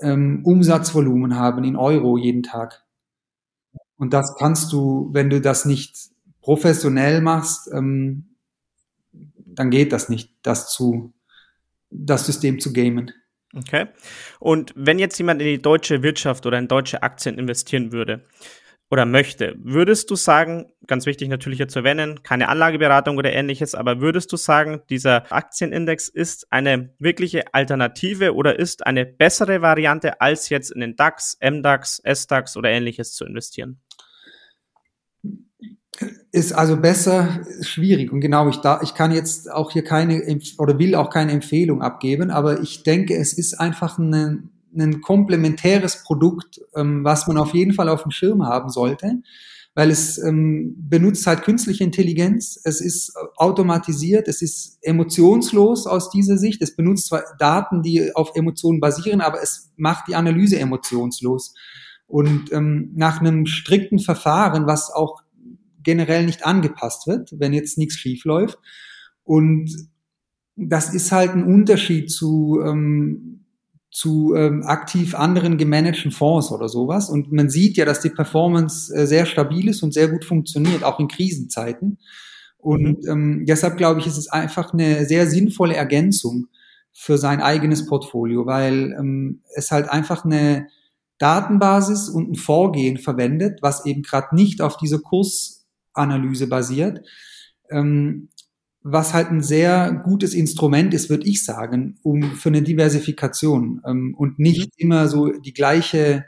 ähm, 0.00 0.42
Umsatzvolumen 0.44 1.36
haben 1.36 1.64
in 1.64 1.76
Euro 1.76 2.16
jeden 2.16 2.42
Tag. 2.42 2.84
Und 3.96 4.12
das 4.12 4.34
kannst 4.36 4.72
du, 4.72 5.10
wenn 5.12 5.30
du 5.30 5.40
das 5.40 5.64
nicht 5.64 5.96
professionell 6.40 7.20
machst, 7.20 7.70
ähm, 7.72 8.36
dann 9.36 9.70
geht 9.70 9.92
das 9.92 10.08
nicht, 10.08 10.34
das 10.42 10.68
zu, 10.68 11.12
das 11.90 12.26
System 12.26 12.58
zu 12.58 12.72
gamen. 12.72 13.12
Okay. 13.56 13.86
Und 14.40 14.72
wenn 14.76 14.98
jetzt 14.98 15.18
jemand 15.18 15.40
in 15.40 15.48
die 15.48 15.62
deutsche 15.62 16.02
Wirtschaft 16.02 16.46
oder 16.46 16.58
in 16.58 16.68
deutsche 16.68 17.02
Aktien 17.02 17.38
investieren 17.38 17.92
würde 17.92 18.24
oder 18.90 19.06
möchte, 19.06 19.54
würdest 19.58 20.10
du 20.10 20.16
sagen, 20.16 20.66
ganz 20.86 21.06
wichtig 21.06 21.28
natürlich 21.28 21.58
hier 21.58 21.68
zu 21.68 21.80
erwähnen, 21.80 22.22
keine 22.22 22.48
Anlageberatung 22.48 23.16
oder 23.16 23.32
ähnliches, 23.32 23.74
aber 23.74 24.00
würdest 24.00 24.32
du 24.32 24.36
sagen, 24.36 24.82
dieser 24.90 25.30
Aktienindex 25.32 26.08
ist 26.08 26.50
eine 26.50 26.94
wirkliche 26.98 27.54
Alternative 27.54 28.34
oder 28.34 28.58
ist 28.58 28.86
eine 28.86 29.06
bessere 29.06 29.62
Variante, 29.62 30.20
als 30.20 30.48
jetzt 30.48 30.70
in 30.70 30.80
den 30.80 30.96
DAX, 30.96 31.38
MDAX, 31.40 32.02
SDAX 32.04 32.56
oder 32.56 32.70
ähnliches 32.70 33.14
zu 33.14 33.24
investieren? 33.24 33.80
Ist 36.32 36.52
also 36.52 36.76
besser 36.76 37.40
schwierig 37.60 38.12
und 38.12 38.20
genau 38.20 38.48
ich 38.48 38.56
da 38.56 38.80
ich 38.82 38.94
kann 38.94 39.12
jetzt 39.12 39.50
auch 39.50 39.70
hier 39.70 39.84
keine 39.84 40.20
oder 40.58 40.78
will 40.78 40.94
auch 40.94 41.10
keine 41.10 41.32
Empfehlung 41.32 41.82
abgeben, 41.82 42.30
aber 42.30 42.60
ich 42.60 42.82
denke, 42.82 43.16
es 43.16 43.32
ist 43.32 43.54
einfach 43.60 43.98
ein, 43.98 44.50
ein 44.76 45.00
komplementäres 45.00 46.02
Produkt, 46.02 46.60
ähm, 46.74 47.04
was 47.04 47.26
man 47.26 47.38
auf 47.38 47.54
jeden 47.54 47.74
Fall 47.74 47.88
auf 47.88 48.02
dem 48.02 48.10
Schirm 48.10 48.44
haben 48.44 48.70
sollte, 48.70 49.20
weil 49.74 49.90
es 49.90 50.18
ähm, 50.18 50.74
benutzt 50.78 51.26
halt 51.26 51.42
künstliche 51.42 51.84
Intelligenz, 51.84 52.60
es 52.64 52.80
ist 52.80 53.12
automatisiert, 53.36 54.26
es 54.26 54.42
ist 54.42 54.78
emotionslos 54.82 55.86
aus 55.86 56.10
dieser 56.10 56.38
Sicht, 56.38 56.62
es 56.62 56.74
benutzt 56.74 57.06
zwar 57.06 57.22
Daten, 57.38 57.82
die 57.82 58.14
auf 58.14 58.32
Emotionen 58.34 58.80
basieren, 58.80 59.20
aber 59.20 59.42
es 59.42 59.72
macht 59.76 60.08
die 60.08 60.16
Analyse 60.16 60.58
emotionslos. 60.58 61.54
Und 62.06 62.52
ähm, 62.52 62.92
nach 62.94 63.20
einem 63.20 63.46
strikten 63.46 63.98
Verfahren, 63.98 64.66
was 64.66 64.90
auch 64.92 65.23
generell 65.84 66.26
nicht 66.26 66.44
angepasst 66.44 67.06
wird, 67.06 67.34
wenn 67.38 67.52
jetzt 67.52 67.78
nichts 67.78 67.96
schief 67.96 68.24
läuft. 68.24 68.58
Und 69.22 69.70
das 70.56 70.94
ist 70.94 71.12
halt 71.12 71.32
ein 71.32 71.44
Unterschied 71.44 72.10
zu, 72.10 72.60
ähm, 72.64 73.44
zu 73.90 74.34
ähm, 74.34 74.62
aktiv 74.64 75.14
anderen 75.14 75.56
gemanagten 75.56 76.10
Fonds 76.10 76.50
oder 76.50 76.68
sowas. 76.68 77.08
Und 77.08 77.32
man 77.32 77.48
sieht 77.48 77.76
ja, 77.76 77.84
dass 77.84 78.00
die 78.00 78.10
Performance 78.10 78.94
äh, 78.94 79.06
sehr 79.06 79.26
stabil 79.26 79.68
ist 79.68 79.82
und 79.82 79.94
sehr 79.94 80.08
gut 80.08 80.24
funktioniert, 80.24 80.84
auch 80.84 81.00
in 81.00 81.08
Krisenzeiten. 81.08 81.98
Und 82.58 83.04
mhm. 83.04 83.08
ähm, 83.08 83.46
deshalb 83.46 83.76
glaube 83.76 84.00
ich, 84.00 84.06
ist 84.06 84.16
es 84.16 84.28
einfach 84.28 84.72
eine 84.72 85.04
sehr 85.06 85.26
sinnvolle 85.26 85.76
Ergänzung 85.76 86.48
für 86.92 87.18
sein 87.18 87.40
eigenes 87.40 87.86
Portfolio, 87.86 88.46
weil 88.46 88.96
ähm, 88.98 89.42
es 89.54 89.70
halt 89.70 89.88
einfach 89.88 90.24
eine 90.24 90.68
Datenbasis 91.18 92.08
und 92.08 92.30
ein 92.30 92.36
Vorgehen 92.36 92.98
verwendet, 92.98 93.60
was 93.62 93.84
eben 93.84 94.02
gerade 94.02 94.34
nicht 94.34 94.60
auf 94.60 94.76
dieser 94.76 94.98
Kursanalyse 95.94 96.46
basiert, 96.48 97.06
ähm, 97.70 98.28
was 98.82 99.14
halt 99.14 99.30
ein 99.30 99.42
sehr 99.42 100.02
gutes 100.04 100.34
Instrument 100.34 100.92
ist, 100.92 101.08
würde 101.08 101.26
ich 101.26 101.44
sagen, 101.44 101.98
um 102.02 102.22
für 102.34 102.50
eine 102.50 102.62
Diversifikation 102.62 103.80
ähm, 103.86 104.14
und 104.16 104.38
nicht 104.38 104.66
mhm. 104.66 104.72
immer 104.76 105.08
so 105.08 105.30
die 105.30 105.54
gleiche 105.54 106.26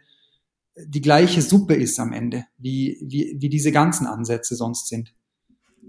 die 0.79 1.01
gleiche 1.01 1.41
Suppe 1.41 1.75
ist 1.75 1.99
am 1.99 2.13
Ende, 2.13 2.45
wie, 2.59 2.99
wie, 3.01 3.37
wie 3.39 3.49
diese 3.49 3.73
ganzen 3.73 4.07
Ansätze 4.07 4.55
sonst 4.57 4.89
sind. 4.89 5.15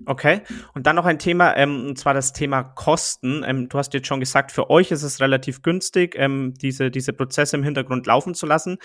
Okay. 0.05 0.41
Und 0.73 0.87
dann 0.87 0.95
noch 0.95 1.05
ein 1.05 1.19
Thema, 1.19 1.55
ähm, 1.57 1.87
und 1.87 1.97
zwar 1.97 2.13
das 2.13 2.31
Thema 2.31 2.63
Kosten. 2.63 3.43
Ähm, 3.45 3.67
du 3.67 3.77
hast 3.77 3.93
jetzt 3.93 4.07
schon 4.07 4.19
gesagt, 4.19 4.51
für 4.51 4.69
euch 4.69 4.91
ist 4.91 5.03
es 5.03 5.19
relativ 5.19 5.61
günstig, 5.61 6.15
ähm, 6.17 6.53
diese, 6.53 6.91
diese 6.91 7.13
Prozesse 7.13 7.57
im 7.57 7.63
Hintergrund 7.63 8.05
laufen 8.05 8.33
zu 8.33 8.45
lassen. 8.45 8.77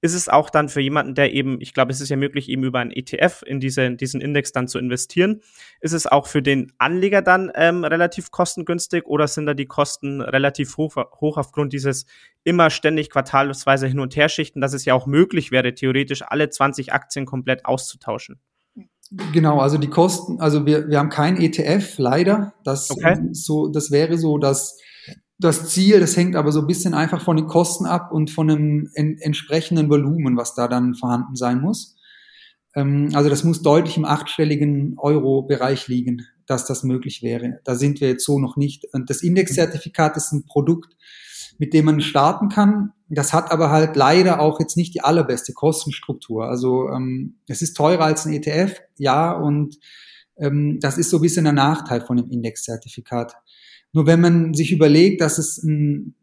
Ist 0.00 0.14
es 0.14 0.28
auch 0.28 0.50
dann 0.50 0.68
für 0.68 0.80
jemanden, 0.80 1.16
der 1.16 1.32
eben, 1.32 1.60
ich 1.60 1.74
glaube, 1.74 1.90
es 1.90 2.00
ist 2.00 2.08
ja 2.08 2.16
möglich, 2.16 2.48
eben 2.48 2.62
über 2.62 2.78
einen 2.78 2.92
ETF 2.92 3.42
in, 3.44 3.58
diese, 3.58 3.82
in 3.82 3.96
diesen 3.96 4.20
Index 4.20 4.52
dann 4.52 4.68
zu 4.68 4.78
investieren. 4.78 5.40
Ist 5.80 5.92
es 5.92 6.06
auch 6.06 6.28
für 6.28 6.42
den 6.42 6.72
Anleger 6.78 7.22
dann 7.22 7.50
ähm, 7.56 7.82
relativ 7.82 8.30
kostengünstig 8.30 9.06
oder 9.06 9.26
sind 9.26 9.46
da 9.46 9.54
die 9.54 9.66
Kosten 9.66 10.20
relativ 10.20 10.76
hoch, 10.76 10.94
hoch 11.20 11.36
aufgrund 11.36 11.72
dieses 11.72 12.06
immer 12.44 12.70
ständig 12.70 13.10
quartalsweise 13.10 13.88
hin 13.88 13.98
und 13.98 14.14
her 14.14 14.28
schichten, 14.28 14.60
dass 14.60 14.72
es 14.72 14.84
ja 14.84 14.94
auch 14.94 15.06
möglich 15.06 15.50
wäre, 15.50 15.74
theoretisch 15.74 16.22
alle 16.22 16.48
20 16.48 16.92
Aktien 16.92 17.26
komplett 17.26 17.64
auszutauschen? 17.64 18.40
Genau, 19.32 19.58
also 19.60 19.78
die 19.78 19.88
Kosten, 19.88 20.40
also 20.40 20.66
wir, 20.66 20.88
wir 20.88 20.98
haben 20.98 21.08
kein 21.08 21.38
ETF, 21.38 21.98
leider. 21.98 22.52
Das, 22.64 22.90
okay. 22.90 23.18
so, 23.32 23.68
das 23.68 23.90
wäre 23.90 24.18
so 24.18 24.38
das, 24.38 24.78
das 25.38 25.70
Ziel, 25.70 26.00
das 26.00 26.16
hängt 26.16 26.36
aber 26.36 26.52
so 26.52 26.60
ein 26.60 26.66
bisschen 26.66 26.94
einfach 26.94 27.22
von 27.22 27.36
den 27.36 27.46
Kosten 27.46 27.86
ab 27.86 28.12
und 28.12 28.30
von 28.30 28.50
einem 28.50 28.90
en, 28.94 29.16
entsprechenden 29.18 29.88
Volumen, 29.88 30.36
was 30.36 30.54
da 30.54 30.68
dann 30.68 30.94
vorhanden 30.94 31.36
sein 31.36 31.60
muss. 31.60 31.96
Ähm, 32.74 33.10
also 33.14 33.30
das 33.30 33.44
muss 33.44 33.62
deutlich 33.62 33.96
im 33.96 34.04
achtstelligen 34.04 34.96
Euro-Bereich 34.98 35.88
liegen, 35.88 36.26
dass 36.46 36.66
das 36.66 36.82
möglich 36.82 37.22
wäre. 37.22 37.60
Da 37.64 37.76
sind 37.76 38.00
wir 38.00 38.08
jetzt 38.08 38.26
so 38.26 38.38
noch 38.38 38.56
nicht. 38.56 38.84
Und 38.92 39.08
das 39.10 39.22
Indexzertifikat 39.22 40.16
ist 40.16 40.32
ein 40.32 40.44
Produkt, 40.44 40.96
mit 41.58 41.74
dem 41.74 41.84
man 41.84 42.00
starten 42.00 42.48
kann. 42.48 42.92
Das 43.08 43.32
hat 43.32 43.50
aber 43.50 43.70
halt 43.70 43.96
leider 43.96 44.40
auch 44.40 44.60
jetzt 44.60 44.76
nicht 44.76 44.94
die 44.94 45.00
allerbeste 45.00 45.52
Kostenstruktur. 45.52 46.44
Also 46.44 46.88
ähm, 46.88 47.38
es 47.48 47.62
ist 47.62 47.74
teurer 47.74 48.04
als 48.04 48.24
ein 48.24 48.32
ETF, 48.32 48.80
ja, 48.96 49.32
und 49.32 49.78
ähm, 50.38 50.78
das 50.80 50.98
ist 50.98 51.10
so 51.10 51.18
ein 51.18 51.22
bisschen 51.22 51.44
der 51.44 51.52
Nachteil 51.52 52.00
von 52.00 52.16
dem 52.16 52.30
Indexzertifikat. 52.30 53.34
Nur 53.92 54.06
wenn 54.06 54.20
man 54.20 54.54
sich 54.54 54.72
überlegt, 54.72 55.20
dass 55.20 55.38
es 55.38 55.62
ein, 55.62 56.14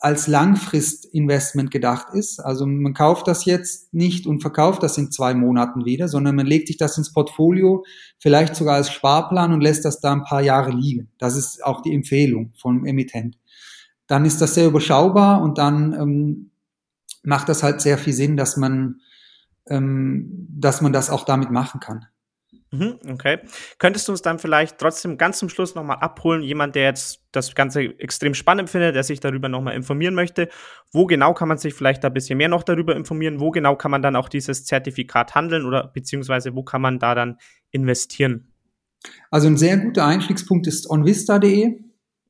als 0.00 0.26
Langfristinvestment 0.26 1.70
gedacht 1.70 2.08
ist, 2.12 2.40
also 2.40 2.66
man 2.66 2.92
kauft 2.92 3.26
das 3.28 3.46
jetzt 3.46 3.94
nicht 3.94 4.26
und 4.26 4.40
verkauft 4.40 4.82
das 4.82 4.98
in 4.98 5.10
zwei 5.10 5.32
Monaten 5.32 5.86
wieder, 5.86 6.08
sondern 6.08 6.36
man 6.36 6.44
legt 6.44 6.66
sich 6.66 6.76
das 6.76 6.98
ins 6.98 7.12
Portfolio, 7.12 7.84
vielleicht 8.18 8.56
sogar 8.56 8.74
als 8.74 8.90
Sparplan 8.90 9.52
und 9.52 9.62
lässt 9.62 9.84
das 9.84 10.00
da 10.00 10.12
ein 10.12 10.24
paar 10.24 10.42
Jahre 10.42 10.72
liegen. 10.72 11.08
Das 11.18 11.36
ist 11.36 11.64
auch 11.64 11.80
die 11.80 11.94
Empfehlung 11.94 12.52
vom 12.58 12.84
Emittent 12.84 13.38
dann 14.06 14.24
ist 14.24 14.40
das 14.40 14.54
sehr 14.54 14.66
überschaubar 14.66 15.42
und 15.42 15.58
dann 15.58 15.92
ähm, 15.94 16.50
macht 17.22 17.48
das 17.48 17.62
halt 17.62 17.80
sehr 17.80 17.98
viel 17.98 18.12
Sinn, 18.12 18.36
dass 18.36 18.56
man, 18.56 19.00
ähm, 19.68 20.46
dass 20.50 20.80
man 20.80 20.92
das 20.92 21.10
auch 21.10 21.24
damit 21.24 21.50
machen 21.50 21.80
kann. 21.80 22.06
Mhm, 22.72 22.98
okay. 23.08 23.38
Könntest 23.78 24.08
du 24.08 24.12
uns 24.12 24.22
dann 24.22 24.38
vielleicht 24.38 24.78
trotzdem 24.78 25.18
ganz 25.18 25.38
zum 25.38 25.48
Schluss 25.48 25.74
nochmal 25.74 25.98
abholen, 25.98 26.42
jemand, 26.42 26.74
der 26.74 26.84
jetzt 26.84 27.20
das 27.30 27.54
Ganze 27.54 27.82
extrem 27.98 28.34
spannend 28.34 28.70
findet, 28.70 28.94
der 28.94 29.04
sich 29.04 29.20
darüber 29.20 29.48
nochmal 29.48 29.74
informieren 29.74 30.14
möchte, 30.14 30.48
wo 30.92 31.06
genau 31.06 31.32
kann 31.32 31.48
man 31.48 31.58
sich 31.58 31.74
vielleicht 31.74 32.02
da 32.02 32.08
ein 32.08 32.14
bisschen 32.14 32.38
mehr 32.38 32.48
noch 32.48 32.64
darüber 32.64 32.96
informieren, 32.96 33.40
wo 33.40 33.50
genau 33.50 33.76
kann 33.76 33.90
man 33.90 34.02
dann 34.02 34.16
auch 34.16 34.28
dieses 34.28 34.64
Zertifikat 34.64 35.34
handeln 35.34 35.64
oder 35.64 35.88
beziehungsweise 35.88 36.54
wo 36.54 36.64
kann 36.64 36.82
man 36.82 36.98
da 36.98 37.14
dann 37.14 37.38
investieren? 37.70 38.52
Also 39.30 39.46
ein 39.46 39.56
sehr 39.56 39.76
guter 39.76 40.04
Einstiegspunkt 40.04 40.66
ist 40.66 40.90
onvista.de. 40.90 41.85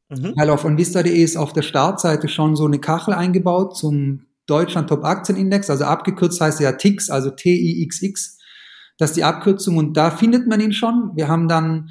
Mhm. 0.08 0.34
Weil 0.36 0.50
auf 0.50 0.64
onvista.de 0.64 1.12
ist 1.12 1.36
auf 1.36 1.52
der 1.52 1.62
Startseite 1.62 2.28
schon 2.28 2.56
so 2.56 2.66
eine 2.66 2.78
Kachel 2.78 3.14
eingebaut 3.14 3.76
zum 3.76 4.26
Deutschland 4.46 4.88
Top 4.88 5.04
Aktienindex, 5.04 5.70
also 5.70 5.84
abgekürzt 5.84 6.40
heißt 6.40 6.60
ja 6.60 6.72
TIX, 6.72 7.10
also 7.10 7.30
T-I-X-X. 7.30 8.38
Das 8.98 9.10
ist 9.10 9.16
die 9.16 9.24
Abkürzung 9.24 9.76
und 9.76 9.96
da 9.96 10.10
findet 10.10 10.46
man 10.46 10.60
ihn 10.60 10.72
schon. 10.72 11.10
Wir 11.16 11.28
haben 11.28 11.48
dann 11.48 11.90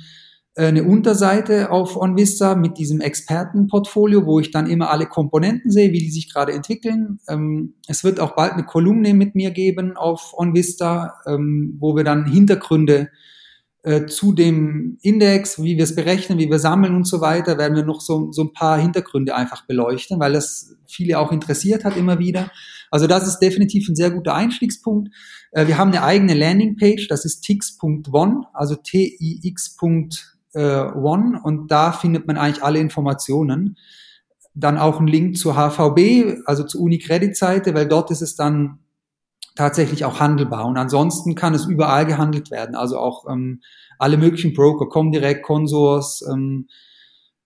äh, 0.56 0.68
eine 0.68 0.86
Unterseite 0.86 1.70
auf 1.70 1.98
OnVista 1.98 2.56
mit 2.56 2.78
diesem 2.78 3.02
Expertenportfolio, 3.02 4.26
wo 4.26 4.40
ich 4.40 4.52
dann 4.52 4.68
immer 4.68 4.90
alle 4.90 5.06
Komponenten 5.06 5.70
sehe, 5.70 5.92
wie 5.92 6.00
die 6.00 6.10
sich 6.10 6.34
gerade 6.34 6.54
entwickeln. 6.54 7.20
Ähm, 7.28 7.76
es 7.88 8.06
wird 8.06 8.22
auch 8.22 8.36
bald 8.36 8.54
eine 8.54 8.64
Kolumne 8.64 9.14
mit 9.14 9.36
mir 9.36 9.52
geben 9.52 9.98
auf 9.98 10.34
OnVista, 10.34 11.16
ähm, 11.28 11.76
wo 11.80 11.96
wir 11.98 12.06
dann 12.06 12.26
Hintergründe 12.26 13.02
äh, 13.02 13.08
zu 14.08 14.34
dem 14.34 14.98
Index, 15.02 15.62
wie 15.62 15.78
wir 15.78 15.84
es 15.84 15.96
berechnen, 15.96 16.40
wie 16.40 16.50
wir 16.50 16.58
sammeln 16.60 16.96
und 16.96 17.08
so 17.08 17.22
weiter, 17.22 17.58
werden 17.58 17.76
wir 17.76 17.84
noch 17.84 18.02
so, 18.02 18.32
so 18.32 18.44
ein 18.44 18.54
paar 18.54 18.80
Hintergründe 18.80 19.36
einfach 19.36 19.66
beleuchten, 19.68 20.20
weil 20.20 20.34
das 20.34 20.76
viele 20.88 21.20
auch 21.20 21.32
interessiert 21.32 21.86
hat 21.86 21.96
immer 21.96 22.18
wieder. 22.18 22.50
Also 22.92 23.08
das 23.08 23.28
ist 23.28 23.40
definitiv 23.40 23.88
ein 23.90 23.96
sehr 23.96 24.12
guter 24.12 24.34
Einstiegspunkt. 24.34 25.14
Äh, 25.52 25.68
wir 25.68 25.78
haben 25.78 25.92
eine 25.92 26.04
eigene 26.04 26.34
Landingpage, 26.34 27.08
das 27.08 27.26
ist 27.26 27.42
tix.one, 27.42 28.48
also 28.54 28.76
tix.one 28.76 30.10
und 31.44 31.72
da 31.72 31.92
findet 31.92 32.26
man 32.28 32.38
eigentlich 32.38 32.64
alle 32.64 32.80
Informationen. 32.80 33.78
Dann 34.54 34.78
auch 34.78 35.00
ein 35.00 35.08
Link 35.08 35.38
zur 35.38 35.56
HVB, 35.56 36.42
also 36.46 36.64
zur 36.64 36.82
Unicredit-Seite, 36.82 37.74
weil 37.74 37.88
dort 37.88 38.10
ist 38.12 38.22
es 38.22 38.36
dann 38.36 38.80
tatsächlich 39.56 40.06
auch 40.06 40.20
handelbar. 40.20 40.66
Und 40.66 40.78
ansonsten 40.78 41.34
kann 41.36 41.54
es 41.54 41.66
überall 41.66 42.06
gehandelt 42.06 42.52
werden. 42.52 42.76
Also 42.76 43.00
auch 43.00 43.26
ähm, 43.30 43.62
alle 43.98 44.18
möglichen 44.18 44.54
Broker, 44.54 44.88
Comdirect, 44.88 45.44
Consors, 45.44 46.24
ähm, 46.30 46.68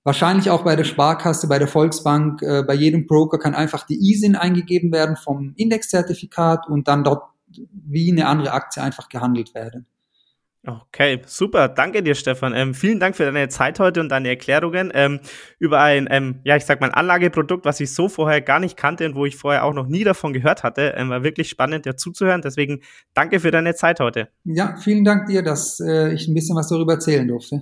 wahrscheinlich 0.04 0.50
auch 0.50 0.64
bei 0.64 0.76
der 0.76 0.84
Sparkasse, 0.84 1.48
bei 1.48 1.60
der 1.60 1.68
Volksbank, 1.68 2.42
äh, 2.42 2.64
bei 2.64 2.74
jedem 2.74 3.06
Broker 3.06 3.38
kann 3.38 3.54
einfach 3.54 3.86
die 3.86 4.12
ISIN 4.12 4.36
eingegeben 4.36 4.92
werden 4.92 5.16
vom 5.16 5.54
Indexzertifikat 5.56 6.68
und 6.68 6.88
dann 6.88 7.04
dort 7.04 7.24
wie 7.72 8.12
eine 8.12 8.28
andere 8.28 8.54
Aktie 8.54 8.82
einfach 8.82 9.10
gehandelt 9.10 9.54
werden. 9.54 9.86
Okay, 10.68 11.22
super. 11.26 11.70
Danke 11.70 12.04
dir, 12.04 12.16
Stefan. 12.16 12.54
Ähm, 12.54 12.74
vielen 12.74 13.00
Dank 13.00 13.16
für 13.16 13.24
deine 13.24 13.48
Zeit 13.48 13.80
heute 13.80 14.02
und 14.02 14.10
deine 14.10 14.28
Erklärungen 14.28 14.92
ähm, 14.94 15.22
über 15.58 15.80
ein, 15.80 16.08
ähm, 16.12 16.42
ja, 16.44 16.58
ich 16.58 16.66
sag 16.66 16.82
mal, 16.82 16.92
Anlageprodukt, 16.92 17.64
was 17.64 17.80
ich 17.80 17.94
so 17.94 18.10
vorher 18.10 18.42
gar 18.42 18.60
nicht 18.60 18.76
kannte 18.76 19.06
und 19.06 19.16
wo 19.16 19.26
ich 19.26 19.38
vorher 19.38 19.64
auch 19.64 19.74
noch 19.74 19.88
nie 19.88 20.04
davon 20.04 20.34
gehört 20.34 20.64
hatte. 20.64 20.96
Ähm, 20.98 21.10
war 21.10 21.24
wirklich 21.24 21.50
spannend, 21.50 21.86
dir 21.86 21.96
zuzuhören. 21.96 22.42
Deswegen 22.42 22.82
danke 23.14 23.40
für 23.40 23.52
deine 23.52 23.74
Zeit 23.74 24.02
heute. 24.02 24.28
Ja, 24.44 24.76
vielen 24.78 25.06
Dank 25.06 25.28
dir, 25.28 25.44
dass 25.44 25.80
äh, 25.80 26.14
ich 26.14 26.28
ein 26.28 26.34
bisschen 26.34 26.58
was 26.58 26.68
darüber 26.68 26.94
erzählen 26.94 27.26
durfte. 27.26 27.62